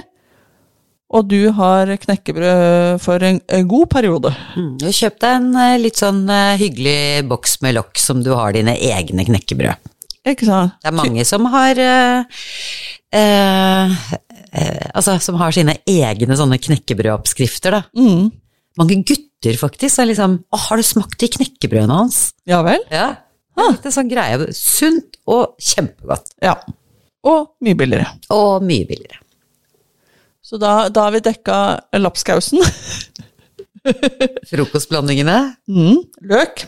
og 1.13 1.27
du 1.29 1.51
har 1.53 1.89
knekkebrød 2.01 3.01
for 3.03 3.23
en, 3.23 3.37
en 3.53 3.67
god 3.69 3.89
periode. 3.93 4.31
Mm. 4.57 4.71
Og 4.81 4.95
Kjøp 4.95 5.19
deg 5.21 5.35
en 5.37 5.49
eh, 5.61 5.75
litt 5.81 5.99
sånn 6.01 6.23
eh, 6.31 6.55
hyggelig 6.59 7.25
boks 7.29 7.59
med 7.63 7.77
lokk 7.77 8.01
som 8.01 8.23
du 8.25 8.31
har 8.33 8.55
dine 8.55 8.73
egne 8.73 9.25
knekkebrød. 9.27 9.91
Ikke 10.25 10.47
sant? 10.47 10.73
Det 10.81 10.89
er 10.89 10.97
mange 10.97 11.25
som 11.29 11.45
har 11.53 11.77
eh, 11.77 12.39
eh, 13.13 13.99
eh, 14.49 14.87
Altså, 14.97 15.19
som 15.21 15.37
har 15.37 15.53
sine 15.53 15.77
egne 15.85 16.37
sånne 16.39 16.57
knekkebrødoppskrifter, 16.63 17.77
da. 17.77 17.83
Mm. 17.93 18.31
Mange 18.81 18.97
gutter, 19.05 19.59
faktisk, 19.61 20.01
er 20.01 20.09
liksom 20.09 20.39
Å, 20.49 20.61
har 20.65 20.81
du 20.81 20.87
smakt 20.87 21.19
de 21.21 21.29
knekkebrødene 21.37 21.99
hans? 22.01 22.31
Ja 22.49 22.63
vel? 22.65 22.81
Ja. 22.89 23.11
Det 23.55 23.63
er 23.63 23.77
litt 23.77 23.85
en 23.87 23.95
sånn 23.95 24.09
greie. 24.11 24.49
Sunt 24.57 25.21
og 25.31 25.53
kjempegodt. 25.61 26.33
Ja. 26.43 26.57
Og 27.25 27.51
mye 27.65 27.77
billigere. 27.77 28.11
Og 28.35 28.63
mye 28.65 28.85
billigere. 28.87 29.21
Så 30.45 30.59
da, 30.61 30.87
da 30.93 31.07
har 31.07 31.15
vi 31.15 31.23
dekka 31.25 31.57
lapskausen. 31.97 32.61
Frokostblandingene. 34.51 35.39
Mm. 35.69 36.03
Løk. 36.29 36.65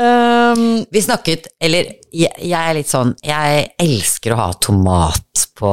Um, 0.00 0.84
Vi 0.92 1.00
snakket, 1.02 1.48
eller 1.60 1.88
jeg, 2.14 2.30
jeg 2.38 2.54
er 2.54 2.76
litt 2.76 2.88
sånn 2.88 3.10
Jeg 3.26 3.64
elsker 3.82 4.32
å 4.32 4.38
ha 4.38 4.46
tomat 4.62 5.42
på 5.58 5.72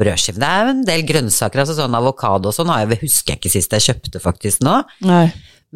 brødskive. 0.00 0.38
Det 0.40 0.48
er 0.48 0.70
en 0.70 0.84
del 0.86 1.02
grønnsaker, 1.08 1.60
altså 1.64 1.74
sånn 1.76 1.96
avokado 1.98 2.52
og 2.52 2.56
sånn 2.56 2.70
har 2.72 2.84
jeg, 2.86 3.00
husker 3.02 3.34
jeg 3.34 3.42
ikke 3.42 3.52
sist 3.52 3.74
jeg 3.76 3.84
kjøpte 3.88 4.22
faktisk 4.22 4.64
nå. 4.64 4.78
nei. 5.08 5.26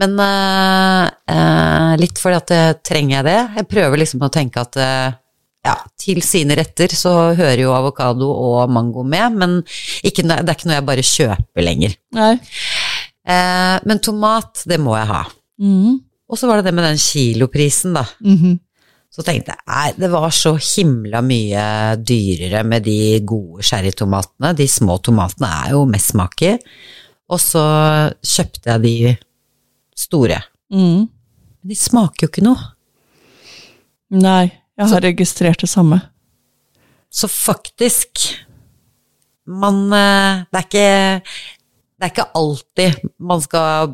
Men 0.00 0.14
uh, 0.22 1.10
uh, 1.28 1.92
litt 2.00 2.20
fordi 2.22 2.38
at 2.38 2.52
jeg 2.54 2.78
trenger 2.86 3.16
jeg 3.18 3.26
det. 3.26 3.38
Jeg 3.58 3.68
prøver 3.74 4.00
liksom 4.00 4.22
å 4.24 4.30
tenke 4.32 4.62
at 4.62 4.78
eh, 4.80 5.16
ja, 5.66 5.74
til 6.00 6.22
sine 6.24 6.56
retter 6.58 6.92
så 6.96 7.34
hører 7.36 7.64
jo 7.64 7.74
avokado 7.76 8.30
og 8.30 8.72
mango 8.72 9.04
med, 9.04 9.36
men 9.40 9.58
ikke, 10.06 10.24
det 10.24 10.38
er 10.40 10.54
ikke 10.54 10.70
noe 10.70 10.78
jeg 10.78 10.88
bare 10.88 11.04
kjøper 11.11 11.66
lenger. 11.66 11.98
Eh, 12.16 13.76
men 13.86 14.00
tomat, 14.02 14.64
det 14.70 14.80
må 14.80 14.96
jeg 14.96 15.11
ha. 15.11 15.20
Mm. 15.61 16.00
Og 16.30 16.38
så 16.38 16.48
var 16.48 16.61
det 16.61 16.70
det 16.70 16.76
med 16.78 16.86
den 16.88 17.00
kiloprisen, 17.00 17.96
da. 17.98 18.06
Mhm. 18.24 18.58
Så 19.11 19.24
tenkte 19.26 19.50
jeg 19.50 19.66
nei, 19.66 19.88
det 19.98 20.06
var 20.12 20.30
så 20.30 20.52
himla 20.54 21.18
mye 21.26 21.62
dyrere 21.98 22.61
med 22.62 22.84
de 22.86 23.18
gode 23.26 23.64
sherrytomatene. 23.66 24.52
De 24.54 24.68
små 24.70 25.00
tomatene 25.02 25.48
er 25.64 25.72
jo 25.74 25.80
mest 25.90 26.12
smak 26.12 26.44
i. 26.46 26.52
Og 27.34 27.40
så 27.42 27.64
kjøpte 28.22 28.70
jeg 28.70 28.84
de 28.84 29.16
store. 29.98 30.38
Mm. 30.70 31.08
Men 31.11 31.72
de 31.72 31.78
smaker 31.78 32.28
jo 32.28 32.30
ikke 32.30 32.46
noe. 32.46 32.70
Nei, 34.14 34.46
jeg 34.80 34.88
har 34.94 35.04
registrert 35.04 35.60
det 35.62 35.68
samme. 35.70 36.00
Så 37.12 37.28
faktisk 37.30 38.20
Man 39.50 39.88
eh, 39.92 40.44
Det 40.50 40.60
er 40.60 40.68
ikke 40.68 40.86
det 42.00 42.06
er 42.06 42.12
ikke 42.14 42.24
alltid 42.38 43.00
man 43.28 43.42
skal 43.44 43.90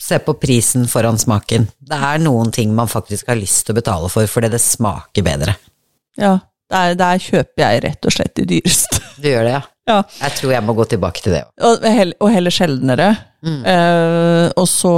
se 0.00 0.16
på 0.24 0.32
prisen 0.40 0.86
foran 0.88 1.18
smaken. 1.20 1.66
Det 1.76 1.98
er 2.08 2.22
noen 2.24 2.48
ting 2.56 2.70
man 2.72 2.88
faktisk 2.88 3.28
har 3.28 3.36
lyst 3.36 3.66
til 3.66 3.74
å 3.74 3.76
betale 3.82 4.08
for, 4.08 4.24
fordi 4.32 4.48
det 4.54 4.60
smaker 4.64 5.26
bedre. 5.26 5.52
Ja, 6.16 6.38
der, 6.72 6.94
der 6.96 7.20
kjøper 7.20 7.66
jeg 7.66 7.82
rett 7.84 8.08
og 8.08 8.16
slett 8.16 8.32
de 8.40 8.46
dyreste. 8.54 9.02
Du 9.20 9.28
gjør 9.28 9.44
det, 9.44 9.52
ja? 9.58 9.60
Ja, 9.92 9.98
Jeg 10.22 10.38
tror 10.38 10.54
jeg 10.54 10.64
må 10.64 10.72
gå 10.78 10.86
tilbake 10.88 11.20
til 11.20 11.34
det 11.36 11.42
og, 11.60 11.84
og 11.84 12.28
heller 12.32 12.54
sjeldnere. 12.54 13.10
Eh, 13.44 14.46
og 14.56 14.64
så 14.70 14.94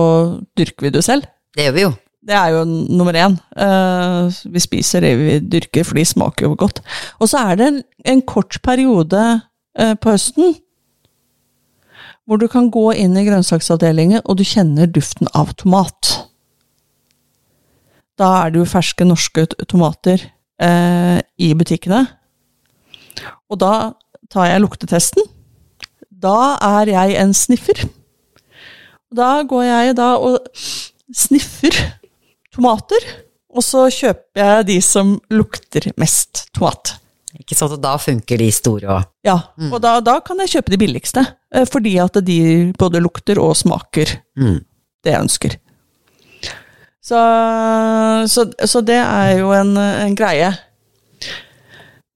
dyrker 0.55 0.87
vi 0.87 0.95
det 0.95 1.03
selv. 1.03 1.27
Det 1.57 1.67
gjør 1.67 1.75
vi 1.75 1.87
jo. 1.89 1.93
Det 2.25 2.33
er 2.33 2.55
jo 2.55 2.65
nummer 2.65 3.17
én. 3.21 3.37
Eh, 3.61 4.53
vi 4.53 4.61
spiser 4.63 5.05
det 5.05 5.15
vi 5.21 5.39
dyrker, 5.41 5.85
for 5.85 5.99
de 5.99 6.05
smaker 6.09 6.47
jo 6.47 6.55
godt. 6.59 6.81
Og 7.21 7.29
så 7.29 7.43
er 7.51 7.59
det 7.61 7.67
en, 7.67 7.81
en 8.05 8.23
kort 8.25 8.61
periode 8.65 9.25
eh, 9.79 9.95
på 9.95 10.15
høsten 10.15 10.55
hvor 12.25 12.41
du 12.41 12.47
kan 12.49 12.71
gå 12.73 12.87
inn 12.97 13.19
i 13.21 13.25
grønnsaksavdelingen, 13.27 14.23
og 14.25 14.39
du 14.39 14.47
kjenner 14.49 14.89
duften 14.89 15.29
av 15.37 15.51
tomat. 15.61 16.09
Da 18.17 18.31
er 18.39 18.55
det 18.55 18.63
jo 18.63 18.71
ferske 18.71 19.05
norske 19.05 19.45
tomater 19.69 20.23
eh, 20.63 21.19
i 21.37 21.51
butikkene. 21.53 22.07
Og 23.53 23.61
da 23.61 23.75
tar 24.33 24.49
jeg 24.49 24.63
luktetesten. 24.65 25.29
Da 26.09 26.55
er 26.65 26.95
jeg 26.95 27.19
en 27.21 27.35
sniffer. 27.37 27.85
Da 29.15 29.43
går 29.45 29.67
jeg 29.69 29.97
da 30.01 30.15
og 30.17 30.49
sniffer 31.13 31.77
tomater, 32.55 33.07
og 33.55 33.63
så 33.63 33.85
kjøper 33.93 34.41
jeg 34.41 34.67
de 34.73 34.77
som 34.83 35.17
lukter 35.31 35.91
mest 36.01 36.47
tomat. 36.57 36.97
Ikke 37.39 37.57
sant, 37.59 37.75
og 37.75 37.81
da 37.83 37.97
funker 37.99 38.39
de 38.39 38.47
store 38.55 38.87
òg. 38.95 39.07
Ja, 39.27 39.37
og 39.73 39.81
da, 39.83 39.97
da 40.07 40.21
kan 40.23 40.39
jeg 40.43 40.53
kjøpe 40.55 40.71
de 40.75 40.79
billigste, 40.79 41.25
eh, 41.55 41.67
fordi 41.67 41.97
at 42.03 42.19
de 42.27 42.39
både 42.79 43.03
lukter 43.03 43.41
og 43.43 43.57
smaker 43.59 44.21
Mm. 44.39 44.61
det 45.05 45.13
jeg 45.13 45.21
ønsker. 45.27 45.57
Så, 47.05 47.19
så, 48.33 48.47
så 48.65 48.81
det 48.81 48.97
er 48.97 49.39
jo 49.43 49.51
en, 49.53 49.75
en 49.77 50.15
greie. 50.17 50.49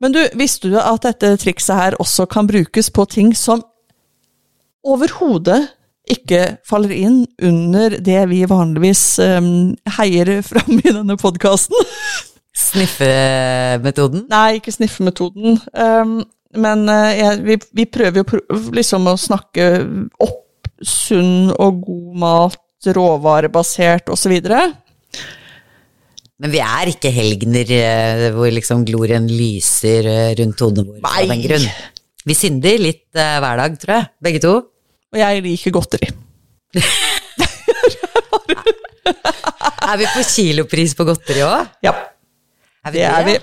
Men 0.01 0.15
du, 0.15 0.21
visste 0.39 0.71
du 0.71 0.79
at 0.81 1.03
dette 1.05 1.35
trikset 1.43 1.77
her 1.77 1.97
også 2.01 2.25
kan 2.31 2.47
brukes 2.49 2.89
på 2.95 3.05
ting 3.11 3.35
som 3.37 3.61
overhodet 4.87 5.67
ikke 6.13 6.43
faller 6.67 6.95
inn 6.95 7.21
under 7.45 7.99
det 8.05 8.23
vi 8.31 8.43
vanligvis 8.49 9.03
um, 9.23 9.77
heier 9.99 10.39
fram 10.47 10.79
i 10.79 10.91
denne 10.91 11.17
podkasten. 11.21 11.77
Sniffemetoden? 12.59 14.27
Nei, 14.31 14.59
ikke 14.59 14.75
sniffemetoden. 14.75 15.61
Um, 15.73 16.21
men 16.59 16.85
uh, 16.91 17.11
jeg, 17.13 17.43
vi, 17.47 17.59
vi, 17.81 17.87
prøver 17.91 18.23
jo 18.23 18.61
liksom 18.75 19.09
å 19.11 19.19
snakke 19.21 19.69
opp 20.25 20.71
sunn 20.85 21.53
og 21.55 21.83
god 21.85 22.23
mat, 22.23 22.65
råvarebasert 22.95 24.11
osv. 24.15 24.37
Men 26.39 26.53
vi 26.53 26.61
er 26.63 26.93
ikke 26.93 27.11
helgener 27.11 27.73
eh, 27.75 28.29
hvor 28.31 28.53
liksom 28.55 28.85
glorien 28.87 29.27
lyser 29.27 30.07
rundt 30.39 30.63
hodene 30.63 30.87
våre 30.87 31.03
av 31.11 31.33
den 31.33 31.43
grunn. 31.43 31.67
Vi 32.29 32.37
synder 32.39 32.79
litt 32.79 33.09
uh, 33.19 33.41
hver 33.43 33.65
dag, 33.65 33.79
tror 33.83 33.97
jeg. 33.97 34.11
Begge 34.29 34.43
to. 34.45 34.55
Og 35.15 35.21
jeg 35.23 35.43
liker 35.45 35.73
godteri. 35.75 36.09
er 39.89 39.97
vi 40.01 40.07
på 40.13 40.25
kilopris 40.27 40.95
på 40.97 41.07
godteri 41.09 41.45
òg? 41.47 41.71
Ja. 41.85 41.95
Er 42.85 42.93
vi 42.93 42.99
det, 42.99 43.07
det 43.07 43.13
er 43.15 43.25
vi. 43.29 43.37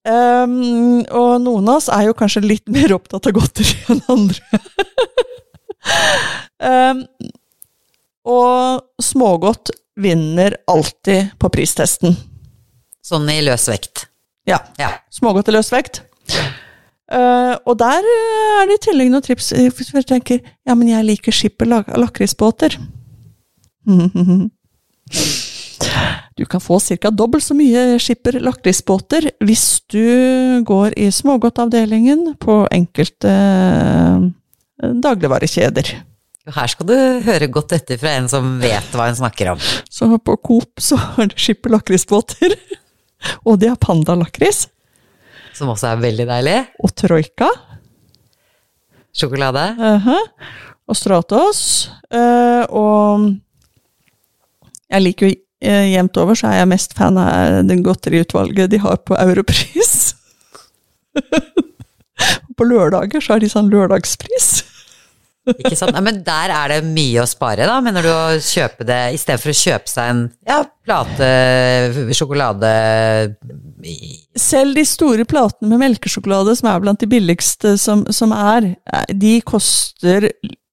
Um, 0.00 1.02
og 1.12 1.32
noen 1.44 1.68
av 1.68 1.76
oss 1.76 1.90
er 1.92 2.06
jo 2.08 2.16
kanskje 2.16 2.42
litt 2.44 2.70
mer 2.72 2.92
opptatt 2.96 3.28
av 3.28 3.36
godteri 3.36 3.76
enn 3.92 4.02
andre. 4.12 4.60
um, 6.64 7.02
og 8.30 9.04
smågodt 9.04 9.72
vinner 10.00 10.56
alltid 10.70 11.34
på 11.40 11.50
pristesten. 11.52 12.16
Sånn 13.04 13.28
i 13.32 13.40
løs 13.44 13.66
vekt? 13.68 14.06
Ja. 14.48 14.60
ja. 14.80 14.92
Smågodt 15.12 15.48
i 15.48 15.56
løs 15.56 15.72
vekt. 15.72 16.02
Uh, 17.10 17.56
og 17.66 17.74
der 17.80 18.06
er 18.06 18.68
det 18.70 18.76
i 18.78 18.82
tillegg 18.86 19.10
noen 19.10 19.24
trips. 19.26 19.50
Hvis 19.50 19.90
du 19.90 20.02
tenker 20.06 20.38
ja, 20.38 20.76
men 20.76 20.88
jeg 20.92 21.06
liker 21.08 21.34
skipper 21.34 21.70
lakrisbåter. 21.70 22.78
Du 26.40 26.46
kan 26.48 26.60
få 26.62 26.78
ca. 26.80 27.10
dobbelt 27.12 27.44
så 27.44 27.52
mye 27.52 27.98
skipper 28.00 28.38
lakrisbåter 28.40 29.26
hvis 29.44 29.82
du 29.92 30.62
går 30.64 30.94
i 30.96 31.10
smågodtavdelingen 31.12 32.36
på 32.40 32.62
enkelte 32.72 33.32
dagligvarekjeder. 34.80 35.90
Her 36.48 36.72
skal 36.72 36.88
du 36.88 36.96
høre 37.26 37.50
godt 37.52 37.74
etter 37.76 38.00
fra 38.00 38.14
en 38.16 38.28
som 38.32 38.54
vet 38.62 38.94
hva 38.96 39.10
hun 39.10 39.18
snakker 39.18 39.52
om. 39.52 39.60
Så 39.92 40.08
på 40.24 40.38
Coop 40.40 40.80
så 40.80 40.96
har 40.96 41.28
du 41.28 41.36
skipper 41.36 41.74
lakrisbåter. 41.76 42.56
Og 43.46 43.60
de 43.60 43.68
har 43.68 43.76
pandalakris. 43.80 44.64
Som 45.56 45.72
også 45.72 45.90
er 45.90 46.02
veldig 46.02 46.26
deilig. 46.28 46.56
Og 46.84 46.94
Troika. 46.96 47.48
Sjokolade. 49.12 49.76
Uh 49.78 50.06
-huh. 50.06 50.24
Og 50.88 50.96
Stratos. 50.96 51.90
Uh, 52.14 52.64
og 52.68 53.34
jeg 54.90 55.02
liker 55.02 55.26
jo 55.26 55.34
uh, 55.66 55.92
jevnt 55.92 56.16
over, 56.16 56.34
så 56.34 56.46
er 56.46 56.52
jeg 56.52 56.68
mest 56.68 56.94
fan 56.94 57.18
av 57.18 57.66
det 57.68 57.84
godteriutvalget 57.84 58.70
de 58.70 58.78
har 58.78 58.96
på 58.96 59.14
Europris. 59.14 60.16
på 62.56 62.64
lørdager 62.64 63.20
så 63.20 63.32
har 63.32 63.40
de 63.40 63.48
sånn 63.48 63.70
lørdagspris. 63.70 64.69
Ikke 65.48 65.76
sant? 65.78 65.96
Men 66.04 66.20
der 66.24 66.52
er 66.52 66.72
det 66.74 66.80
mye 66.84 67.22
å 67.22 67.28
spare, 67.28 67.66
da, 67.68 67.78
mener 67.84 68.04
du, 68.04 68.10
å 68.12 68.40
kjøpe 68.44 68.84
det 68.88 69.00
i 69.14 69.20
stedet 69.20 69.40
for 69.42 69.52
å 69.52 69.60
kjøpe 69.60 69.90
seg 69.90 70.10
en 70.12 70.22
ja, 70.46 70.58
plate 70.84 71.30
sjokolade 72.16 72.72
Selv 74.38 74.76
de 74.76 74.84
store 74.88 75.24
platene 75.28 75.70
med 75.72 75.82
melkesjokolade, 75.86 76.54
som 76.58 76.70
er 76.70 76.82
blant 76.84 77.00
de 77.00 77.08
billigste 77.10 77.76
som, 77.80 78.04
som 78.12 78.34
er, 78.36 78.74
de 79.16 79.38
koster 79.46 80.28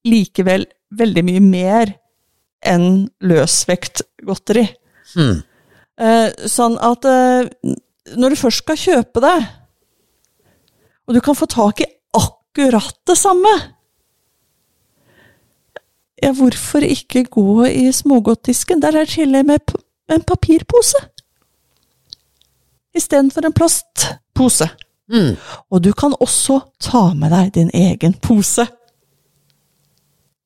likevel 0.08 0.68
veldig 0.98 1.24
mye 1.28 1.44
mer 1.44 1.94
enn 2.68 3.08
løsvektgodteri. 3.24 4.66
Hmm. 5.14 5.40
Eh, 5.98 6.48
sånn 6.50 6.76
at 6.84 7.08
eh, 7.08 7.48
når 8.20 8.34
du 8.34 8.40
først 8.40 8.64
skal 8.64 8.80
kjøpe 8.80 9.24
det, 9.24 9.38
og 11.08 11.16
du 11.16 11.24
kan 11.24 11.38
få 11.40 11.48
tak 11.50 11.82
i 11.84 11.88
akkurat 12.18 13.00
det 13.08 13.16
samme 13.20 13.54
ja, 16.24 16.32
hvorfor 16.34 16.86
ikke 16.86 17.24
gå 17.24 17.66
i 17.66 17.92
smågodtdisken? 17.94 18.82
Der 18.82 18.88
er 18.88 19.06
det 19.06 19.10
til 19.10 19.46
med 19.46 19.60
en 20.10 20.24
papirpose. 20.24 20.98
Istedenfor 22.96 23.46
en 23.46 23.54
plastpose. 23.54 24.70
Mm. 25.14 25.36
Og 25.72 25.84
du 25.84 25.94
kan 25.94 26.16
også 26.20 26.60
ta 26.82 27.14
med 27.14 27.32
deg 27.32 27.54
din 27.56 27.72
egen 27.74 28.14
pose. 28.14 28.68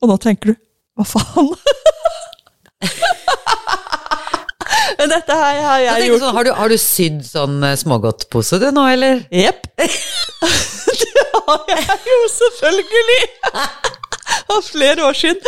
Og 0.02 0.10
da 0.10 0.18
tenker 0.18 0.52
du 0.52 0.56
hva 0.98 1.06
faen? 1.08 1.54
Men 5.00 5.10
dette 5.10 5.34
her 5.34 5.62
har 5.66 5.80
jeg, 5.80 5.94
jeg 6.02 6.10
gjort. 6.10 6.22
Sånn, 6.22 6.36
har, 6.36 6.44
du, 6.46 6.52
har, 6.58 6.70
du, 6.70 6.78
sydd 6.78 7.24
sånn 7.26 7.64
eh, 7.66 7.78
smågodtpose 7.80 8.60
du 8.62 8.68
nå, 8.76 8.84
eller? 8.92 9.24
Jepp. 9.34 9.66
det 9.80 11.26
har 11.48 11.66
jeg 11.72 11.98
jo, 12.12 12.20
selvfølgelig! 12.36 13.24
flere 14.74 15.08
år 15.08 15.18
siden. 15.18 15.42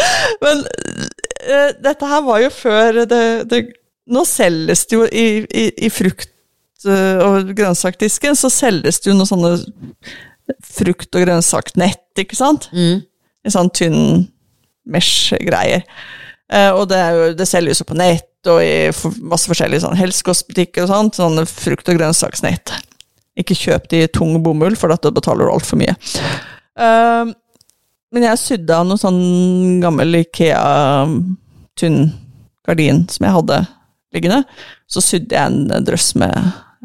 Men 0.43 0.65
uh, 0.65 1.71
dette 1.83 2.11
her 2.11 2.27
var 2.27 2.43
jo 2.43 2.51
før 2.55 3.03
det, 3.09 3.23
det 3.51 3.65
Nå 4.13 4.25
selges 4.27 4.81
det 4.91 4.97
jo 4.97 5.05
i, 5.07 5.27
i, 5.47 5.61
i 5.87 5.89
frukt- 5.93 6.27
og 6.83 7.53
grønnsakdisken, 7.55 8.35
så 8.35 8.49
selges 8.51 8.97
det 8.99 9.13
jo 9.13 9.15
noen 9.15 9.29
sånne 9.29 9.51
frukt- 10.67 11.15
og 11.15 11.23
grønnsaknett, 11.23 12.03
ikke 12.19 12.35
sant? 12.35 12.67
Mm. 12.75 13.05
I 13.47 13.53
sånn 13.53 13.71
tynn 13.71 14.01
mesh-greier. 14.83 15.85
Uh, 16.51 16.71
og 16.75 16.87
det, 16.91 16.99
jo, 17.15 17.27
det, 17.39 17.47
selges 17.49 17.81
jo 17.81 17.87
på 17.89 17.97
nett 17.97 18.49
og 18.51 18.59
i 18.59 18.91
masse 19.23 19.47
forskjellige 19.49 19.85
sånn 19.85 19.97
helsekostbutikker 19.97 20.83
og 20.83 20.91
sånt. 20.91 21.19
Sånne 21.19 21.45
frukt- 21.49 21.89
og 21.89 21.97
grønnsaksnett. 21.99 22.75
Ikke 23.39 23.57
kjøp 23.57 23.87
de 23.89 24.03
i 24.03 24.11
tung 24.11 24.35
bomull, 24.43 24.75
for 24.77 24.91
da 24.91 25.13
betaler 25.13 25.47
du 25.47 25.53
altfor 25.53 25.79
mye. 25.79 25.95
Uh, 26.77 27.31
men 28.13 28.27
jeg 28.27 28.41
sydde 28.41 28.75
av 28.77 28.85
noe 28.87 29.01
sånn 29.01 29.79
gammel 29.81 30.19
Ikea-tynn 30.21 32.03
gardin 32.63 33.03
som 33.11 33.25
jeg 33.27 33.35
hadde 33.37 33.59
liggende. 34.13 34.43
Så 34.87 35.01
sydde 35.03 35.35
jeg 35.35 35.49
en 35.49 35.85
drøss 35.87 36.13
med, 36.21 36.33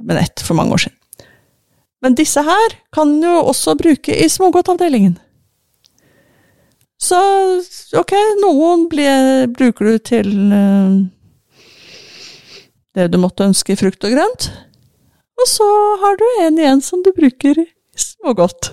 med 0.01 0.19
nett 0.19 0.43
for 0.45 0.59
mange 0.59 0.75
år 0.75 0.87
siden. 0.87 0.97
Men 2.03 2.15
disse 2.19 2.43
her 2.47 2.77
kan 2.95 3.17
du 3.21 3.29
også 3.29 3.75
bruke 3.79 4.15
i 4.15 4.29
smågodtavdelingen. 4.31 5.19
Så 6.99 7.19
ok, 7.99 8.15
noen 8.43 8.89
ble, 8.91 9.09
bruker 9.55 9.93
du 9.93 9.99
til 10.03 10.31
uh, 10.51 10.99
det 12.99 13.07
du 13.13 13.21
måtte 13.23 13.47
ønske 13.47 13.75
i 13.75 13.79
frukt 13.79 14.03
og 14.07 14.15
grønt. 14.17 14.51
Og 15.39 15.47
så 15.47 15.69
har 16.03 16.19
du 16.19 16.27
en 16.43 16.59
igjen 16.59 16.83
som 16.83 17.03
du 17.07 17.13
bruker 17.15 17.61
i 17.63 17.69
smågodt. 17.99 18.73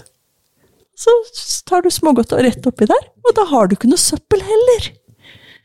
Så 0.95 1.11
tar 1.67 1.83
du 1.83 1.91
smågodta 1.91 2.39
rett 2.43 2.65
oppi 2.69 2.87
der, 2.87 3.09
og 3.27 3.35
da 3.35 3.43
har 3.49 3.67
du 3.67 3.75
ikke 3.75 3.89
noe 3.91 3.99
søppel 3.99 4.43
heller. 4.45 4.89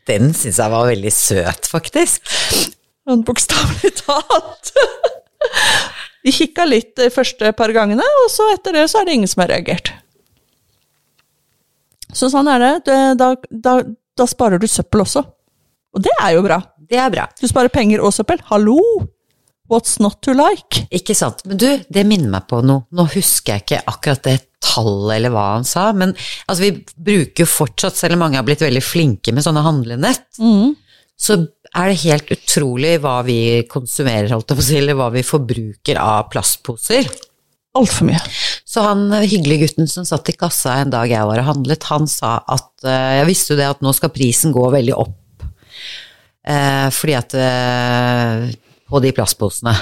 Den 0.09 0.33
syns 0.35 0.59
jeg 0.59 0.73
var 0.73 0.89
veldig 0.89 1.13
søt, 1.13 1.69
faktisk. 1.71 2.27
Sånn 3.07 3.23
bokstavelig 3.25 3.93
talt. 4.01 4.73
De 6.25 6.33
kikka 6.35 6.67
litt 6.67 6.91
de 6.99 7.07
første 7.09 7.49
par 7.57 7.71
gangene, 7.73 8.05
og 8.23 8.27
så 8.29 8.51
etter 8.53 8.75
det 8.77 8.83
så 8.91 8.99
er 9.01 9.07
det 9.07 9.15
ingen 9.17 9.29
som 9.31 9.41
har 9.41 9.49
reagert. 9.55 9.89
Så 12.13 12.29
sånn 12.29 12.49
er 12.51 12.61
det. 12.61 12.73
Da, 13.17 13.31
da, 13.49 13.73
da 14.19 14.27
sparer 14.29 14.61
du 14.61 14.67
søppel 14.69 15.01
også. 15.01 15.23
Og 15.95 16.03
det 16.05 16.13
er 16.21 16.35
jo 16.35 16.43
bra. 16.45 16.59
Det 16.91 16.99
er 16.99 17.09
bra. 17.13 17.25
Du 17.39 17.47
sparer 17.49 17.73
penger 17.73 18.03
og 18.03 18.13
søppel. 18.13 18.43
Hallo! 18.51 18.77
What's 19.71 20.01
not 20.03 20.19
to 20.25 20.33
like? 20.35 20.85
Ikke 20.91 21.15
sant. 21.15 21.45
Men 21.47 21.59
du, 21.61 21.67
det 21.87 22.03
minner 22.07 22.33
meg 22.33 22.47
på 22.51 22.59
noe. 22.65 22.83
Nå 22.91 23.05
husker 23.13 23.55
jeg 23.55 23.63
ikke 23.63 23.83
akkurat 23.87 24.25
det 24.27 24.37
tallet 24.61 25.15
eller 25.15 25.33
hva 25.33 25.45
han 25.55 25.65
sa, 25.67 25.87
men 25.97 26.11
altså, 26.11 26.61
vi 26.67 26.71
bruker 27.09 27.45
jo 27.45 27.49
fortsatt, 27.49 27.97
selv 27.97 28.17
om 28.17 28.25
mange 28.25 28.37
har 28.39 28.45
blitt 28.47 28.63
veldig 28.63 28.83
flinke 28.83 29.33
med 29.33 29.45
sånne 29.45 29.63
handlenett, 29.65 30.27
mm. 30.37 30.75
så 31.19 31.39
er 31.71 31.89
det 31.89 32.01
helt 32.03 32.31
utrolig 32.35 32.97
hva 33.01 33.17
vi 33.25 33.39
konsumerer, 33.71 34.29
holdt 34.35 34.51
jeg 34.51 34.59
på 34.59 34.65
å 34.65 34.67
si, 34.67 34.77
eller 34.77 34.99
hva 34.99 35.09
vi 35.15 35.25
forbruker 35.25 35.99
av 36.03 36.29
plastposer. 36.33 37.07
Altfor 37.79 38.09
mye. 38.09 38.19
Så 38.67 38.83
han 38.83 39.05
hyggelige 39.15 39.69
gutten 39.69 39.87
som 39.87 40.05
satt 40.07 40.29
i 40.29 40.35
kassa 40.35 40.81
en 40.81 40.91
dag 40.91 41.09
jeg 41.09 41.27
var 41.29 41.39
og 41.39 41.47
handlet, 41.47 41.87
han 41.87 42.09
sa 42.11 42.41
at 42.43 42.83
Jeg 42.83 43.27
visste 43.29 43.53
jo 43.53 43.61
det 43.61 43.69
at 43.71 43.85
nå 43.85 43.93
skal 43.95 44.11
prisen 44.11 44.51
gå 44.51 44.65
veldig 44.73 44.97
opp, 44.99 45.45
eh, 46.43 46.89
fordi 46.91 47.15
at 47.15 47.37
eh, 47.39 48.51
På 48.91 49.01
de 49.03 49.13
plastposene. 49.15 49.75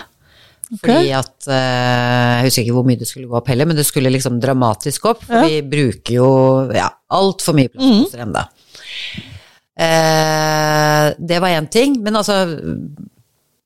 Fordi 0.69 1.09
at 1.17 1.47
uh, 1.49 1.55
Jeg 1.55 2.45
husker 2.45 2.61
ikke 2.61 2.75
hvor 2.75 2.85
mye 2.85 2.99
det 2.99 3.07
skulle 3.09 3.29
gå 3.29 3.37
opp 3.39 3.47
heller, 3.49 3.65
men 3.65 3.79
det 3.79 3.87
skulle 3.87 4.11
liksom 4.13 4.37
dramatisk 4.41 5.09
opp. 5.09 5.23
For 5.25 5.41
ja. 5.41 5.47
vi 5.49 5.63
bruker 5.65 6.13
jo 6.19 6.29
ja, 6.75 6.91
altfor 7.17 7.57
mye 7.57 7.73
plastposer 7.73 8.21
mm. 8.21 8.27
ennå. 8.27 8.45
Eh, 9.79 11.05
det 11.23 11.39
var 11.39 11.55
én 11.55 11.69
ting, 11.71 11.93
men 12.03 12.17
altså 12.19 12.33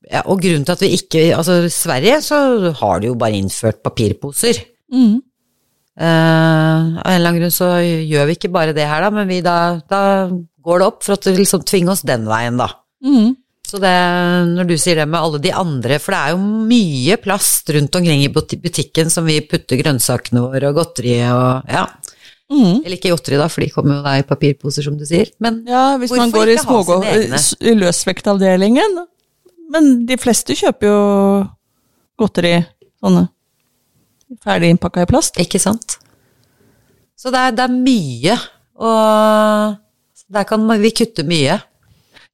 ja, 0.05 0.19
Og 0.29 0.43
grunnen 0.43 0.61
til 0.67 0.75
at 0.75 0.81
vi 0.83 0.91
ikke 0.93 1.21
Altså, 1.33 1.55
i 1.65 1.71
Sverige 1.73 2.19
så 2.21 2.37
har 2.77 2.99
de 3.01 3.09
jo 3.09 3.15
bare 3.17 3.39
innført 3.39 3.81
papirposer. 3.81 4.59
Mm. 4.93 5.15
Eh, 5.97 6.79
av 7.01 7.07
en 7.09 7.15
eller 7.15 7.31
annen 7.31 7.41
grunn 7.41 7.53
så 7.53 7.71
gjør 7.81 8.29
vi 8.29 8.37
ikke 8.37 8.53
bare 8.53 8.75
det 8.77 8.85
her, 8.89 9.01
da, 9.05 9.09
men 9.13 9.29
vi 9.29 9.41
da, 9.45 9.79
da 9.89 10.01
går 10.63 10.81
det 10.81 10.87
opp 10.91 11.01
for 11.05 11.17
det 11.25 11.35
liksom 11.37 11.65
tvinger 11.65 11.95
oss 11.95 12.05
den 12.05 12.27
veien, 12.29 12.61
da. 12.61 12.69
Mm. 13.03 13.33
Så 13.74 13.80
det, 13.82 13.91
når 14.53 14.67
du 14.69 14.74
sier 14.78 14.99
det 15.01 15.07
med 15.09 15.17
alle 15.17 15.39
de 15.41 15.49
andre, 15.57 15.95
for 15.97 16.13
det 16.13 16.17
er 16.21 16.34
jo 16.36 16.65
mye 16.69 17.15
plast 17.24 17.71
rundt 17.74 17.95
omkring 17.97 18.19
i 18.21 18.30
butikken 18.30 19.09
som 19.09 19.26
vi 19.26 19.39
putter 19.49 19.80
grønnsakene 19.80 20.43
våre 20.43 20.69
og 20.69 20.78
godteriet 20.78 21.32
og 21.34 21.71
ja. 21.74 21.88
Mm. 22.53 22.84
Eller 22.84 22.99
ikke 22.99 23.09
godteri 23.15 23.39
da, 23.39 23.47
for 23.49 23.65
de 23.65 23.71
kommer 23.74 23.97
jo 23.97 24.03
da 24.05 24.13
i 24.19 24.26
papirposer 24.30 24.86
som 24.86 24.97
du 24.99 25.07
sier, 25.09 25.32
men 25.41 25.63
Ja, 25.65 25.95
hvis 25.97 26.13
man 26.13 26.30
går 26.30 26.51
i, 26.53 26.57
smågå- 26.61 26.99
i 27.65 27.74
løsvektavdelingen. 27.80 28.99
Men 29.74 30.05
de 30.05 30.19
fleste 30.21 30.53
kjøper 30.59 30.91
jo 30.91 30.99
godteri 32.21 32.59
sånne 33.01 33.26
ferdig 34.43 34.69
innpakka 34.76 35.07
i 35.07 35.09
plast. 35.09 35.39
ikke 35.41 35.57
sant? 35.61 35.97
Så 37.17 37.34
det 37.34 37.41
er, 37.41 37.57
det 37.57 37.65
er 37.65 37.74
mye, 37.74 38.38
og 38.78 39.76
der 40.30 40.45
kan 40.45 40.69
vi 40.82 40.93
kutte 40.93 41.26
mye. 41.26 41.57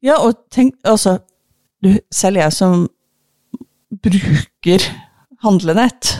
Ja, 0.03 0.19
og 0.19 0.35
tenk, 0.51 0.75
altså 0.83 1.19
du, 1.83 1.93
Selv 2.11 2.41
jeg 2.41 2.55
som 2.55 2.87
bruker 4.03 4.85
handlenett, 5.43 6.15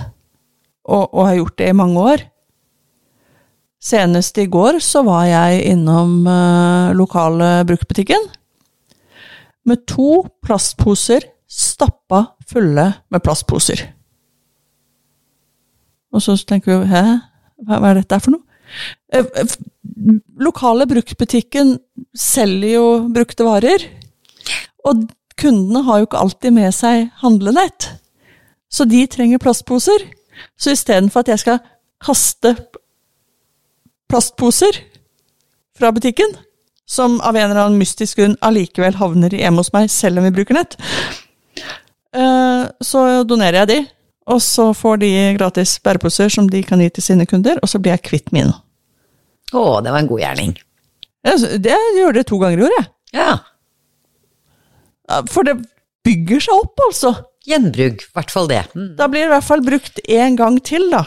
og, 0.90 1.10
og 1.14 1.26
har 1.28 1.40
gjort 1.40 1.58
det 1.60 1.70
i 1.70 1.78
mange 1.78 2.04
år 2.14 2.24
Senest 3.80 4.36
i 4.42 4.48
går 4.52 4.82
så 4.84 5.06
var 5.08 5.24
jeg 5.30 5.62
innom 5.72 6.26
uh, 6.28 6.92
lokale 6.98 7.62
bruktbutikken 7.68 8.26
med 9.70 9.86
to 9.88 10.26
plastposer 10.44 11.24
stappa 11.50 12.26
fulle 12.50 12.86
med 13.10 13.24
plastposer. 13.24 13.82
Og 16.14 16.24
så 16.26 16.36
tenker 16.50 16.82
vi 16.82 16.92
hæ, 16.92 17.04
hva, 17.68 17.80
er 17.90 18.02
dette 18.02 18.20
for 18.24 18.36
noe? 18.36 18.46
Eh, 19.14 19.56
Lokale 20.40 20.86
bruktbutikken 20.90 21.74
selger 22.18 22.76
jo 22.76 22.86
brukte 23.14 23.46
varer, 23.48 23.84
og 24.88 25.08
kundene 25.40 25.84
har 25.88 26.02
jo 26.02 26.10
ikke 26.10 26.22
alltid 26.22 26.56
med 26.56 26.76
seg 26.76 27.10
handlenett. 27.24 27.90
Så 28.70 28.86
de 28.86 29.06
trenger 29.10 29.42
plastposer. 29.42 30.06
Så 30.60 30.76
istedenfor 30.76 31.24
at 31.24 31.32
jeg 31.34 31.44
skal 31.44 31.62
kaste 32.04 32.54
plastposer 34.10 34.80
fra 35.78 35.92
butikken, 35.96 36.32
som 36.90 37.20
av 37.22 37.38
en 37.38 37.50
eller 37.52 37.66
annen 37.68 37.80
mystisk 37.80 38.20
grunn 38.20 38.38
allikevel 38.46 38.98
havner 39.00 39.34
hjemme 39.36 39.62
hos 39.62 39.72
meg, 39.76 39.90
selv 39.94 40.20
om 40.20 40.26
vi 40.28 40.34
bruker 40.40 40.58
nett, 40.58 40.78
eh, 42.16 42.64
så 42.82 43.04
donerer 43.30 43.62
jeg 43.62 43.72
de. 43.72 43.80
Og 44.30 44.42
så 44.46 44.68
får 44.78 45.00
de 45.02 45.12
gratis 45.38 45.78
bæreposer 45.82 46.30
som 46.34 46.50
de 46.50 46.62
kan 46.66 46.82
gi 46.82 46.90
til 46.94 47.06
sine 47.06 47.26
kunder, 47.30 47.58
og 47.64 47.70
så 47.70 47.82
blir 47.82 47.96
jeg 47.96 48.06
kvitt 48.06 48.34
mine. 48.36 48.54
Å, 49.54 49.80
det 49.82 49.94
var 49.94 50.04
en 50.04 50.10
god 50.10 50.22
gjerning. 50.22 50.52
Det 51.26 51.72
jeg 51.74 51.96
gjør 51.98 52.16
det 52.16 52.26
to 52.30 52.38
ganger 52.42 52.62
i 52.62 52.68
året, 52.68 52.76
jeg. 52.78 52.92
Ja. 53.18 53.32
For 55.32 55.48
det 55.48 55.58
bygger 56.06 56.44
seg 56.46 56.66
opp, 56.66 56.84
altså. 56.88 57.14
Gjenbruk, 57.50 58.04
i 58.04 58.14
hvert 58.18 58.34
fall 58.34 58.50
det. 58.52 58.64
Mm. 58.76 58.92
Da 59.00 59.08
blir 59.10 59.26
det 59.26 59.32
i 59.32 59.34
hvert 59.34 59.48
fall 59.48 59.64
brukt 59.66 60.02
én 60.06 60.38
gang 60.40 60.60
til, 60.66 60.90
da. 60.92 61.06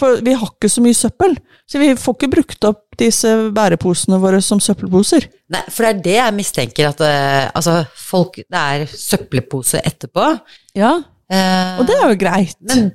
For 0.00 0.22
vi 0.24 0.32
har 0.32 0.48
ikke 0.48 0.70
så 0.72 0.82
mye 0.82 0.96
søppel. 0.96 1.36
Så 1.68 1.78
vi 1.78 1.92
får 1.98 2.16
ikke 2.16 2.30
brukt 2.32 2.66
opp 2.66 2.96
disse 2.98 3.30
bæreposene 3.54 4.18
våre 4.20 4.40
som 4.44 4.60
søppelposer. 4.62 5.28
Nei, 5.52 5.62
for 5.68 5.84
det 5.84 5.90
er 5.90 6.02
det 6.06 6.16
jeg 6.16 6.36
mistenker 6.38 6.90
at 6.90 7.02
uh, 7.04 7.50
altså, 7.56 7.80
folk 7.96 8.40
Det 8.40 8.60
er 8.60 8.86
søppelpose 8.90 9.82
etterpå. 9.84 10.34
Ja, 10.78 10.98
Uh, 11.30 11.76
og 11.78 11.84
det 11.86 11.94
er 11.94 12.08
jo 12.10 12.14
greit. 12.18 12.56
Men 12.66 12.88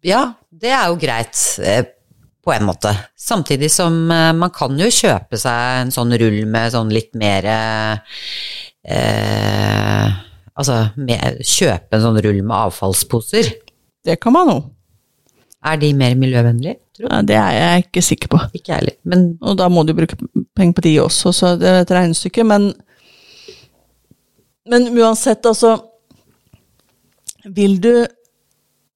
ja, 0.00 0.22
det 0.48 0.70
er 0.72 0.86
jo 0.88 0.94
greit 0.96 1.36
Uh, 1.60 1.82
på 2.44 2.52
en 2.52 2.64
måte. 2.68 2.90
Samtidig 3.16 3.70
som 3.72 3.94
man 4.04 4.50
kan 4.52 4.76
jo 4.76 4.84
kjøpe 4.92 5.38
seg 5.40 5.78
en 5.80 5.92
sånn 5.94 6.10
rull 6.20 6.42
med 6.44 6.74
sånn 6.74 6.90
litt 6.92 7.14
mer 7.16 7.46
eh, 8.84 10.12
Altså 10.54 10.76
med, 10.94 11.40
kjøpe 11.42 11.96
en 11.96 12.02
sånn 12.04 12.20
rull 12.22 12.38
med 12.44 12.54
avfallsposer. 12.54 13.48
Det 14.06 14.14
kan 14.22 14.34
man 14.36 14.50
jo. 14.52 14.58
Er 15.66 15.80
de 15.80 15.88
mer 15.96 16.14
miljøvennlige? 16.20 16.78
Tror 16.94 17.10
Ja, 17.10 17.22
det 17.26 17.38
er 17.40 17.54
jeg 17.56 17.86
ikke 17.86 18.02
sikker 18.06 18.30
på. 18.30 18.38
ikke 18.54 18.70
jeg 18.70 18.78
heller. 18.78 18.96
Men 19.02 19.38
Og 19.42 19.56
da 19.58 19.68
må 19.68 19.82
du 19.82 19.94
bruke 19.96 20.14
penger 20.54 20.76
på 20.76 20.84
de 20.86 20.92
også, 21.02 21.32
så 21.34 21.54
det 21.58 21.66
er 21.66 21.80
et 21.82 21.90
regnestykke. 21.90 22.44
Men, 22.46 22.72
men 24.70 24.86
uansett, 24.94 25.44
altså 25.46 25.78
Vil 27.44 27.80
du 27.80 28.06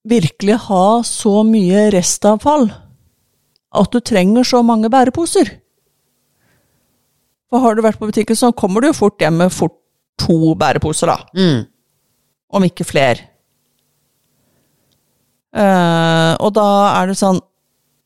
virkelig 0.09 0.57
ha 0.69 1.03
så 1.05 1.43
mye 1.45 1.91
restavfall 1.93 2.71
at 3.77 3.93
du 3.93 3.99
trenger 4.01 4.47
så 4.47 4.63
mange 4.63 4.89
bæreposer? 4.89 5.51
For 7.49 7.65
har 7.65 7.77
du 7.77 7.83
vært 7.85 8.01
på 8.01 8.09
butikken, 8.11 8.37
så 8.37 8.51
kommer 8.53 8.85
du 8.85 8.91
jo 8.91 8.97
fort 8.97 9.21
hjem 9.23 9.39
med 9.41 9.53
fort 9.55 9.77
to 10.21 10.53
bæreposer, 10.59 11.09
da. 11.09 11.39
mm, 11.39 11.63
Om 12.59 12.67
ikke 12.69 12.85
flere. 12.89 13.25
Uh, 15.49 16.35
og 16.45 16.53
da 16.59 16.67
er 17.01 17.09
det 17.09 17.15
sånn 17.17 17.39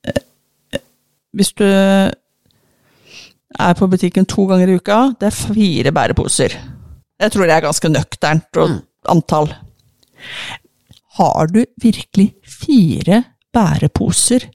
eh, 0.07 0.79
Hvis 1.35 1.51
du 1.59 1.65
er 1.67 2.15
på 3.77 3.89
butikken 3.91 4.29
to 4.31 4.45
ganger 4.47 4.71
i 4.71 4.77
uka, 4.79 5.01
det 5.19 5.27
er 5.29 5.37
fire 5.37 5.93
bæreposer. 5.93 6.55
Jeg 7.21 7.35
tror 7.35 7.49
det 7.49 7.57
er 7.57 7.67
ganske 7.67 7.91
nøkternt 7.91 8.61
og 8.63 8.79
antall. 9.11 9.51
Har 11.19 11.51
du 11.53 11.61
virkelig 11.83 12.31
fire 12.47 13.25
bæreposer 13.53 14.47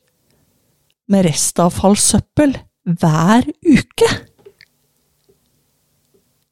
med 1.12 1.28
restavfallssøppel 1.28 2.56
hver 2.98 3.52
uke? 3.68 4.10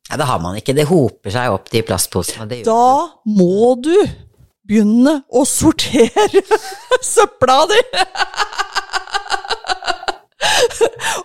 Ja, 0.10 0.18
det 0.22 0.28
har 0.30 0.40
man 0.44 0.56
ikke. 0.60 0.76
Det 0.78 0.86
hoper 0.90 1.34
seg 1.34 1.54
opp, 1.56 1.70
de 1.74 1.82
plastposene. 1.88 2.62
Da 2.68 2.82
må 3.26 3.74
du 3.82 3.96
begynne 4.66 5.20
å 5.30 5.44
sortere 5.46 6.42
søpla 7.14 7.62
di! 7.70 7.82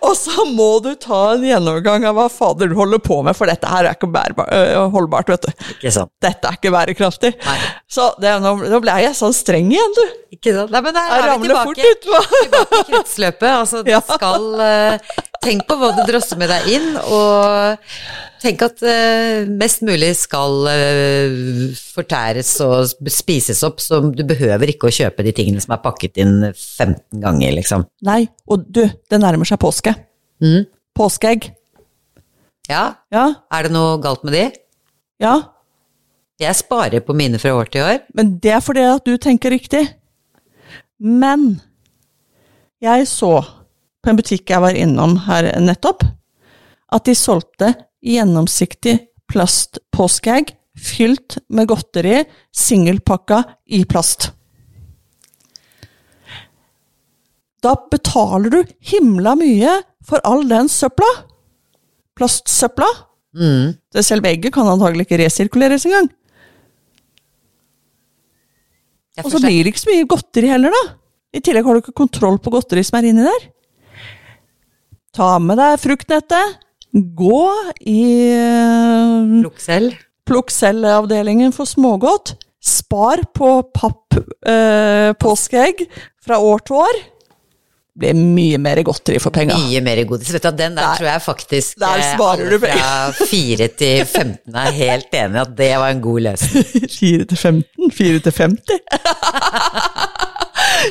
Og 0.01 0.15
så 0.17 0.43
må 0.49 0.67
du 0.83 0.89
ta 0.99 1.17
en 1.35 1.43
gjennomgang 1.45 2.03
av 2.09 2.15
hva 2.17 2.25
fader 2.31 2.71
du 2.71 2.75
holder 2.77 3.01
på 3.03 3.19
med, 3.25 3.35
for 3.37 3.49
dette 3.49 3.69
her 3.69 3.85
er 3.89 3.93
ikke 3.97 4.09
holdbart, 4.93 5.29
vet 5.29 5.45
du. 5.45 5.51
Ikke 5.75 5.91
sant. 5.93 6.11
Dette 6.23 6.49
er 6.49 6.57
ikke 6.57 6.71
bærekraftig. 6.73 7.31
Nei. 7.45 7.57
Så 7.91 8.07
det, 8.21 8.31
nå, 8.43 8.55
nå 8.71 8.79
ble 8.83 8.95
jeg 9.03 9.13
sånn 9.17 9.35
streng 9.35 9.69
igjen, 9.71 9.93
du. 9.97 10.03
Ikke 10.37 10.55
sant? 10.57 10.73
Nei, 10.73 10.81
men 10.87 10.97
der 10.97 11.11
Jeg 11.11 11.27
er 11.27 11.43
vi 11.43 11.51
tilbake. 11.51 11.93
tilbake 12.07 12.41
i 12.81 12.83
kretsløpet. 12.89 13.49
Altså, 13.51 13.83
det 13.85 13.93
Ja. 13.93 14.01
skal 14.07 14.43
eh, 14.65 15.21
Tenk 15.41 15.63
på 15.65 15.75
hva 15.79 15.89
du 15.97 16.03
drosser 16.05 16.37
med 16.37 16.51
deg 16.51 16.67
inn, 16.75 16.89
og 17.01 17.79
tenk 18.43 18.61
at 18.65 18.81
uh, 18.85 19.47
mest 19.49 19.81
mulig 19.85 20.11
skal 20.19 20.67
uh, 20.69 21.71
fortæres 21.95 22.51
og 22.61 22.91
spises 23.09 23.63
opp, 23.65 23.81
så 23.81 24.03
du 24.13 24.21
behøver 24.29 24.69
ikke 24.73 24.89
å 24.89 24.93
kjøpe 24.93 25.25
de 25.25 25.33
tingene 25.37 25.63
som 25.63 25.73
er 25.73 25.81
pakket 25.81 26.19
inn 26.21 26.35
15 26.51 27.23
ganger, 27.23 27.55
liksom. 27.57 27.87
Nei, 28.05 28.27
og 28.45 28.67
du, 28.69 28.83
det 28.85 29.21
nærmer 29.21 29.49
seg 29.49 29.57
påske. 29.63 29.95
Mm. 30.45 30.67
Påskeegg. 30.97 31.49
Ja, 32.69 32.83
Ja, 33.11 33.25
er 33.51 33.65
det 33.65 33.73
noe 33.73 33.97
galt 34.03 34.21
med 34.27 34.37
de? 34.37 34.45
ja. 35.25 35.39
Jeg 36.41 36.57
sparer 36.57 37.03
på 37.05 37.13
mine 37.13 37.37
fra 37.37 37.51
år 37.53 37.67
til 37.69 37.83
år. 37.85 37.99
Men 38.17 38.31
det 38.41 38.49
er 38.55 38.63
fordi 38.65 38.81
at 38.89 39.05
du 39.05 39.11
tenker 39.21 39.53
riktig. 39.53 39.83
Men 40.97 41.59
jeg 42.81 43.05
så 43.05 43.43
på 44.01 44.11
en 44.11 44.17
butikk 44.17 44.49
jeg 44.49 44.63
var 44.63 44.77
innom 44.77 45.15
her 45.27 45.51
nettopp, 45.61 46.03
at 46.91 47.07
de 47.07 47.15
solgte 47.15 47.73
gjennomsiktig 48.01 48.97
plastpåskeegg 49.31 50.55
fylt 50.81 51.37
med 51.53 51.69
godteri, 51.69 52.23
singelpakka 52.55 53.43
i 53.71 53.83
plast. 53.85 54.31
Da 57.61 57.75
betaler 57.91 58.49
du 58.49 58.61
himla 58.91 59.35
mye 59.37 59.75
for 60.07 60.23
all 60.25 60.47
den 60.49 60.69
søpla. 60.71 61.09
Plastsøpla. 62.17 62.87
Mm. 63.37 63.77
Det 63.93 64.03
selve 64.03 64.31
egget 64.31 64.55
kan 64.55 64.67
antagelig 64.67 65.05
ikke 65.05 65.21
resirkuleres 65.21 65.85
engang. 65.85 66.09
Og 69.21 69.29
så 69.29 69.41
blir 69.43 69.61
det 69.61 69.73
ikke 69.73 69.83
så 69.83 69.91
mye 69.91 70.09
godteri 70.09 70.49
heller, 70.49 70.73
da. 70.73 70.95
I 71.35 71.41
tillegg 71.43 71.67
har 71.67 71.77
du 71.77 71.83
ikke 71.83 71.99
kontroll 72.01 72.39
på 72.41 72.51
godteri 72.53 72.83
som 72.83 72.97
er 72.97 73.11
inni 73.11 73.27
der. 73.27 73.43
Ta 75.15 75.33
med 75.43 75.59
deg 75.59 75.79
fruktnettet. 75.81 76.57
Gå 76.91 77.41
i 77.87 78.01
eh, 78.35 79.45
selv. 79.59 79.95
plukk 80.27 80.51
selv-avdelingen 80.51 81.53
for 81.55 81.65
smågodt. 81.67 82.35
Spar 82.61 83.23
på 83.35 83.53
papp 83.73 84.13
eh, 84.45 85.11
fra 86.21 86.37
år 86.39 86.59
til 86.67 86.75
år. 86.83 86.99
Blir 88.01 88.15
mye 88.15 88.57
mer 88.61 88.79
godteri 88.87 89.17
for 89.19 89.33
penga. 89.35 89.57
Mye 89.59 89.81
mer 89.83 89.99
godis. 90.07 90.29
Vet 90.31 90.45
du, 90.45 90.51
Den 90.55 90.75
der 90.77 90.81
Der- 90.85 90.97
tror 90.97 91.07
jeg 91.09 91.21
faktisk 91.25 91.79
der 91.81 91.97
eh, 91.99 92.13
sparer 92.15 92.49
du 92.49 92.59
penger. 92.59 92.77
fra 92.77 93.25
4 93.27 93.67
til 93.81 94.05
15 94.05 94.55
er 94.55 94.71
helt 94.77 95.11
enig 95.13 95.35
i 95.35 95.41
at 95.41 95.57
det 95.57 95.71
var 95.77 95.89
en 95.91 96.01
god 96.01 96.19
løsning. 96.29 96.63
4 96.99 97.25
til 97.25 97.37
15? 97.37 97.91
4 97.91 98.19
til 98.19 98.31
50? 98.31 98.79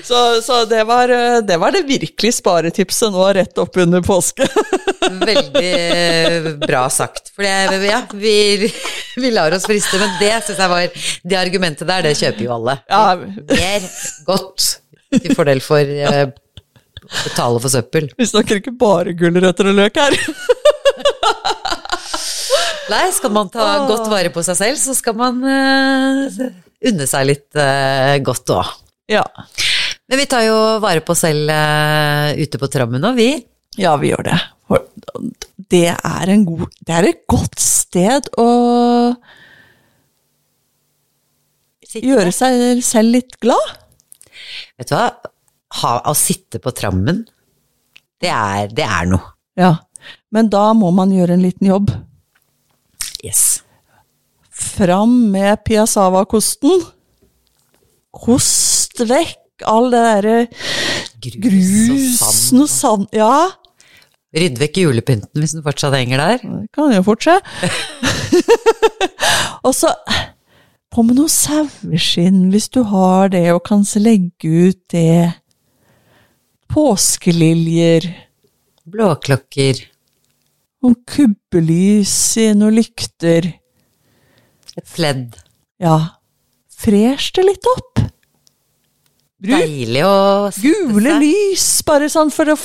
Så, 0.05 0.43
så 0.43 0.64
det, 0.70 0.84
var, 0.88 1.09
eh, 1.09 1.38
det 1.47 1.57
var 1.61 1.74
det 1.74 1.82
virkelig 1.88 2.34
sparetipset 2.38 3.12
nå 3.14 3.26
rett 3.36 3.59
opp 3.62 3.76
under 3.82 4.03
påske. 4.05 4.47
Veldig 5.30 5.72
eh, 5.72 6.51
bra 6.61 6.84
sagt. 6.93 7.32
For 7.34 7.47
det, 7.47 7.80
ja, 7.88 8.03
vi, 8.12 8.70
vi 9.16 9.32
lar 9.34 9.55
oss 9.57 9.66
friste, 9.68 9.99
men 10.01 10.12
det 10.20 10.34
syns 10.47 10.61
jeg 10.61 10.70
var 10.70 11.03
Det 11.22 11.41
argumentet 11.41 11.88
der, 11.88 12.07
det 12.07 12.18
kjøper 12.20 12.47
jo 12.47 12.55
alle. 12.59 12.78
Ja. 12.91 13.16
Mer 13.51 13.91
godt 14.28 14.68
til 15.16 15.34
fordel 15.34 15.62
for 15.64 15.82
å 15.82 16.12
betale 17.24 17.62
for 17.62 17.72
søppel. 17.72 18.11
Vi 18.18 18.28
snakker 18.28 18.61
ikke 18.61 18.76
bare 18.78 19.14
gulrøtter 19.18 19.72
og 19.72 19.78
løk 19.80 19.99
her. 20.01 20.16
Nei, 22.91 23.07
skal 23.14 23.30
man 23.34 23.51
ta 23.53 23.66
godt 23.86 24.09
vare 24.11 24.32
på 24.34 24.43
seg 24.43 24.59
selv, 24.59 24.78
så 24.82 24.95
skal 24.99 25.14
man 25.18 25.38
uh, 25.45 26.47
unne 26.91 27.07
seg 27.07 27.28
litt 27.28 27.59
uh, 27.59 28.16
godt 28.26 28.51
òg. 28.55 28.72
Ja. 29.11 29.24
Men 30.11 30.19
vi 30.19 30.27
tar 30.27 30.43
jo 30.43 30.57
vare 30.83 31.05
på 31.07 31.15
oss 31.15 31.23
selv 31.23 31.51
uh, 31.55 32.35
ute 32.35 32.59
på 32.59 32.69
trammen 32.73 33.03
nå, 33.03 33.13
vi. 33.15 33.31
ja, 33.79 33.95
vi 34.01 34.11
gjør 34.11 34.27
det. 34.27 34.39
Det 35.71 35.87
er, 35.93 36.31
en 36.33 36.43
god, 36.49 36.65
det 36.83 36.95
er 36.97 37.07
et 37.07 37.21
godt 37.31 37.61
sted 37.63 38.27
å 38.43 38.47
Sitte. 41.87 42.03
gjøre 42.09 42.33
seg 42.35 42.83
selv 42.83 43.15
litt 43.15 43.37
glad. 43.43 43.77
Vet 44.79 44.91
du 44.91 44.97
hva? 44.97 45.07
Ha, 45.79 45.93
å 46.11 46.15
sitte 46.19 46.59
på 46.59 46.73
trammen, 46.75 47.23
det 48.19 48.33
er, 48.35 48.73
det 48.75 48.83
er 48.83 49.07
noe. 49.13 49.31
Ja. 49.59 49.77
Men 50.35 50.51
da 50.51 50.73
må 50.75 50.91
man 50.95 51.15
gjøre 51.15 51.37
en 51.37 51.45
liten 51.45 51.71
jobb. 51.71 51.93
Yes. 53.23 53.61
Fram 54.51 55.31
med 55.31 55.63
piassava-kosten. 55.67 56.83
Kost 58.11 58.99
vekk 59.07 59.39
all 59.69 59.91
det 59.93 60.05
derre 60.07 60.37
grus 61.21 62.23
og 62.57 62.69
sand... 62.71 63.09
Ja, 63.17 63.51
Rydd 64.31 64.61
vekk 64.63 64.77
julepynten 64.85 65.43
hvis 65.43 65.57
den 65.57 65.65
fortsatt 65.65 65.97
henger 65.97 66.21
der. 66.23 66.43
det 66.45 66.69
kan 66.77 66.93
jo 66.95 67.03
fort 67.03 67.25
skje. 67.25 67.35
og 69.67 69.75
så 69.75 69.91
på 70.91 71.03
med 71.07 71.19
noe 71.19 71.31
saueskinn, 71.31 72.49
hvis 72.51 72.69
du 72.75 72.83
har 72.91 73.31
det, 73.31 73.45
og 73.55 73.65
kan 73.67 73.83
legge 74.03 74.71
ut 74.71 74.81
det. 74.95 75.35
Påskeliljer. 76.71 78.07
Blåklokker. 78.91 79.83
Noen 80.83 80.97
kubbelys 81.11 82.15
i 82.39 82.53
noen 82.55 82.79
lykter. 82.79 83.51
Et 84.79 84.95
pledd. 84.95 85.35
Ja, 85.83 85.97
fresh 86.71 87.35
det 87.35 87.49
litt 87.51 87.71
opp. 87.75 87.89
Deilig 89.41 90.03
å 90.05 90.16
gule 90.61 91.18
lys, 91.22 91.68
bare 91.88 92.11
sånn 92.12 92.32
for 92.34 92.53
å 92.53 92.59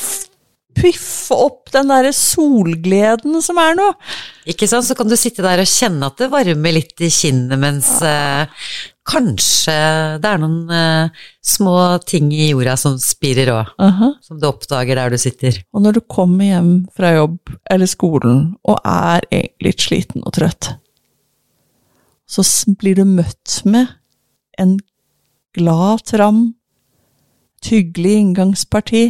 piffe 0.76 1.36
opp 1.40 1.72
den 1.72 1.88
derre 1.88 2.12
solgleden 2.16 3.40
som 3.44 3.60
er 3.62 3.78
nå. 3.80 3.86
Ikke 4.52 4.68
sant, 4.68 4.84
så 4.88 4.98
kan 4.98 5.08
du 5.08 5.16
sitte 5.20 5.46
der 5.46 5.62
og 5.64 5.72
kjenne 5.72 6.10
at 6.10 6.20
det 6.20 6.28
varmer 6.34 6.76
litt 6.76 7.00
i 7.00 7.08
kinnet, 7.14 7.56
mens 7.62 7.94
eh, 8.04 8.66
kanskje 9.08 9.76
det 10.20 10.32
er 10.32 10.42
noen 10.42 10.74
eh, 10.76 11.24
små 11.46 11.78
ting 12.04 12.28
i 12.36 12.50
jorda 12.50 12.76
som 12.80 12.98
spirer 13.02 13.54
òg, 13.54 13.72
Aha. 13.88 14.12
som 14.26 14.42
du 14.42 14.50
oppdager 14.50 15.00
der 15.00 15.16
du 15.16 15.20
sitter. 15.22 15.62
Og 15.72 15.86
når 15.86 16.00
du 16.00 16.04
kommer 16.12 16.50
hjem 16.50 16.74
fra 16.96 17.14
jobb 17.16 17.56
eller 17.72 17.90
skolen 17.90 18.44
og 18.68 18.82
er 18.84 19.24
litt 19.64 19.86
sliten 19.88 20.26
og 20.26 20.36
trøtt, 20.36 20.74
så 22.26 22.44
blir 22.82 22.98
du 23.00 23.06
møtt 23.08 23.62
med 23.70 23.96
en 24.60 24.76
glad 25.56 26.04
tram, 26.10 26.48
et 27.66 27.72
hyggelig 27.74 28.14
inngangsparti 28.22 29.04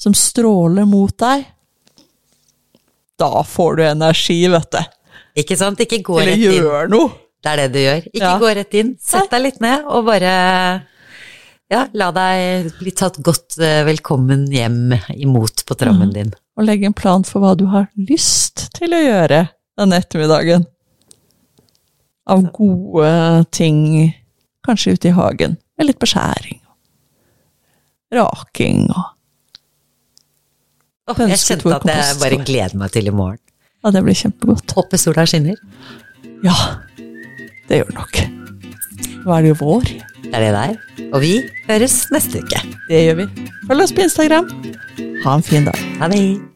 som 0.00 0.14
stråler 0.16 0.86
mot 0.88 1.12
deg. 1.20 1.44
Da 3.20 3.42
får 3.48 3.76
du 3.78 3.82
energi, 3.86 4.42
vet 4.52 4.70
du. 4.72 4.82
Ikke 5.40 5.56
sant, 5.56 5.80
ikke 5.80 6.02
gå 6.04 6.18
Eller 6.20 6.32
rett 6.36 6.44
inn. 6.44 6.62
gjør 6.64 6.90
noe. 6.92 7.08
Det 7.44 7.52
er 7.52 7.56
det 7.62 7.72
du 7.72 7.78
gjør. 7.80 8.02
Ikke 8.08 8.24
Ja. 8.24 8.38
gå 8.40 8.54
rett 8.56 8.74
inn. 8.74 8.96
Sett 9.00 9.30
deg 9.30 9.42
litt 9.42 9.60
ned 9.60 9.84
og 9.86 10.04
bare 10.06 10.32
ja, 11.70 11.86
la 11.92 12.10
deg 12.12 12.72
bli 12.78 12.90
tatt 12.92 13.18
godt 13.22 13.58
eh, 13.58 13.82
velkommen 13.84 14.46
hjem 14.52 14.92
imot 15.16 15.64
på 15.66 15.74
trammen 15.76 16.12
din. 16.12 16.32
Og 16.56 16.64
legge 16.64 16.86
en 16.86 16.94
plan 16.96 17.24
for 17.24 17.40
hva 17.40 17.54
du 17.56 17.66
har 17.66 17.88
lyst 17.96 18.70
til 18.76 18.94
å 18.94 19.00
gjøre 19.02 19.48
denne 19.76 19.96
ettermiddagen. 20.00 20.64
Av 22.26 22.42
gode 22.52 23.44
ting, 23.52 24.12
kanskje 24.66 24.94
ute 24.96 25.08
i 25.08 25.16
hagen, 25.16 25.56
med 25.78 25.86
litt 25.86 25.98
beskjæring. 26.02 26.60
Raking 28.14 28.86
og 28.92 29.02
oh, 31.10 31.20
jeg 31.26 31.38
kjente 31.42 31.74
at 31.74 31.86
jeg 31.90 32.16
bare 32.22 32.38
gleder 32.46 32.78
meg 32.78 32.90
til 32.94 33.10
i 33.10 33.14
morgen. 33.14 33.42
Ja, 33.84 33.92
det 33.94 34.02
blir 34.02 34.16
kjempegodt. 34.18 34.74
Håper 34.74 34.98
sola 34.98 35.26
skinner. 35.28 35.58
Ja, 36.42 36.56
det 37.68 37.78
gjør 37.78 37.92
det 37.92 37.98
nok. 38.00 38.18
Nå 39.22 39.36
er 39.36 39.46
det 39.46 39.52
jo 39.52 39.60
vår. 39.60 39.86
Det 40.26 40.34
er 40.34 40.42
det 40.48 40.50
der. 40.56 40.74
Og 41.12 41.22
vi 41.22 41.32
høres 41.68 42.00
neste 42.14 42.42
uke. 42.42 42.64
Det 42.88 43.04
gjør 43.06 43.22
vi. 43.22 43.30
Følg 43.68 43.86
oss 43.86 43.94
på 43.94 44.06
Instagram. 44.08 44.50
Ha 45.22 45.38
en 45.38 45.46
fin 45.46 45.70
dag. 45.70 45.88
Ha 46.02 46.10
det. 46.10 46.55